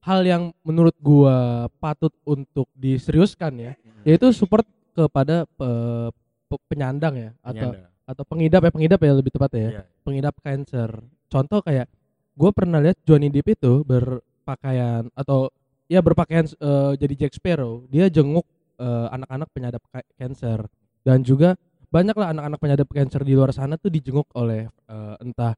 hal 0.01 0.25
yang 0.25 0.49
menurut 0.63 0.97
gue 0.97 1.37
patut 1.77 2.09
untuk 2.23 2.65
diseriuskan 2.73 3.53
ya 3.55 3.71
Hmm. 3.77 4.01
yaitu 4.01 4.33
support 4.33 4.65
kepada 4.91 5.45
pe- 5.45 6.09
pe- 6.49 6.63
penyandang 6.65 7.13
ya 7.13 7.29
atau 7.41 7.69
Penyandang. 7.77 7.93
atau 8.09 8.23
pengidap 8.25 8.61
ya 8.63 8.71
pengidap 8.73 8.99
ya 8.99 9.11
lebih 9.13 9.31
tepatnya 9.31 9.59
ya 9.59 9.69
Iya. 9.69 9.83
pengidap 10.01 10.35
cancer 10.41 10.89
contoh 11.27 11.59
kayak 11.61 11.85
gue 12.33 12.49
pernah 12.51 12.77
lihat 12.77 12.97
Johnny 13.03 13.27
Depp 13.27 13.53
itu 13.53 13.81
berpakaian 13.83 15.07
atau 15.13 15.49
ya 15.85 15.99
berpakaian 15.99 16.45
eh, 16.47 16.91
jadi 16.97 17.13
Jack 17.17 17.33
Sparrow 17.35 17.85
dia 17.87 18.07
jenguk 18.07 18.45
eh, 18.75 19.07
anak-anak 19.11 19.47
penyadap 19.49 19.81
ka- 19.87 20.07
cancer 20.13 20.65
dan 21.01 21.21
juga 21.21 21.53
banyak 21.87 22.15
lah 22.15 22.33
anak-anak 22.33 22.59
penyadap 22.59 22.87
cancer 22.89 23.21
di 23.21 23.33
luar 23.33 23.51
sana 23.51 23.77
tuh 23.77 23.87
dijenguk 23.87 24.25
oleh 24.33 24.65
eh, 24.65 25.15
entah 25.19 25.53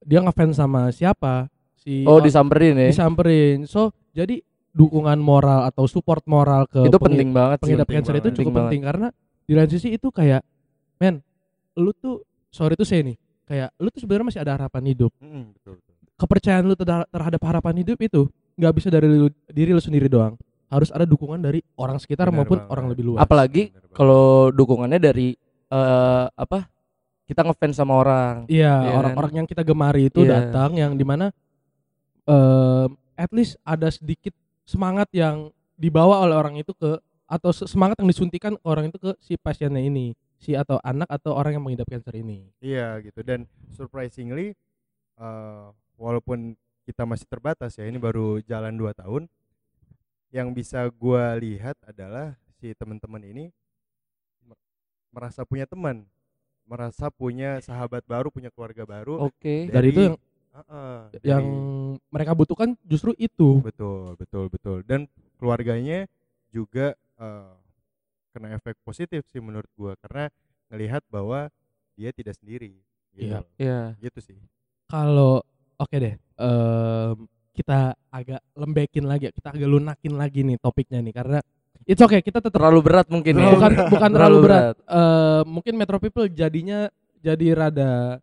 dia 0.00 0.20
ngefans 0.20 0.54
sama 0.54 0.88
siapa 0.88 1.50
si 1.76 2.02
Oh, 2.02 2.18
disamperin 2.18 2.78
ya. 2.78 2.88
disamperin 2.88 3.66
so 3.66 3.90
jadi 4.10 4.40
dukungan 4.72 5.16
moral 5.16 5.64
atau 5.64 5.84
support 5.84 6.24
moral 6.24 6.64
ke 6.64 6.84
Itu 6.84 6.96
penting 6.96 7.32
banget 7.32 7.58
sih. 7.58 7.72
pengidap 7.72 7.88
cancer 7.88 8.14
itu 8.14 8.28
cukup 8.34 8.52
Penting 8.54 8.56
penting 8.56 8.82
karena 8.82 9.08
di 9.42 9.52
lain 9.52 9.68
sisi 9.68 9.88
itu 9.90 10.08
kayak 10.08 10.40
men 10.96 11.20
lu 11.74 11.92
tuh 11.92 12.24
sorry 12.48 12.72
tuh 12.72 12.84
saya 12.84 13.04
nih 13.04 13.16
kayak 13.44 13.68
lu 13.76 13.88
tuh 13.88 14.00
sebenarnya 14.00 14.26
masih 14.26 14.40
ada 14.40 14.52
harapan 14.56 14.82
hidup 14.86 15.12
betul, 15.14 15.76
betul. 15.76 15.85
Kepercayaan 16.16 16.64
lu 16.64 16.74
terha- 16.74 17.06
terhadap 17.06 17.40
harapan 17.42 17.76
hidup 17.78 17.98
itu 17.98 18.22
nggak 18.54 18.72
bisa 18.72 18.88
dari 18.88 19.06
lu, 19.06 19.28
diri 19.46 19.70
lu 19.70 19.78
sendiri 19.78 20.06
doang 20.06 20.34
harus 20.66 20.90
ada 20.90 21.04
dukungan 21.04 21.38
dari 21.38 21.62
orang 21.74 21.96
sekitar 21.96 22.26
Benar 22.26 22.42
maupun 22.42 22.58
banget. 22.58 22.72
orang 22.72 22.86
lebih 22.90 23.04
luas 23.06 23.20
Apalagi 23.20 23.62
kalau 23.92 24.50
dukungannya 24.50 24.98
dari 24.98 25.36
eh 25.66 26.26
apa? 26.28 26.66
Kita 27.22 27.42
ngefans 27.42 27.74
sama 27.74 27.94
orang. 27.96 28.46
iya 28.46 28.70
Iya 28.80 28.86
kan? 28.88 28.98
orang-orang 29.00 29.32
yang 29.34 29.46
kita 29.46 29.60
gemari 29.60 30.06
itu 30.06 30.22
Iya. 30.22 30.46
datang 30.46 30.74
yang 30.74 30.94
di 30.94 31.02
mana 31.02 31.34
em, 32.24 32.88
at 33.14 33.30
least 33.30 33.58
ada 33.62 33.88
sedikit 33.88 34.32
semangat 34.62 35.10
yang 35.12 35.50
dibawa 35.74 36.22
oleh 36.22 36.34
orang 36.34 36.56
itu 36.56 36.72
ke 36.72 36.98
atau 37.26 37.50
se- 37.50 37.66
semangat 37.66 37.98
yang 37.98 38.08
disuntikan 38.08 38.54
ke 38.54 38.62
orang 38.64 38.88
itu 38.88 38.98
ke 39.00 39.12
si 39.18 39.34
pasiennya 39.34 39.80
ini 39.80 40.14
si 40.36 40.54
atau 40.54 40.78
anak 40.80 41.08
atau 41.08 41.34
orang 41.34 41.54
yang 41.54 41.64
mengidap 41.64 41.86
cancer 41.86 42.14
ini 42.14 42.46
Iya 42.60 43.02
gitu 43.02 43.20
dan 43.20 43.44
surprisingly 43.70 44.54
uh, 45.16 45.74
walaupun 45.96 46.54
kita 46.84 47.02
masih 47.02 47.26
terbatas 47.26 47.74
ya 47.74 47.84
ini 47.84 47.98
baru 47.98 48.38
jalan 48.40 48.72
2 48.72 48.94
tahun 48.94 49.22
yang 50.30 50.52
bisa 50.52 50.86
gua 50.92 51.34
lihat 51.34 51.74
adalah 51.82 52.36
si 52.56 52.70
teman-teman 52.72 53.22
ini 53.22 53.44
mer- 54.42 54.60
merasa 55.10 55.42
punya 55.42 55.66
teman 55.66 56.04
merasa 56.66 57.10
punya 57.10 57.62
sahabat 57.62 58.02
baru 58.04 58.28
punya 58.28 58.50
keluarga 58.50 58.82
baru 58.82 59.30
Oke. 59.30 59.70
dari 59.70 59.90
itu 59.90 60.02
yang 60.02 60.16
Heeh, 60.56 60.96
yang 61.20 61.44
dari- 61.44 62.00
mereka 62.08 62.32
butuhkan 62.32 62.72
justru 62.82 63.12
itu 63.16 63.60
betul 63.60 64.16
betul 64.16 64.48
betul 64.48 64.78
dan 64.82 65.04
keluarganya 65.36 66.08
juga 66.48 66.96
uh, 67.20 67.52
kena 68.32 68.56
efek 68.56 68.76
positif 68.80 69.20
sih 69.28 69.40
menurut 69.40 69.68
gua 69.76 69.92
karena 70.00 70.32
ngelihat 70.72 71.04
bahwa 71.06 71.52
dia 71.94 72.10
tidak 72.12 72.36
sendiri 72.36 72.76
gitu 73.12 73.32
Iya. 73.32 73.40
loh. 73.40 73.48
Iya. 73.56 73.80
gitu 74.00 74.18
sih 74.20 74.38
kalau 74.88 75.40
oke 75.76 75.96
deh 75.96 76.14
em, 76.16 77.14
kita 77.52 77.78
agak 78.10 78.40
lembekin 78.52 79.04
lagi 79.04 79.28
kita 79.30 79.48
agak 79.50 79.64
lunakin 79.66 80.12
lagi 80.12 80.40
nih 80.42 80.56
topiknya 80.56 81.00
nih 81.00 81.14
karena 81.14 81.38
it's 81.82 81.98
okay 81.98 82.20
kita 82.20 82.38
tetap 82.38 82.56
Terlalu 82.56 82.80
berat 82.82 83.06
mungkin 83.06 83.32
ya. 83.34 83.48
bukan 83.50 83.72
bukan 83.88 84.10
terlalu 84.14 84.36
Terlalu 84.36 84.44
berat, 84.44 84.74
Eh, 84.82 85.42
mungkin 85.46 85.72
Metro 85.74 85.96
People 85.96 86.28
jadinya 86.28 86.88
jadi 87.18 87.46
rada 87.52 88.20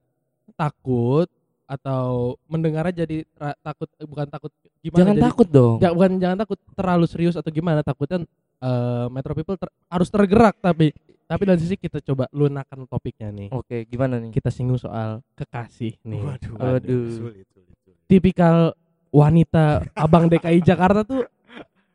takut 0.54 1.28
atau 1.64 2.36
mendengarnya 2.46 3.04
jadi 3.04 3.24
takut 3.60 3.90
eh, 3.96 4.06
bukan 4.06 4.28
takut 4.28 4.52
gimana 4.80 5.00
Jangan 5.00 5.16
jadi- 5.16 5.26
takut 5.26 5.48
dong. 5.50 5.76
Ja- 5.80 5.96
bukan 5.96 6.12
jangan 6.18 6.38
takut 6.38 6.60
terlalu 6.74 7.06
serius 7.08 7.34
atau 7.34 7.50
gimana 7.50 7.82
takutnya 7.82 8.22
eh, 8.60 9.06
Metro 9.10 9.34
People 9.34 9.56
ter- 9.56 9.74
harus 9.88 10.08
tergerak 10.08 10.60
tapi 10.60 10.92
tapi 11.26 11.44
dari 11.44 11.58
sisi 11.58 11.76
kita 11.76 12.00
coba 12.00 12.28
lunakan 12.30 12.86
topiknya 12.86 13.30
nih 13.30 13.50
Oke, 13.50 13.84
gimana 13.84 14.18
nih? 14.18 14.30
kita 14.30 14.48
singgung 14.48 14.76
soal 14.76 15.24
kekasih 15.34 15.96
nih 16.02 16.22
Waduh, 16.22 16.52
Waduh. 16.54 17.06
sulit, 17.10 17.48
sulit, 17.48 17.76
sulit. 17.80 17.98
tipikal 18.06 18.76
wanita 19.10 19.86
abang 19.94 20.26
DKI 20.26 20.60
Jakarta 20.60 21.02
tuh 21.02 21.24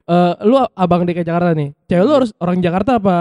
eh 0.04 0.34
lu 0.42 0.56
abang 0.72 1.02
DKI 1.02 1.20
Jakarta 1.22 1.52
nih 1.52 1.76
cewek 1.84 2.02
lu 2.02 2.12
harus 2.14 2.30
orang 2.36 2.58
Jakarta 2.58 2.96
apa 2.96 3.18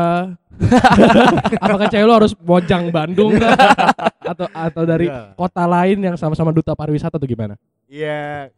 apakah 1.59 1.87
cewek 1.87 2.05
lu 2.05 2.15
harus 2.15 2.33
Mojang 2.37 2.89
Bandung 2.89 3.35
atau 4.31 4.47
atau 4.47 4.83
dari 4.83 5.07
Iya. 5.07 5.33
kota 5.33 5.63
lain 5.63 5.97
yang 5.99 6.15
sama-sama 6.15 6.49
duta 6.49 6.71
pariwisata 6.71 7.15
tuh 7.15 7.27
gimana 7.27 7.55
Iya, 7.85 8.51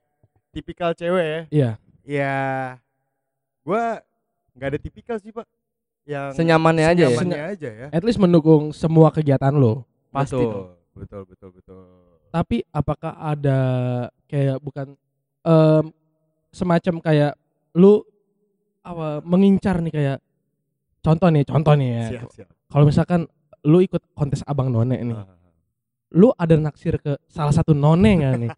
tipikal 0.49 0.91
cewek 0.91 1.25
ya. 1.25 1.41
iya 1.49 1.71
Iya, 2.01 2.37
gua 3.61 4.01
nggak 4.51 4.67
ada 4.67 4.79
tipikal 4.79 5.15
sih 5.15 5.29
pak. 5.29 5.45
Yang 6.09 6.29
Senyamannya 6.35 6.85
aja 6.87 7.03
ya. 7.05 7.09
senyamannya 7.13 7.43
aja 7.47 7.69
ya. 7.69 7.87
at 7.93 8.01
least 8.01 8.17
mendukung 8.17 8.73
semua 8.73 9.09
kegiatan 9.09 9.53
lo 9.53 9.85
Pasti 10.09 10.33
betul, 10.35 10.73
betul, 10.97 11.21
betul, 11.23 11.49
betul. 11.53 11.81
tapi 12.29 12.65
apakah 12.71 13.13
ada 13.13 13.59
kayak 14.25 14.57
bukan 14.57 14.97
em, 15.43 15.85
semacam 16.49 16.95
kayak 16.99 17.37
lu 17.73 18.01
apa 18.81 19.21
mengincar 19.21 19.77
nih 19.79 19.93
kayak 19.93 20.17
contoh 20.99 21.29
nih 21.29 21.45
contoh 21.45 21.73
nih 21.73 21.89
ya 21.91 22.05
Siap, 22.09 22.29
siap. 22.33 22.47
kalau 22.65 22.85
misalkan 22.85 23.29
lu 23.61 23.77
ikut 23.79 24.01
kontes 24.11 24.41
abang 24.43 24.67
none 24.67 24.97
nih 24.97 25.13
Ah, 25.13 25.29
lu 26.11 26.33
ada 26.33 26.57
naksir 26.57 26.97
ke 26.97 27.21
salah 27.27 27.53
satu 27.53 27.77
none 27.77 28.01
nggak 28.17 28.33
nih 28.39 28.49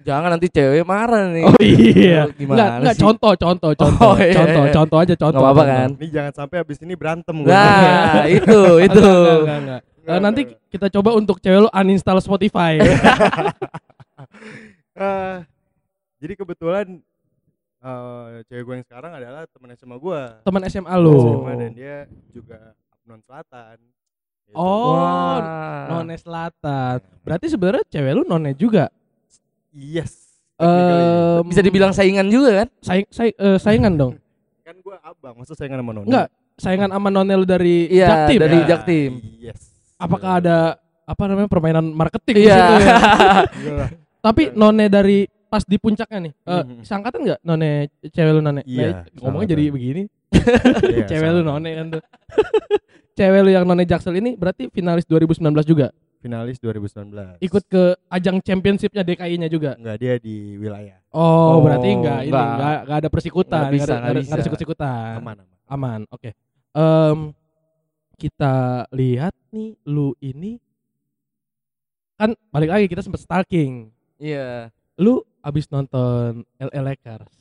Jangan 0.00 0.28
nanti 0.30 0.48
cewek 0.48 0.80
marah 0.82 1.28
nih. 1.28 1.44
oh 1.44 1.56
iya 1.58 2.20
Gimana 2.30 2.56
nggak 2.56 2.70
nggak 2.80 2.94
sih? 2.94 3.02
contoh 3.02 3.32
contoh 3.34 3.70
contoh 3.74 4.06
Oh, 4.06 4.16
iya, 4.16 4.32
contoh 4.34 4.64
iya. 4.64 4.72
contoh 4.72 4.98
aja 4.98 5.14
contoh 5.14 5.40
apa-apa 5.40 5.60
contoh. 5.60 5.70
kan? 5.70 5.88
Ini 5.94 6.08
jangan 6.10 6.32
sampai 6.34 6.56
abis 6.58 6.78
ini 6.78 6.94
berantem 6.94 7.36
gua. 7.38 7.50
Nah, 7.50 8.24
itu 8.38 8.60
itu. 8.80 9.04
Enggak, 9.04 9.36
enggak, 9.36 9.58
enggak, 9.58 9.58
enggak. 9.60 9.80
Eh, 10.06 10.18
nanti 10.18 10.40
enggak. 10.42 10.58
kita 10.68 10.86
coba 10.90 11.10
untuk 11.12 11.36
cewek 11.38 11.60
lu 11.60 11.70
uninstall 11.70 12.18
Spotify 12.18 12.80
Eh, 14.92 15.36
jadi 16.18 16.34
kebetulan 16.34 16.86
eh 17.80 18.44
cewek 18.46 18.62
gue 18.62 18.74
yang 18.74 18.86
sekarang 18.86 19.12
adalah 19.14 19.48
teman 19.48 19.72
SMA 19.72 19.96
gue. 19.96 20.20
teman 20.44 20.62
SMA 20.66 20.94
lu 20.96 21.16
SMA 21.18 21.52
dan 21.56 21.70
dia 21.72 21.96
juga 22.28 22.58
non 23.02 23.20
selatan. 23.20 23.80
Gitu. 24.44 24.52
Oh, 24.52 24.92
Wah. 24.92 25.86
none 25.88 26.12
selatan 26.14 27.00
berarti 27.20 27.46
sebenarnya 27.48 27.84
cewek 27.86 28.12
lu 28.12 28.22
none 28.24 28.52
juga 28.52 28.90
Yes. 29.72 30.28
Technically. 30.54 31.04
Bisa 31.46 31.60
dibilang 31.62 31.90
saingan 31.90 32.26
juga 32.26 32.50
kan? 32.54 32.68
saing, 32.80 33.06
saing- 33.08 33.32
eh, 33.34 33.56
saingan 33.56 33.94
dong 33.94 34.14
kan 34.60 34.76
gue 34.76 34.96
abang, 35.00 35.34
masa 35.34 35.52
saya 35.52 35.66
nggak 35.66 35.80
sama 35.80 35.92
Nona? 35.92 36.06
Enggak, 36.06 36.26
saingan 36.54 36.90
sama 36.90 37.08
none 37.08 37.32
lu 37.32 37.42
dari 37.42 37.90
Iya, 37.90 38.06
Jaktim 38.06 38.38
dari 38.38 38.56
ya? 38.56 38.66
Jaktim. 38.68 39.10
Yes. 39.36 39.60
apakah 39.96 40.38
ada 40.38 40.56
apa 41.02 41.22
namanya 41.26 41.48
permainan 41.48 41.90
marketing 41.90 42.34
di 42.36 42.42
Iya. 42.44 42.54
situ 42.54 42.74
ya? 42.78 42.94
Enggak 43.50 43.74
lah. 43.80 43.88
Tapi 44.20 44.42
none 44.52 44.84
dari 44.86 45.18
pas 45.44 45.64
di 45.64 45.74
puncaknya 45.74 46.18
nih, 46.22 46.32
eh, 46.36 46.62
Mhm. 46.62 46.82
seangkatan 46.84 47.18
nggak 47.20 47.40
none 47.42 47.70
cewek 48.06 48.30
lu 48.30 48.40
none? 48.40 48.62
Iya, 48.62 48.86
Nah, 48.86 49.02
ngomongnya 49.18 49.48
jadi 49.50 49.64
begini. 49.68 50.02
Iya, 50.94 51.04
cewek 51.08 51.28
lu 51.32 51.40
sama. 51.40 51.50
none 51.56 51.70
kan 51.74 51.86
tuh. 51.90 52.02
cewek 53.18 53.40
lu 53.42 53.50
yang 53.50 53.64
none 53.64 53.82
Jaksel 53.82 54.14
ini 54.14 54.38
berarti 54.38 54.70
finalis 54.70 55.02
2019 55.04 55.42
juga. 55.66 55.90
Finalis 56.20 56.60
2019. 56.60 57.40
Ikut 57.40 57.64
ke 57.64 57.82
ajang 58.06 58.38
championshipnya 58.38 59.00
DKI-nya 59.02 59.48
juga. 59.48 59.72
Enggak 59.74 59.96
dia 59.96 60.14
di 60.16 60.54
wilayah. 60.54 61.00
Oh, 61.10 61.56
Oh, 61.56 61.58
berarti 61.60 61.88
enggak 61.90 62.20
ini 62.22 62.28
enggak. 62.28 62.46
enggak 62.46 62.76
enggak 62.84 62.98
ada 62.98 63.08
persikutan, 63.08 63.58
Nggak 63.58 63.72
bisa, 63.72 63.82
enggak 63.82 63.96
ada, 63.96 64.04
nggak 64.12 64.22
nggak 64.22 64.36
ada- 64.36 64.44
sikut-sikutan. 64.44 65.12
Aman 65.16 65.36
aman. 65.38 65.56
Aman, 65.66 66.00
oke. 66.06 66.30
Em, 66.70 67.18
kita 68.14 68.54
lihat 68.90 69.32
nih 69.50 69.80
lu 69.82 70.12
ini 70.18 70.60
kan 72.14 72.30
balik 72.50 72.70
lagi 72.70 72.84
kita 72.86 73.00
sempat 73.00 73.18
stalking. 73.18 73.88
Iya. 74.16 74.68
Lu 74.94 75.24
abis 75.40 75.64
nonton 75.66 76.44
LA 76.54 76.80
Lakers 76.84 77.32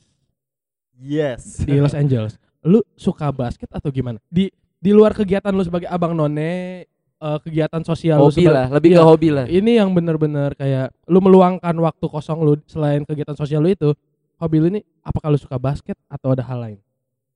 Yes. 0.96 1.60
di 1.60 1.76
Los 1.76 1.92
Angeles. 2.00 2.40
Lu 2.62 2.80
suka 2.94 3.28
basket 3.30 3.68
atau 3.70 3.88
gimana? 3.90 4.24
Di 4.26 4.48
di 4.74 4.92
luar 4.92 5.12
kegiatan 5.12 5.52
lu 5.52 5.60
sebagai 5.62 5.86
abang 5.86 6.16
none 6.16 6.88
eh, 7.20 7.40
kegiatan 7.40 7.82
sosial 7.82 8.18
hobi 8.18 8.46
lah, 8.46 8.68
lebih 8.70 8.90
Iya. 8.90 8.98
ke 8.98 9.04
hobi 9.06 9.30
lah. 9.30 9.46
ini 9.46 9.72
yang 9.76 9.90
bener-bener 9.90 10.52
kayak 10.54 10.90
lu 11.06 11.20
meluangkan 11.20 11.76
waktu 11.78 12.06
kosong 12.06 12.40
lu 12.40 12.56
selain 12.66 13.04
kegiatan 13.04 13.34
sosial 13.34 13.60
lu 13.60 13.70
itu 13.70 13.90
hobi 14.36 14.58
lu 14.58 14.68
ini 14.70 14.82
apakah 15.00 15.28
lu 15.28 15.38
suka 15.38 15.56
basket 15.56 16.00
atau 16.06 16.32
ada 16.32 16.42
hal 16.42 16.60
lain 16.60 16.80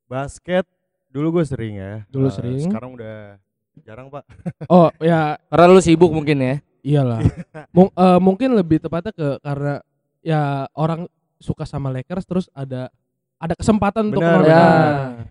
Basket 0.06 0.64
dulu 1.10 1.40
gue 1.40 1.46
sering 1.46 1.74
ya. 1.76 1.94
Dulu 2.08 2.28
Eh, 2.28 2.34
sering. 2.34 2.60
Sekarang 2.62 2.94
udah 2.94 3.38
jarang 3.80 4.08
pak. 4.08 4.24
oh 4.74 4.90
ya 4.98 5.36
Karena 5.44 5.66
lu 5.68 5.80
sibuk 5.80 6.10
mungkin 6.10 6.38
ya. 6.38 6.56
iyalah 6.82 7.24
Mung- 7.76 7.92
eh, 7.92 8.20
mungkin 8.20 8.54
lebih 8.54 8.78
tepatnya 8.78 9.10
ke 9.10 9.40
karena 9.40 9.80
ya 10.20 10.42
orang 10.72 11.08
suka 11.38 11.64
sama 11.64 11.90
Lakers 11.90 12.24
terus 12.24 12.46
ada 12.52 12.92
ada 13.38 13.54
kesempatan 13.54 14.08
untuk 14.08 14.20
Benar, 14.20 14.36
nonton. 14.38 14.52
Ya. 14.52 14.68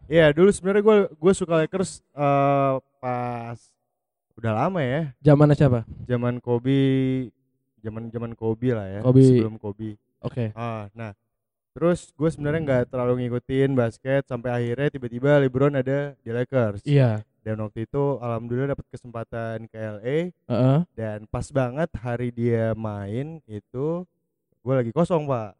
Iya 0.06 0.26
dulu 0.30 0.48
sebenarnya 0.50 0.82
gue 0.82 0.96
gue 1.10 1.32
suka 1.32 1.54
Lakers 1.58 2.00
eh, 2.10 2.72
pas 2.98 3.58
udah 4.42 4.54
lama 4.58 4.82
ya. 4.82 5.14
zamannya 5.22 5.54
siapa 5.54 5.86
Zaman 6.02 6.42
Kobe, 6.42 7.30
zaman 7.78 8.10
zaman 8.10 8.32
Kobe 8.34 8.74
lah 8.74 8.90
ya. 8.90 9.00
Kobe. 9.00 9.22
Sebelum 9.22 9.54
Kobe. 9.54 9.94
oke 10.18 10.50
Ah, 10.52 10.90
nah 10.92 11.14
terus 11.72 12.10
gue 12.12 12.28
sebenarnya 12.28 12.60
nggak 12.60 12.82
terlalu 12.90 13.24
ngikutin 13.24 13.72
basket 13.72 14.26
sampai 14.26 14.50
akhirnya 14.52 14.90
tiba-tiba 14.90 15.40
LeBron 15.40 15.72
ada 15.72 16.12
di 16.18 16.30
Lakers. 16.30 16.82
iya 16.84 17.22
Dan 17.42 17.58
waktu 17.58 17.86
itu 17.86 18.18
alhamdulillah 18.18 18.74
dapat 18.74 18.86
kesempatan 18.90 19.66
ke 19.66 19.74
LA 19.74 20.18
Heeh. 20.46 20.78
dan 20.94 21.26
pas 21.26 21.46
banget 21.48 21.90
hari 21.98 22.30
dia 22.30 22.70
main 22.74 23.38
itu 23.46 24.02
gue 24.58 24.74
lagi 24.74 24.90
kosong 24.90 25.26
pak. 25.26 25.54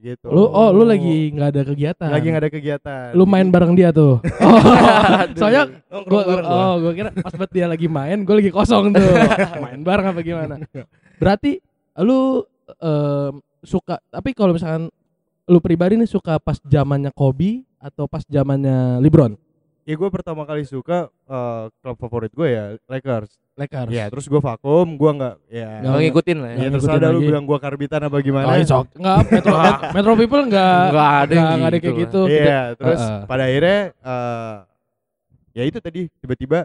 Gitu. 0.00 0.32
lu 0.32 0.48
oh 0.48 0.72
lu 0.72 0.88
lagi 0.88 1.28
nggak 1.28 1.48
ada 1.52 1.62
kegiatan? 1.68 2.08
Lagi 2.08 2.26
nggak 2.32 2.42
ada 2.48 2.52
kegiatan. 2.52 3.06
lu 3.12 3.28
main 3.28 3.44
bareng 3.52 3.76
dia 3.76 3.92
tuh? 3.92 4.16
Oh, 4.40 5.36
soalnya 5.36 5.68
Nongkrong 5.92 6.24
gua, 6.24 6.36
gua. 6.40 6.48
oh 6.48 6.74
gua 6.80 6.92
kira 6.96 7.10
pas 7.12 7.34
banget 7.36 7.52
dia 7.52 7.66
lagi 7.68 7.86
main 7.86 8.24
gue 8.24 8.34
lagi 8.40 8.48
kosong 8.48 8.96
tuh. 8.96 9.04
Main 9.64 9.80
bareng 9.84 10.06
apa 10.16 10.20
gimana? 10.24 10.54
Berarti 11.20 11.60
lu 12.00 12.40
em, 12.80 13.34
suka 13.60 14.00
tapi 14.08 14.32
kalau 14.32 14.56
misalkan 14.56 14.88
lu 15.44 15.58
pribadi 15.60 16.00
nih 16.00 16.08
suka 16.08 16.40
pas 16.40 16.56
zamannya 16.64 17.12
Kobe 17.12 17.68
atau 17.76 18.08
pas 18.08 18.24
zamannya 18.24 19.04
LeBron 19.04 19.36
Ya 19.90 19.96
gue 19.96 20.06
pertama 20.08 20.46
kali 20.46 20.62
suka 20.62 20.98
eh, 21.10 21.64
klub 21.76 21.98
favorit 21.98 22.30
gue 22.30 22.46
ya 22.46 22.64
Lakers. 22.86 23.34
Lakers 23.52 23.90
Ya 23.90 24.06
terus 24.06 24.24
gue 24.24 24.38
vakum, 24.38 24.86
gue 24.86 25.10
nggak 25.10 25.34
ya. 25.50 25.66
Nggak 25.66 25.82
Nggak 25.82 26.02
ngikutin 26.06 26.36
lah 26.38 26.46
ya. 26.46 26.54
Ya 26.54 26.56
Nggak 26.56 26.70
terserah 26.70 26.78
ngikutin 26.86 27.02
dah 27.02 27.10
lu 27.10 27.20
bilang 27.20 27.44
gue 27.44 27.58
karbitan 27.58 28.00
apa 28.00 28.16
gimana. 28.20 28.46
Oh, 28.46 28.54
okay. 28.54 28.96
Enggak, 28.96 29.18
Metro, 29.28 29.54
Met- 29.66 29.82
Metro 29.92 30.12
People 30.14 30.42
enggak 30.46 30.84
Nggak 30.88 31.10
ada 31.10 31.32
yang 31.34 31.48
enggak 31.50 31.66
ada 31.66 31.76
gitu 31.76 31.82
kayak 31.82 31.90
lah. 31.90 32.02
gitu. 32.06 32.20
Iya, 32.30 32.60
terus 32.78 33.00
Heeh. 33.02 33.20
pada 33.26 33.42
akhirnya 33.44 33.78
eh 33.92 34.54
ya 35.50 35.62
itu 35.66 35.78
tadi 35.78 36.00
tiba-tiba 36.16 36.58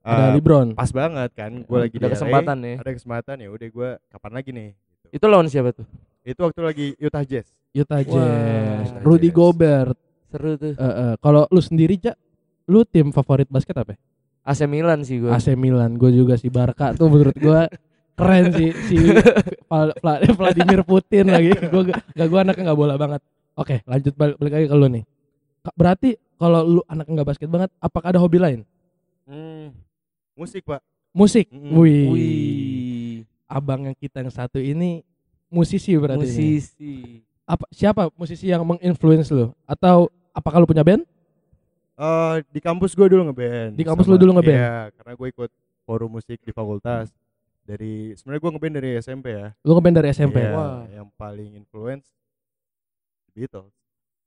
Ada 0.00 0.24
eh, 0.24 0.32
LeBron. 0.36 0.68
pas 0.72 0.90
banget 0.90 1.30
kan 1.36 1.52
gue 1.60 1.78
lagi 1.78 1.96
Ada 2.00 2.08
LA, 2.08 2.12
kesempatan 2.16 2.56
ya. 2.58 2.74
ada 2.80 2.90
kesempatan 2.90 3.36
ya 3.36 3.48
udah 3.52 3.68
gue 3.68 3.90
kapan 4.08 4.32
lagi 4.32 4.50
nih 4.50 4.68
gitu. 4.72 5.06
Itu 5.12 5.24
lawan 5.28 5.46
siapa 5.46 5.70
tuh? 5.70 5.86
itu 6.24 6.40
waktu 6.40 6.60
lagi 6.60 6.86
Utah 6.98 7.20
Jazz 7.20 7.52
Utah. 7.70 8.00
Jazz, 8.00 8.88
Utah 8.88 9.04
Rudy. 9.04 9.28
Gobert. 9.28 9.98
Seru 10.30 10.56
tuh. 10.56 10.72
Eh, 10.72 10.82
eh. 10.82 11.12
Kalau 11.18 11.46
lu 11.46 11.58
sendiri, 11.58 11.94
Jak, 11.94 12.14
lu 12.68 12.84
tim 12.84 13.12
favorit 13.12 13.48
basket 13.48 13.76
apa? 13.76 13.96
AC 14.44 14.68
Milan 14.68 15.00
sih 15.04 15.20
gue. 15.20 15.32
AC 15.32 15.56
Milan. 15.56 15.96
Gue 15.96 16.12
juga 16.12 16.36
si 16.36 16.52
Barca 16.52 16.92
tuh 16.92 17.08
menurut 17.08 17.36
gua 17.40 17.68
keren 18.14 18.52
sih 18.54 18.70
si 18.86 18.96
Vladimir 20.36 20.84
Putin 20.84 21.32
lagi. 21.32 21.56
Gua 21.72 21.82
gak, 21.88 22.00
gak 22.12 22.28
gua 22.28 22.40
anaknya 22.44 22.62
nggak 22.70 22.78
bola 22.78 22.94
banget. 23.00 23.20
Oke, 23.56 23.80
lanjut 23.88 24.12
balik, 24.18 24.36
balik 24.36 24.52
lagi 24.52 24.66
ke 24.68 24.76
lu 24.76 24.86
nih. 24.90 25.04
Berarti 25.72 26.10
kalau 26.36 26.60
lu 26.60 26.82
anak 26.90 27.06
nggak 27.08 27.26
basket 27.26 27.48
banget, 27.48 27.70
apakah 27.80 28.12
ada 28.12 28.20
hobi 28.20 28.36
lain? 28.36 28.60
Hmm, 29.24 29.72
musik 30.36 30.68
pak 30.68 30.84
Musik. 31.14 31.46
Mm-mm. 31.54 31.78
Wih. 31.78 32.06
Wih. 32.10 33.14
Abang 33.46 33.86
yang 33.86 33.94
kita 33.94 34.18
yang 34.18 34.34
satu 34.34 34.58
ini 34.58 35.06
musisi 35.46 35.94
berarti. 35.94 36.26
Musisi. 36.26 37.22
Apa 37.46 37.70
siapa 37.70 38.10
musisi 38.18 38.50
yang 38.50 38.66
menginfluence 38.66 39.30
lu? 39.30 39.54
Atau 39.62 40.10
apakah 40.34 40.58
lu 40.58 40.66
punya 40.66 40.82
band? 40.82 41.06
Eh, 41.94 42.34
di 42.48 42.58
kampus 42.58 42.90
gue 42.92 43.06
dulu 43.06 43.22
ngeband 43.24 43.72
Di 43.72 43.84
kampus 43.84 44.04
lu 44.04 44.16
dulu 44.16 44.34
ngeband? 44.34 44.50
iya 44.52 44.76
karena 44.92 45.12
gue 45.14 45.28
ikut 45.30 45.50
forum 45.82 46.10
musik 46.12 46.38
di 46.38 46.50
fakultas 46.50 47.14
dari 47.62 48.10
sebenarnya 48.12 48.40
gue 48.40 48.50
ngeband 48.50 48.74
dari 48.74 48.90
SMP 48.98 49.26
ya 49.30 49.54
Lu 49.62 49.72
ngeband 49.72 49.96
dari 49.96 50.08
SMP. 50.10 50.36
Iya, 50.38 50.52
Wah. 50.52 50.82
yang 50.90 51.06
paling 51.14 51.54
influence 51.54 52.10
Beatles 53.30 53.70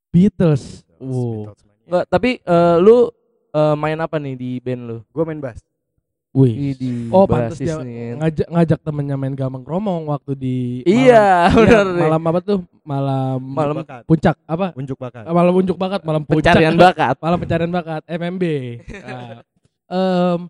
Beatles. 0.08 0.64
Beatles, 0.80 0.96
Wow. 0.98 1.52
Beatles. 1.52 1.60
Enggak, 1.84 2.04
tapi 2.06 2.30
eh, 2.38 2.76
lu 2.78 3.12
eh, 3.50 3.76
main 3.76 3.98
apa 3.98 4.16
nih 4.16 4.34
di 4.34 4.50
band 4.58 4.82
lu? 4.82 4.98
gue 5.04 5.24
main 5.24 5.36
bass 5.38 5.60
Wih. 6.30 6.76
Di 6.76 7.08
Oh, 7.08 7.24
pantes 7.24 7.56
basis 7.56 7.64
dia 7.64 7.80
nih. 7.80 8.14
ngajak 8.14 8.48
ngajak 8.48 8.78
temennya 8.80 9.16
main 9.16 9.32
gambang 9.32 9.64
kromong 9.64 10.06
waktu 10.06 10.32
di 10.32 10.56
Iya, 10.84 11.48
malam, 11.48 11.56
benar 11.58 11.66
iya, 11.80 11.80
nih. 11.90 12.02
malam 12.04 12.22
apa 12.22 12.40
tuh? 12.40 12.58
Malam 12.82 13.38
Malam 13.42 13.74
bakat 13.78 14.02
puncak 14.04 14.36
apa? 14.44 14.66
unjuk 14.74 14.96
bakat 14.96 15.22
Eh, 15.22 15.32
Malam 15.32 15.52
unjuk 15.54 15.76
bakat, 15.76 16.00
malam 16.02 16.22
puncak. 16.22 16.52
Pencarian 16.52 16.74
bakat. 16.74 17.14
malam 17.24 17.38
pencarian 17.38 17.70
bakat 17.70 18.02
MMB. 18.06 18.44
Nah, 18.98 19.40
em, 19.96 20.40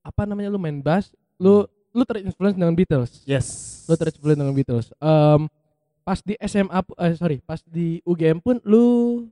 apa 0.00 0.22
namanya 0.22 0.48
lu 0.48 0.56
main 0.56 0.78
bass, 0.78 1.10
lu 1.36 1.66
lu 1.90 2.02
terinfluence 2.02 2.54
dengan 2.54 2.72
Beatles. 2.72 3.10
yes 3.24 3.46
Lu 3.84 3.94
terinfluence 3.94 4.38
dengan 4.38 4.54
Beatles. 4.54 4.86
Em, 4.94 5.50
pas 6.00 6.18
di 6.20 6.38
SMA 6.40 6.78
eh, 6.96 7.14
sorry, 7.14 7.36
pas 7.40 7.58
di 7.60 7.98
UGM 8.00 8.38
pun 8.38 8.62
lu 8.62 9.26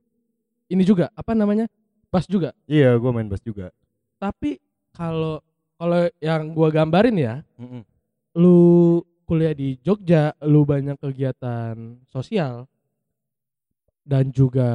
ini 0.66 0.82
juga 0.82 1.14
apa 1.14 1.30
namanya? 1.30 1.70
Bass 2.08 2.26
juga. 2.26 2.50
iya 2.64 2.90
gue 2.92 3.10
main 3.10 3.26
bass 3.26 3.38
juga 3.40 3.70
Tapi 4.16 4.58
kalau 4.94 5.42
kalau 5.74 6.06
yang 6.22 6.54
gua 6.54 6.70
gambarin 6.70 7.16
ya, 7.18 7.34
Mm-mm. 7.58 7.82
lu 8.38 8.58
kuliah 9.26 9.52
di 9.52 9.74
Jogja, 9.82 10.32
lu 10.46 10.62
banyak 10.62 10.96
kegiatan 11.02 11.98
sosial 12.06 12.68
dan 14.04 14.28
juga 14.30 14.68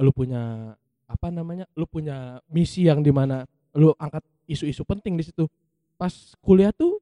lu 0.00 0.10
punya 0.14 0.74
apa 1.04 1.28
namanya? 1.28 1.66
Lu 1.74 1.84
punya 1.84 2.38
misi 2.48 2.86
yang 2.86 3.02
di 3.02 3.10
mana 3.12 3.44
lu 3.74 3.92
angkat 3.98 4.22
isu-isu 4.46 4.82
penting 4.86 5.18
di 5.18 5.26
situ. 5.26 5.44
Pas 5.98 6.12
kuliah 6.40 6.72
tuh 6.72 6.96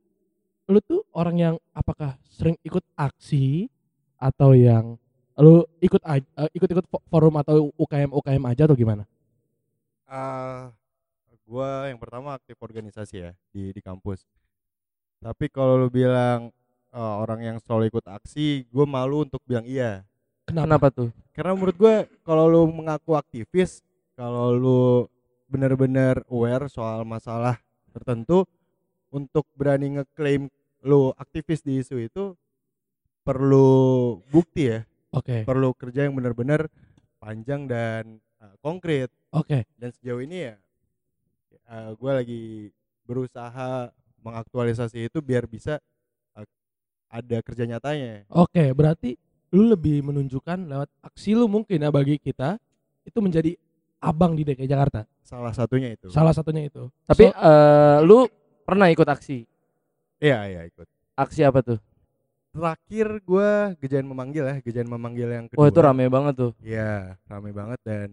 lu 0.69 0.81
tuh 0.85 1.01
orang 1.17 1.37
yang 1.39 1.55
apakah 1.73 2.19
sering 2.29 2.57
ikut 2.61 2.85
aksi 2.93 3.69
atau 4.19 4.53
yang 4.53 4.99
lu 5.39 5.63
ikut 5.79 6.03
eh, 6.03 6.21
ikut-ikut 6.59 6.85
fo- 6.91 7.05
forum 7.07 7.39
atau 7.39 7.71
UKM 7.79 8.11
UKM 8.11 8.43
aja 8.51 8.67
atau 8.67 8.75
gimana? 8.75 9.07
Ah, 10.09 10.73
gua 11.49 11.89
yang 11.89 11.97
pertama 11.97 12.37
aktif 12.37 12.61
organisasi 12.61 13.17
ya 13.25 13.33
di 13.49 13.73
di 13.73 13.81
kampus. 13.81 14.29
Tapi 15.19 15.49
kalau 15.49 15.81
lu 15.81 15.89
bilang 15.89 16.53
eh, 16.93 17.15
orang 17.25 17.41
yang 17.41 17.57
selalu 17.59 17.91
ikut 17.91 18.07
aksi, 18.07 18.69
gue 18.69 18.87
malu 18.87 19.25
untuk 19.27 19.43
bilang 19.49 19.67
iya. 19.67 20.07
Kenapa 20.47 20.89
tuh? 20.93 21.11
Karena 21.35 21.53
menurut 21.57 21.77
gue 21.77 21.95
kalau 22.23 22.45
lu 22.49 22.63
mengaku 22.71 23.19
aktivis, 23.19 23.83
kalau 24.15 24.55
lu 24.55 24.83
benar-benar 25.49 26.23
aware 26.29 26.69
soal 26.71 27.03
masalah 27.03 27.59
tertentu, 27.91 28.45
untuk 29.09 29.49
berani 29.57 29.99
ngeklaim 29.99 30.53
lu 30.85 31.11
aktivis 31.17 31.65
di 31.65 31.81
isu 31.81 31.97
itu 31.99 32.25
perlu 33.25 34.21
bukti 34.31 34.73
ya, 34.73 34.81
Oke. 35.13 35.43
perlu 35.45 35.75
kerja 35.77 36.07
yang 36.07 36.15
benar-benar 36.17 36.71
panjang 37.19 37.67
dan 37.67 38.23
eh, 38.41 38.55
konkret. 38.63 39.11
Oke. 39.29 39.69
dan 39.77 39.93
sejauh 39.93 40.25
ini 40.25 40.49
ya 40.49 40.57
gue 41.95 42.13
lagi 42.13 42.43
berusaha 43.05 43.89
mengaktualisasi 44.21 45.07
itu 45.07 45.19
biar 45.19 45.45
bisa 45.45 45.81
eh, 46.35 46.47
ada 47.09 47.39
kerja 47.41 47.65
nyatanya 47.65 48.29
Oke, 48.29 48.73
berarti 48.73 49.17
lu 49.49 49.65
lebih 49.67 50.05
menunjukkan 50.05 50.69
lewat 50.69 50.89
aksi 51.01 51.33
lu 51.33 51.49
mungkin 51.49 51.81
ya 51.81 51.89
bagi 51.89 52.17
kita 52.17 52.61
itu 53.03 53.19
menjadi 53.19 53.57
abang 53.99 54.33
di 54.33 54.45
DKI 54.45 54.69
Jakarta. 54.69 55.09
salah 55.25 55.51
satunya 55.51 55.93
itu 55.93 56.09
Salah 56.09 56.33
satunya 56.33 56.69
itu. 56.69 56.89
Tapi 57.05 57.29
So- 57.29 57.37
eh, 57.37 57.99
lu 58.05 58.29
pernah 58.63 58.89
ikut 58.89 59.05
aksi? 59.05 59.49
iya 60.19 60.45
iya 60.47 60.61
ikut 60.65 60.85
Aksi 61.15 61.43
apa 61.43 61.61
tuh? 61.61 61.79
terakhir 62.49 63.23
gue 63.23 63.51
gejayan 63.79 64.09
memanggil 64.09 64.43
ya 64.43 64.57
gejayan 64.59 64.89
memanggil 64.89 65.29
yang 65.31 65.47
kedua 65.47 65.63
Wah, 65.63 65.69
itu 65.69 65.81
rame 65.81 66.05
banget 66.09 66.35
tuh. 66.35 66.53
iya 66.61 67.15
rame 67.25 67.53
banget 67.53 67.79
dan 67.85 68.09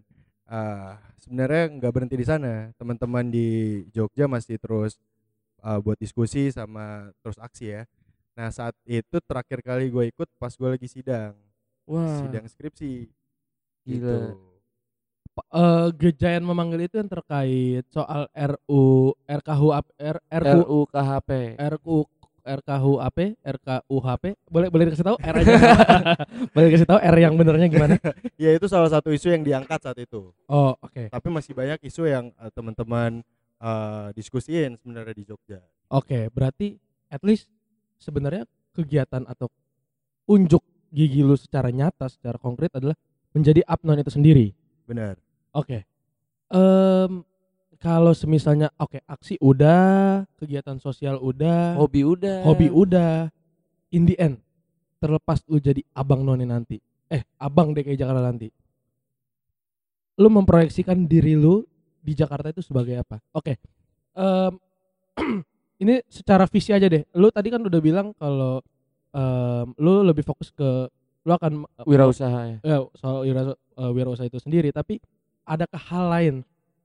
eh, 0.49 0.91
sebenarnya 1.21 1.63
nggak 1.79 1.91
berhenti 1.93 2.15
di 2.17 2.27
sana 2.27 2.69
teman-teman 2.77 3.29
di 3.29 3.81
Jogja 3.93 4.25
masih 4.29 4.57
terus 4.61 4.97
eh, 5.63 5.79
buat 5.81 5.97
diskusi 5.97 6.49
sama 6.53 7.09
terus 7.21 7.37
aksi 7.41 7.65
ya 7.79 7.83
nah 8.35 8.51
saat 8.51 8.75
itu 8.83 9.17
terakhir 9.23 9.63
kali 9.63 9.87
gue 9.87 10.11
ikut 10.11 10.27
pas 10.35 10.51
gue 10.51 10.69
lagi 10.69 10.87
sidang 10.91 11.33
Wah. 11.87 12.19
sidang 12.19 12.45
skripsi 12.51 13.07
Gila. 13.85 13.93
gitu 13.95 14.15
eh, 15.55 15.87
gejayan 15.95 16.43
memanggil 16.43 16.87
itu 16.87 16.95
yang 16.99 17.11
terkait 17.11 17.85
soal 17.91 18.27
RU 18.33 19.13
RKU 19.27 19.67
ap- 19.71 19.95
R, 19.99 20.17
RU 20.19 20.61
RUU 20.63 20.79
KHP. 20.91 21.29
RU 21.75 21.97
RKUHP, 22.45 23.41
RKUHP. 23.41 24.23
Boleh 24.45 24.67
boleh 24.69 24.83
dikasih 24.87 25.05
tahu 25.05 25.17
R 25.17 25.35
aja. 25.41 25.53
boleh 26.53 26.65
dikasih 26.69 26.87
tahu 26.87 26.99
R 27.01 27.17
yang 27.17 27.33
benernya 27.33 27.67
gimana? 27.67 27.95
Ya 28.37 28.53
itu 28.53 28.69
salah 28.69 28.91
satu 28.91 29.09
isu 29.09 29.33
yang 29.33 29.41
diangkat 29.41 29.81
saat 29.81 29.97
itu. 29.97 30.29
Oh, 30.45 30.77
oke. 30.77 31.09
Tapi 31.09 31.27
masih 31.33 31.57
banyak 31.57 31.81
isu 31.81 32.05
yang 32.05 32.29
eh, 32.37 32.51
teman-teman 32.53 33.25
eh, 33.57 34.07
diskusiin 34.13 34.77
sebenarnya 34.77 35.15
di 35.17 35.23
Jogja. 35.25 35.59
Oke, 35.89 36.29
berarti 36.29 36.77
at 37.09 37.25
least 37.25 37.49
sebenarnya 37.97 38.45
kegiatan 38.77 39.25
atau 39.25 39.49
unjuk 40.29 40.61
gigi 40.93 41.25
lu 41.25 41.33
secara 41.33 41.73
nyata, 41.73 42.07
secara 42.07 42.37
konkret 42.37 42.69
adalah 42.77 42.93
menjadi 43.33 43.65
abnon 43.65 43.99
itu 43.99 44.13
sendiri. 44.13 44.53
Benar. 44.85 45.17
Oke. 45.51 45.83
Em 46.53 47.25
kalau 47.85 48.17
semisalnya 48.17 48.73
oke 48.81 48.97
aksi 49.05 49.37
udah, 49.37 50.25
kegiatan 50.41 50.81
sosial 50.81 51.21
udah, 51.21 51.77
Hobi 51.77 52.01
udah. 52.01 52.41
hobi 52.41 52.73
udah, 52.73 53.29
in 53.93 54.09
the 54.09 54.17
end 54.17 54.41
terlepas 54.97 55.45
lu 55.45 55.61
jadi 55.61 55.85
abang 55.93 56.25
none 56.25 56.41
nanti, 56.49 56.81
eh 57.13 57.21
abang 57.37 57.77
DKI 57.77 57.93
Jakarta 57.93 58.25
nanti, 58.25 58.49
lu 60.17 60.33
memproyeksikan 60.33 61.05
diri 61.05 61.37
lu 61.37 61.61
di 62.01 62.17
Jakarta 62.17 62.49
itu 62.49 62.65
sebagai 62.65 63.05
apa? 63.05 63.21
Oke, 63.37 63.61
em, 64.17 64.53
ini 65.85 66.01
secara 66.09 66.49
visi 66.49 66.73
aja 66.73 66.89
deh. 66.89 67.05
Lu 67.13 67.29
tadi 67.29 67.53
kan 67.53 67.61
udah 67.61 67.81
bilang 67.85 68.17
kalau 68.17 68.65
em, 69.13 69.77
lu 69.77 70.01
lebih 70.01 70.25
fokus 70.25 70.49
ke 70.49 70.89
lu 71.25 71.31
akan 71.33 71.69
Wirausaha 71.85 72.41
ya. 72.49 72.57
ya 72.61 72.77
soal 72.97 73.25
wira, 73.25 73.53
eh, 73.53 73.91
wirausaha 73.93 74.29
itu 74.29 74.37
sendiri 74.37 74.69
tapi 74.69 75.01
adakah 75.41 75.81
hal 75.89 76.05
lain 76.13 76.35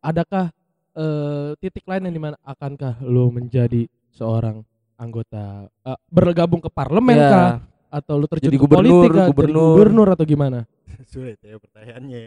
adakah 0.00 0.48
eh, 0.92 1.50
titik 1.56 1.84
lain 1.84 2.02
yang 2.02 2.14
di 2.14 2.22
mana 2.22 2.36
akankah 2.40 2.98
lu 3.00 3.28
menjadi 3.28 3.84
seorang 4.10 4.62
anggota 4.94 5.66
eh, 5.80 5.98
bergabung 6.06 6.58
ke 6.58 6.68
parlemen 6.68 7.14
Ya. 7.14 7.28
kah 7.28 7.50
atau 7.90 8.14
lu 8.16 8.26
terjun 8.26 8.46
Jadi 8.46 8.56
ke 8.56 8.62
gubernur, 8.62 8.86
politik 9.02 9.10
kah? 9.10 9.18
Jadi 9.18 9.30
gubernur. 9.32 9.70
gubernur 9.74 10.08
atau 10.10 10.24
gimana 10.24 10.58
Sulit 11.10 11.38
ya 11.40 11.56
pertanyaannya. 11.56 12.22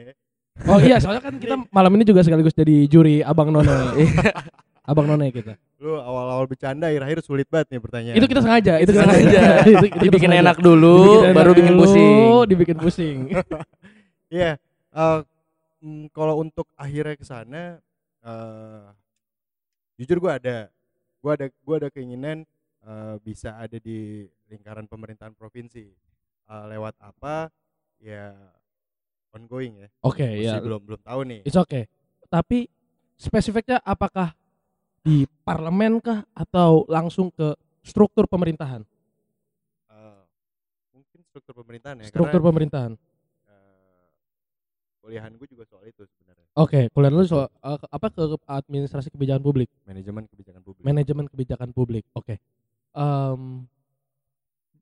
oh 0.66 0.78
iya 0.78 0.98
soalnya 0.98 1.22
kan 1.22 1.34
kita 1.36 1.56
malam 1.68 1.92
ini 1.92 2.04
juga 2.04 2.22
sekaligus 2.22 2.54
jadi 2.54 2.86
juri 2.86 3.20
abang 3.20 3.50
none 3.50 3.66
abang 4.84 5.08
none 5.08 5.28
kita 5.28 5.56
Lu 5.78 5.96
awal-awal 5.96 6.46
bercanda 6.46 6.88
akhir-akhir 6.88 7.20
sulit 7.22 7.44
banget 7.46 7.68
nih 7.70 7.82
pertanyaan. 7.82 8.16
itu 8.16 8.26
kita 8.26 8.40
sengaja 8.40 8.74
itu 8.78 8.90
kita 8.90 9.04
Sengaja. 9.04 9.20
sengaja 9.20 9.42
Itu- 9.42 9.68
itu 9.74 9.88
kita 9.90 10.04
Dibikin 10.04 10.30
sengaja. 10.30 10.44
enak 10.46 10.58
dulu, 10.60 10.96
Dibikin 10.96 11.34
baru 11.34 11.50
enak 11.50 11.58
bikin 11.58 11.76
pusing. 11.76 12.14
dibikin 12.46 12.78
pusing 12.78 13.18
Iya. 14.30 14.52
eh, 14.92 15.20
mm, 15.80 16.04
kalau 16.10 16.36
untuk 16.38 16.68
akhirnya 16.76 17.16
ke 17.16 17.24
sana 17.24 17.82
eh 18.24 18.88
jujur 20.00 20.18
gua 20.24 20.40
ada 20.40 20.72
gua 21.20 21.36
ada 21.36 21.48
gua 21.62 21.76
ada 21.84 21.90
keinginan 21.92 22.48
eh, 22.84 23.16
bisa 23.24 23.56
ada 23.60 23.78
di 23.78 24.28
lingkaran 24.48 24.88
pemerintahan 24.88 25.36
provinsi. 25.36 25.92
Eh, 26.44 26.66
lewat 26.72 26.96
apa? 27.00 27.52
Ya 28.04 28.36
ongoing 29.34 29.88
ya. 29.88 29.90
oke 30.06 30.22
Masih 30.22 30.46
ya 30.46 30.54
belum 30.62 30.82
belum 30.84 31.02
tahu 31.02 31.22
nih. 31.26 31.40
It's 31.48 31.58
okay. 31.58 31.88
Tapi 32.28 32.68
spesifiknya 33.18 33.80
apakah 33.82 34.36
di 35.04 35.28
parlemen 35.44 36.00
kah 36.00 36.24
atau 36.32 36.88
langsung 36.88 37.28
ke 37.32 37.56
struktur 37.84 38.28
pemerintahan? 38.28 38.84
Eh, 39.92 40.22
mungkin 40.96 41.20
struktur 41.28 41.54
pemerintahan 41.60 41.96
ya 42.00 42.08
Struktur 42.08 42.40
pemerintahan. 42.40 42.94
Kuliahan 45.04 45.36
gue 45.36 45.48
juga 45.52 45.68
soal 45.68 45.84
itu 45.84 46.08
sebenarnya. 46.08 46.48
Oke, 46.56 46.88
kuliah 46.88 47.12
lu 47.12 47.28
soal 47.28 47.52
ke- 47.52 47.92
apa 47.92 48.08
ke 48.08 48.24
administrasi 48.48 49.12
kebijakan 49.12 49.44
publik, 49.44 49.68
Manajemen 49.84 50.24
kebijakan 50.32 50.64
publik. 50.64 50.84
manajemen 50.88 51.26
kebijakan 51.28 51.70
publik. 51.76 52.08
Oke. 52.16 52.40
Em, 52.96 53.68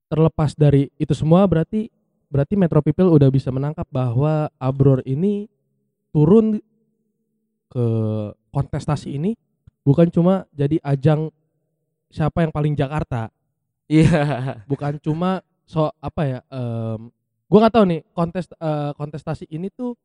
terlepas 0.06 0.54
dari 0.54 0.94
itu 0.96 1.18
semua 1.18 1.42
berarti 1.50 1.90
berarti 2.30 2.54
Metro 2.54 2.86
People 2.86 3.10
udah 3.10 3.34
bisa 3.34 3.50
menangkap 3.50 3.88
bahwa 3.90 4.52
Abror 4.62 5.02
ini 5.04 5.50
turun 6.14 6.62
ke 7.72 7.86
kontestasi 8.52 9.16
ini 9.16 9.34
bukan 9.82 10.12
cuma 10.12 10.46
jadi 10.52 10.78
ajang 10.84 11.32
siapa 12.12 12.44
yang 12.44 12.52
paling 12.52 12.76
Jakarta, 12.76 13.32
Iya. 13.88 14.60
bukan 14.70 15.00
cuma 15.00 15.40
so 15.64 15.88
apa 15.98 16.22
ya 16.28 16.40
em 16.52 17.08
gua 17.48 17.60
nggak 17.64 17.74
tahu 17.74 17.86
nih 17.88 18.02
kontes 18.12 18.46
eh, 18.52 18.92
kontestasi 18.96 19.48
ini 19.48 19.72
tuh 19.72 19.96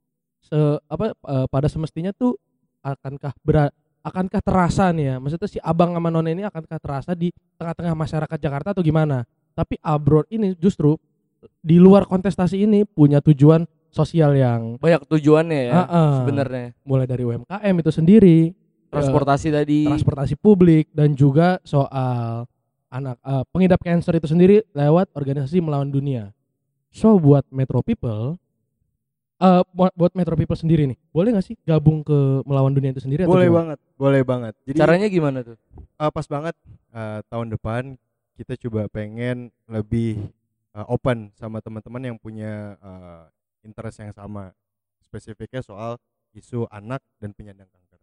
se 0.47 0.59
apa 0.87 1.11
eh, 1.11 1.47
pada 1.51 1.67
semestinya 1.67 2.15
tuh 2.15 2.39
akankah 2.81 3.35
berat 3.43 3.75
akankah 4.07 4.39
terasa 4.39 4.95
nih 4.95 5.05
ya 5.11 5.15
maksudnya 5.19 5.51
si 5.51 5.59
abang 5.59 5.91
sama 5.91 6.09
nona 6.15 6.31
ini 6.31 6.47
akankah 6.47 6.79
terasa 6.79 7.19
di 7.19 7.35
tengah-tengah 7.59 7.99
masyarakat 7.99 8.39
Jakarta 8.39 8.71
atau 8.71 8.87
gimana 8.87 9.27
tapi 9.59 9.75
Abror 9.83 10.31
ini 10.31 10.55
justru 10.55 10.95
di 11.59 11.83
luar 11.83 12.07
kontestasi 12.07 12.63
ini 12.63 12.87
punya 12.87 13.19
tujuan 13.19 13.67
sosial 13.91 14.37
yang 14.37 14.77
Banyak 14.77 15.09
tujuannya 15.09 15.61
ya. 15.73 15.75
Ah-ah. 15.83 16.13
Sebenarnya. 16.23 16.77
mulai 16.85 17.09
dari 17.09 17.23
UMKM 17.25 17.75
itu 17.81 17.91
sendiri 17.91 18.39
Transportasi 18.87 19.49
tadi. 19.51 19.83
transportasi 19.89 20.35
publik 20.39 20.93
dan 20.95 21.13
juga 21.17 21.59
soal 21.67 22.47
anak 22.87 23.19
eh, 23.19 23.45
pengidap 23.51 23.81
kanker 23.83 24.15
itu 24.23 24.29
sendiri 24.31 24.57
lewat 24.73 25.11
organisasi 25.13 25.59
melawan 25.59 25.91
dunia. 25.91 26.31
So 26.95 27.19
buat 27.19 27.45
Metro 27.51 27.83
People 27.83 28.39
eh 29.37 29.61
buat, 29.77 29.93
buat 29.93 30.13
Metro 30.17 30.33
People 30.33 30.57
sendiri 30.57 30.89
nih, 30.89 30.97
boleh 31.13 31.37
nggak 31.37 31.47
sih 31.47 31.57
gabung 31.69 32.01
ke 32.01 32.41
melawan 32.49 32.73
dunia 32.73 32.97
itu 32.97 33.05
sendiri? 33.05 33.29
atau 33.29 33.37
Boleh 33.37 33.49
gimana? 33.53 33.59
banget, 33.61 33.79
boleh 34.01 34.23
banget. 34.25 34.55
Jadi 34.65 34.79
Caranya 34.81 35.09
gimana 35.13 35.39
tuh? 35.45 35.57
eh, 35.77 36.11
pas 36.13 36.27
banget 36.29 36.55
eh, 36.97 37.21
tahun 37.29 37.53
depan 37.53 37.83
kita 38.37 38.57
coba 38.65 38.89
pengen 38.89 39.53
lebih 39.69 40.17
eh, 40.73 40.87
open 40.89 41.33
sama 41.37 41.61
teman-teman 41.61 42.13
yang 42.13 42.17
punya 42.17 42.81
eh, 42.81 43.25
interest 43.69 44.01
yang 44.01 44.15
sama. 44.17 44.57
Spesifiknya 45.05 45.61
soal 45.61 46.01
isu 46.33 46.65
anak 46.73 47.05
dan 47.21 47.37
penyandang 47.37 47.69
kanker. 47.69 48.01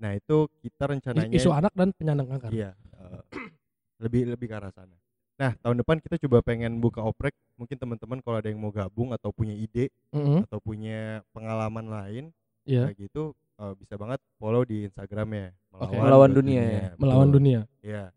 Nah, 0.00 0.14
itu 0.16 0.48
kita 0.62 0.86
rencananya 0.88 1.34
Isu 1.34 1.50
anak 1.52 1.74
dan 1.74 1.90
penyandang 1.92 2.30
kanker. 2.30 2.50
Iya, 2.54 2.70
eh, 2.78 3.20
lebih 4.06 4.22
lebih 4.38 4.46
ke 4.46 4.54
arah 4.54 4.70
sana. 4.70 4.99
Nah, 5.40 5.56
tahun 5.64 5.80
depan 5.80 5.96
kita 6.04 6.20
coba 6.28 6.44
pengen 6.44 6.84
buka 6.84 7.00
oprek. 7.00 7.32
Mungkin 7.56 7.80
teman-teman 7.80 8.20
kalau 8.20 8.36
ada 8.36 8.52
yang 8.52 8.60
mau 8.60 8.68
gabung 8.68 9.16
atau 9.16 9.32
punya 9.32 9.56
ide 9.56 9.88
Mm-mm, 10.12 10.44
atau 10.44 10.60
punya 10.60 11.24
pengalaman 11.32 11.88
lain 11.88 12.24
Iya. 12.68 12.92
kayak 12.92 13.08
gitu 13.08 13.32
eh, 13.56 13.72
bisa 13.80 13.96
banget 13.96 14.20
follow 14.36 14.68
di 14.68 14.84
Instagramnya 14.84 15.56
Oke. 15.72 15.96
Melawan 15.96 16.30
dunia 16.36 16.60
ya. 16.60 16.84
Betul. 16.92 17.00
Melawan 17.00 17.28
dunia. 17.32 17.60
Ya, 17.80 18.12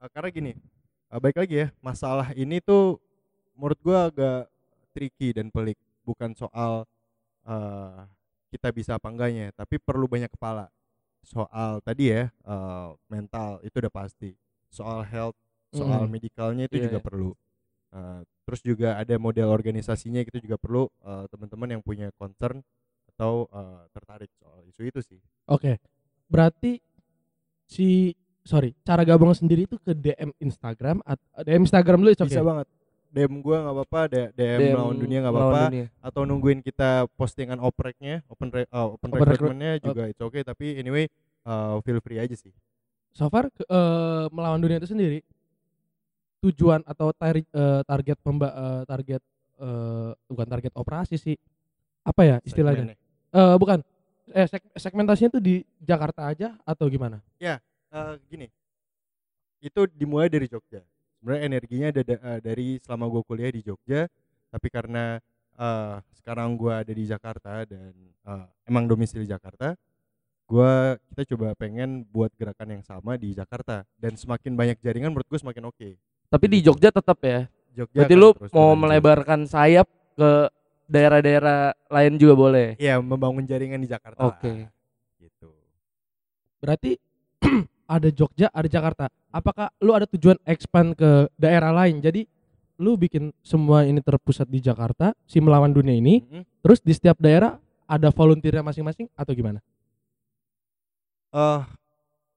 Eh, 0.00 0.08
karena 0.16 0.28
gini, 0.32 0.52
eh, 1.12 1.20
baik 1.20 1.36
lagi 1.36 1.54
ya, 1.60 1.68
masalah 1.84 2.32
ini 2.32 2.56
tuh 2.64 2.96
menurut 3.52 3.78
gua 3.84 4.08
agak 4.08 4.48
tricky 4.96 5.36
dan 5.36 5.52
pelik. 5.52 5.76
Bukan 6.08 6.32
soal 6.32 6.88
eh, 7.44 8.00
kita 8.48 8.72
bisa 8.72 8.96
apa 8.96 9.12
enggaknya, 9.12 9.52
tapi 9.52 9.76
perlu 9.76 10.08
banyak 10.08 10.32
kepala. 10.32 10.72
Soal 11.20 11.84
tadi 11.84 12.10
ya, 12.16 12.32
eh, 12.32 12.88
mental 13.12 13.60
itu 13.60 13.76
udah 13.76 13.92
pasti. 13.92 14.32
Soal 14.72 15.04
health, 15.04 15.36
soal 15.72 16.04
Mm. 16.04 16.10
medicalnya 16.10 16.64
itu 16.66 16.76
Iya, 16.76 16.84
juga 16.86 16.98
iya. 16.98 17.04
perlu. 17.04 17.30
Eh, 17.90 18.20
terus 18.42 18.60
juga 18.60 18.88
ada 18.96 19.14
model 19.16 19.48
organisasinya 19.48 20.20
itu 20.20 20.38
juga 20.38 20.56
perlu 20.56 20.84
eh, 21.02 21.24
teman-teman 21.28 21.68
yang 21.70 21.82
punya 21.82 22.12
concern 22.14 22.60
atau 23.08 23.48
eh, 23.48 23.82
tertarik 23.90 24.30
soal 24.34 24.60
isu 24.64 24.82
itu 24.86 25.00
sih. 25.02 25.20
Oke. 25.46 25.76
Berarti 26.26 26.80
si 27.64 28.12
sorry, 28.42 28.74
cara 28.80 29.02
gabung 29.02 29.32
sendiri 29.32 29.64
itu 29.64 29.76
ke 29.78 29.92
DM 29.92 30.32
Instagram 30.38 31.00
atau 31.02 31.24
DM 31.40 31.62
Instagram 31.62 31.98
dulu 31.98 32.10
it's 32.10 32.20
okay. 32.20 32.32
Bisa 32.32 32.42
banget. 32.42 32.66
DM 33.08 33.40
gua 33.40 33.60
nggak 33.60 33.76
apa-apa, 33.76 34.00
D- 34.08 34.32
DM, 34.32 34.60
melawan 34.72 34.96
dunia 34.96 35.18
nggak 35.20 35.34
apa-apa, 35.34 35.62
atau 36.00 36.24
nungguin 36.24 36.60
kita 36.60 36.90
postingan 37.12 37.60
opreknya, 37.60 38.24
open 38.26 38.48
re, 38.50 38.64
uh, 38.66 38.88
open, 38.90 39.12
Open 39.12 39.20
recruitmentnya 39.22 39.72
juga 39.78 40.08
it's 40.08 40.16
okay. 40.18 40.40
Tapi 40.40 40.74
anyway, 40.74 41.04
uh, 41.44 41.76
feel 41.82 42.00
free 42.00 42.16
aja 42.18 42.32
sih. 42.32 42.52
so 43.10 43.28
far 43.28 43.46
ke- 43.46 43.60
eh, 43.62 44.24
melawan 44.32 44.56
dunia 44.56 44.80
itu 44.80 44.88
sendiri 44.88 45.20
tujuan 46.42 46.82
atau 46.82 47.14
tar- 47.14 47.38
eh, 47.38 47.82
target 47.86 48.18
pemba 48.18 48.48
eh, 48.50 48.82
target 48.90 49.22
eh, 49.62 50.10
bukan 50.26 50.46
target 50.50 50.72
operasi 50.74 51.14
sih 51.14 51.38
apa 52.02 52.26
ya 52.26 52.36
istilahnya. 52.42 52.98
Eh 53.32 53.56
bukan 53.56 53.78
eh 54.34 54.46
seg- 54.50 54.70
segmentasinya 54.74 55.38
itu 55.38 55.40
di 55.42 55.54
Jakarta 55.78 56.26
aja 56.26 56.58
atau 56.66 56.90
gimana 56.90 57.22
Uh, 57.92 58.16
gini, 58.24 58.48
itu 59.60 59.84
dimulai 59.92 60.32
dari 60.32 60.48
Jogja. 60.48 60.80
Sebenarnya 61.20 61.42
energinya 61.44 61.86
ada 61.92 62.02
da- 62.02 62.22
uh, 62.24 62.40
dari 62.40 62.80
selama 62.80 63.04
gua 63.12 63.22
kuliah 63.22 63.52
di 63.52 63.60
Jogja, 63.60 64.08
tapi 64.48 64.72
karena 64.72 65.20
uh, 65.60 66.00
sekarang 66.16 66.56
gua 66.56 66.80
ada 66.80 66.88
di 66.88 67.04
Jakarta 67.04 67.68
dan 67.68 67.92
uh, 68.24 68.48
emang 68.64 68.88
domisili 68.88 69.28
Jakarta, 69.28 69.76
gua 70.48 70.96
kita 71.12 71.36
coba 71.36 71.52
pengen 71.52 72.02
buat 72.08 72.32
gerakan 72.34 72.80
yang 72.80 72.82
sama 72.82 73.20
di 73.20 73.36
Jakarta 73.36 73.84
dan 74.00 74.16
semakin 74.16 74.56
banyak 74.56 74.80
jaringan 74.80 75.12
menurut 75.12 75.28
gue 75.28 75.40
semakin 75.44 75.68
oke. 75.68 75.90
Tapi 76.32 76.44
di 76.48 76.58
Jogja 76.64 76.88
tetap 76.88 77.20
ya. 77.20 77.44
Jogja 77.76 78.04
Berarti 78.04 78.14
lu 78.16 78.32
mau 78.50 78.72
melebarkan 78.72 79.44
sayap 79.44 79.84
ke 80.16 80.48
daerah-daerah 80.88 81.76
lain 81.88 82.16
juga 82.16 82.32
boleh. 82.32 82.68
Iya, 82.76 83.00
membangun 83.00 83.44
jaringan 83.44 83.80
di 83.80 83.88
Jakarta. 83.88 84.16
Oke. 84.18 84.48
lah, 84.48 84.72
Gitu. 85.20 85.48
berarti 86.58 86.96
ada 87.94 88.08
Jogja, 88.08 88.48
ada 88.48 88.66
Jakarta. 88.66 89.04
Apakah 89.28 89.68
lu 89.78 89.92
ada 89.92 90.08
tujuan 90.08 90.40
expand 90.44 90.96
ke 90.96 91.28
daerah 91.36 91.70
lain? 91.70 92.00
Jadi 92.00 92.24
lu 92.76 92.96
bikin 92.96 93.30
semua 93.40 93.84
ini 93.84 94.00
terpusat 94.00 94.48
di 94.48 94.58
Jakarta, 94.58 95.12
si 95.22 95.38
melawan 95.38 95.70
dunia 95.70 95.94
ini, 95.94 96.24
Mhm. 96.24 96.42
terus 96.60 96.80
di 96.80 96.90
setiap 96.90 97.20
daerah 97.20 97.60
ada 97.84 98.08
volunteernya 98.08 98.64
masing-masing 98.64 99.06
atau 99.12 99.36
gimana? 99.36 99.60
eh 101.32 101.60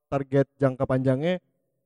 target 0.07 0.47
jangka 0.55 0.87
panjangnya 0.87 1.43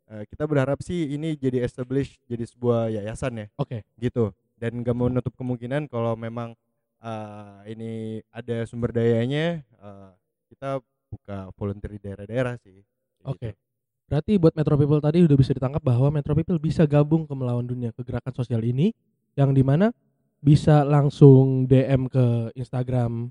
eh, 0.10 0.24
kita 0.28 0.44
berharap 0.50 0.82
sih 0.82 1.14
ini 1.16 1.38
jadi 1.38 1.64
establish 1.64 2.18
jadi 2.26 2.44
sebuah 2.50 2.90
yayasan 2.90 3.46
ya 3.46 3.48
Oke. 3.62 3.86
gitu 4.02 4.34
dan 4.60 4.82
gak 4.84 4.98
menutup 4.98 5.34
kemungkinan 5.38 5.88
kalau 5.88 6.18
memang 6.18 6.58
eh, 7.00 7.58
ini 7.72 7.92
ada 8.34 8.66
sumber 8.66 8.92
dayanya 8.92 9.62
eh, 9.62 10.10
kita 10.50 10.82
buka 11.10 11.50
volunteer 11.58 11.98
di 11.98 12.02
daerah-daerah 12.02 12.58
sih 12.62 12.82
Oke. 13.26 13.54
gitu. 13.54 13.68
Berarti 14.10 14.42
buat 14.42 14.58
Metro 14.58 14.74
People 14.74 14.98
tadi 14.98 15.22
udah 15.22 15.38
bisa 15.38 15.54
ditangkap 15.54 15.86
bahwa 15.86 16.10
Metro 16.10 16.34
People 16.34 16.58
bisa 16.58 16.82
gabung 16.90 17.30
ke 17.30 17.34
melawan 17.38 17.62
dunia 17.62 17.94
ke 17.94 18.02
gerakan 18.02 18.34
sosial 18.34 18.66
ini 18.66 18.90
yang 19.38 19.54
di 19.54 19.62
mana 19.62 19.94
bisa 20.42 20.82
langsung 20.82 21.70
DM 21.70 22.10
ke 22.10 22.50
Instagram 22.58 23.30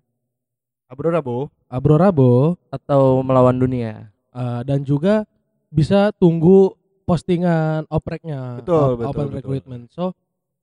Abro 0.87 1.11
Rabo 1.11 1.51
Abro 1.67 1.99
Rabo 1.99 2.55
atau 2.71 3.27
melawan 3.27 3.59
dunia. 3.59 4.07
eh, 4.39 4.61
dan 4.63 4.87
juga 4.87 5.27
bisa 5.69 6.11
tunggu 6.13 6.73
postingan 7.05 7.85
opreknya 7.89 8.61
Betul, 8.61 8.77
op- 8.77 8.99
betul, 8.99 9.09
open 9.09 9.25
betul. 9.25 9.37
recruitment. 9.39 9.85
So 9.89 10.13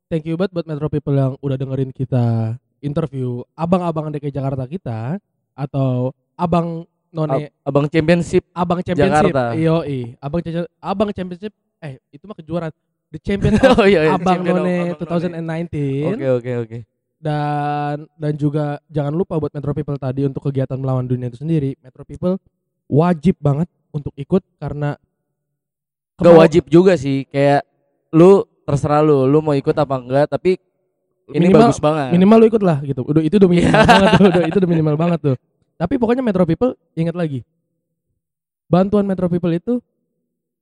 thank 0.06 0.24
you 0.24 0.36
banget 0.36 0.54
buat 0.54 0.66
Metro 0.66 0.88
People 0.88 1.14
yang 1.14 1.34
udah 1.40 1.56
dengerin 1.56 1.90
kita 1.90 2.54
interview 2.80 3.42
abang-abang 3.54 4.12
DKI 4.12 4.30
Jakarta 4.32 4.64
kita 4.64 5.18
atau 5.52 6.10
abang 6.36 6.84
none 7.10 7.32
Ab- 7.32 7.54
Abang 7.64 7.86
Championship. 7.88 8.44
abang 8.52 8.80
championship 8.80 9.32
Jakarta. 9.32 9.56
Yoi, 9.56 10.14
abang 10.20 10.42
abang 10.80 11.10
championship 11.10 11.54
eh 11.80 11.98
itu 12.10 12.24
mah 12.24 12.36
kejuaraan 12.36 12.74
the 13.08 13.18
champion 13.18 13.56
of 13.58 13.78
oh 13.78 13.86
iya, 13.86 14.04
iya, 14.04 14.14
abang 14.14 14.42
champion 14.42 14.56
none 14.58 14.70
Abang 14.92 15.24
None. 15.24 15.50
2019 15.64 16.12
Oke 16.12 16.28
oke 16.32 16.52
oke. 16.60 16.78
dan 17.18 18.06
dan 18.14 18.34
juga 18.36 18.78
jangan 18.86 19.12
lupa 19.12 19.38
buat 19.38 19.50
Metro 19.50 19.72
People 19.72 19.96
tadi 19.96 20.22
untuk 20.24 20.44
kegiatan 20.44 20.76
melawan 20.76 21.04
dunia 21.04 21.26
itu 21.26 21.40
sendiri 21.40 21.74
Metro 21.80 22.04
People 22.04 22.36
wajib 22.86 23.40
banget 23.40 23.66
untuk 23.96 24.12
ikut 24.16 24.44
karena 24.60 25.00
Gak 26.16 26.32
wajib 26.32 26.64
juga 26.68 26.96
sih, 26.96 27.24
kayak 27.26 27.64
lu 28.12 28.44
terserah 28.64 29.00
lu, 29.00 29.24
lu 29.24 29.40
mau 29.40 29.52
ikut 29.52 29.72
apa 29.72 29.96
enggak, 29.96 30.26
tapi 30.30 30.56
ini 31.28 31.50
Minimal- 31.50 31.68
bagus 31.68 31.82
banget. 31.82 32.08
minimal 32.12 32.38
lu 32.38 32.46
ikut 32.48 32.62
lah 32.62 32.78
gitu 32.80 33.02
udah 33.02 33.20
itu 33.20 33.36
udah 33.36 33.50
minimal 33.50 33.82
banget 33.90 34.10
tuh 34.14 34.26
udah, 34.30 34.44
itu 34.46 34.58
udah 34.62 34.70
minimal 34.70 34.96
banget 34.96 35.20
tuh 35.22 35.36
tapi 35.76 35.94
pokoknya 35.98 36.22
Metro 36.22 36.46
People 36.46 36.72
ingat 36.94 37.18
lagi 37.18 37.42
bantuan 38.66 39.04
Metro 39.04 39.26
People 39.26 39.50
itu 39.52 39.82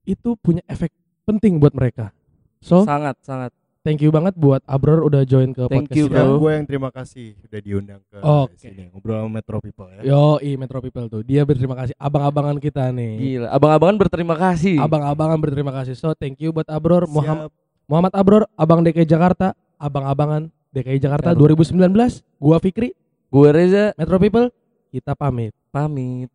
itu 0.04 0.30
punya 0.40 0.64
efek 0.66 0.90
penting 1.24 1.60
buat 1.60 1.72
mereka 1.72 2.16
so 2.60 2.82
sangat 2.82 3.20
sangat 3.22 3.52
thank 3.84 4.00
you 4.00 4.10
banget 4.10 4.34
buat 4.40 4.64
Abror 4.64 5.04
udah 5.04 5.28
join 5.28 5.52
ke 5.52 5.68
thank 5.68 5.92
podcast 5.92 5.98
you, 6.00 6.06
bro. 6.08 6.40
Gue 6.40 6.52
yang 6.56 6.66
terima 6.66 6.90
kasih 6.90 7.36
udah 7.44 7.60
diundang 7.60 8.02
ke 8.08 8.18
okay. 8.24 8.58
sini 8.58 8.90
ngobrol 8.90 9.28
sama 9.28 9.30
Metro 9.44 9.58
People 9.60 9.88
ya. 9.92 10.02
Yo, 10.08 10.40
i 10.40 10.56
Metro 10.56 10.80
People 10.80 11.06
tuh. 11.12 11.22
Dia 11.22 11.44
berterima 11.44 11.76
kasih 11.76 11.94
abang-abangan 12.00 12.58
kita 12.58 12.90
nih. 12.96 13.14
Gila, 13.20 13.48
abang-abangan 13.52 13.96
berterima 14.00 14.36
kasih. 14.40 14.80
Abang-abangan 14.80 15.38
berterima 15.38 15.72
kasih. 15.76 15.94
So, 16.00 16.16
thank 16.16 16.40
you 16.40 16.56
buat 16.56 16.66
Abror 16.72 17.06
Muhammad 17.06 17.52
Muhammad 17.84 18.16
Abror, 18.16 18.44
Abang 18.56 18.80
DKI 18.80 19.04
Jakarta, 19.04 19.52
abang-abangan 19.76 20.48
DKI 20.72 21.04
Jakarta 21.04 21.36
Siap. 21.36 21.44
2019. 21.44 22.24
Gua 22.40 22.58
Fikri, 22.64 22.96
gua 23.28 23.52
Reza, 23.52 23.92
Metro 24.00 24.18
People. 24.18 24.48
Kita 24.88 25.14
pamit. 25.14 25.52
Pamit. 25.74 26.32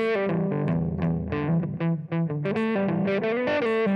Thank 0.00 0.30
you. 3.64 3.89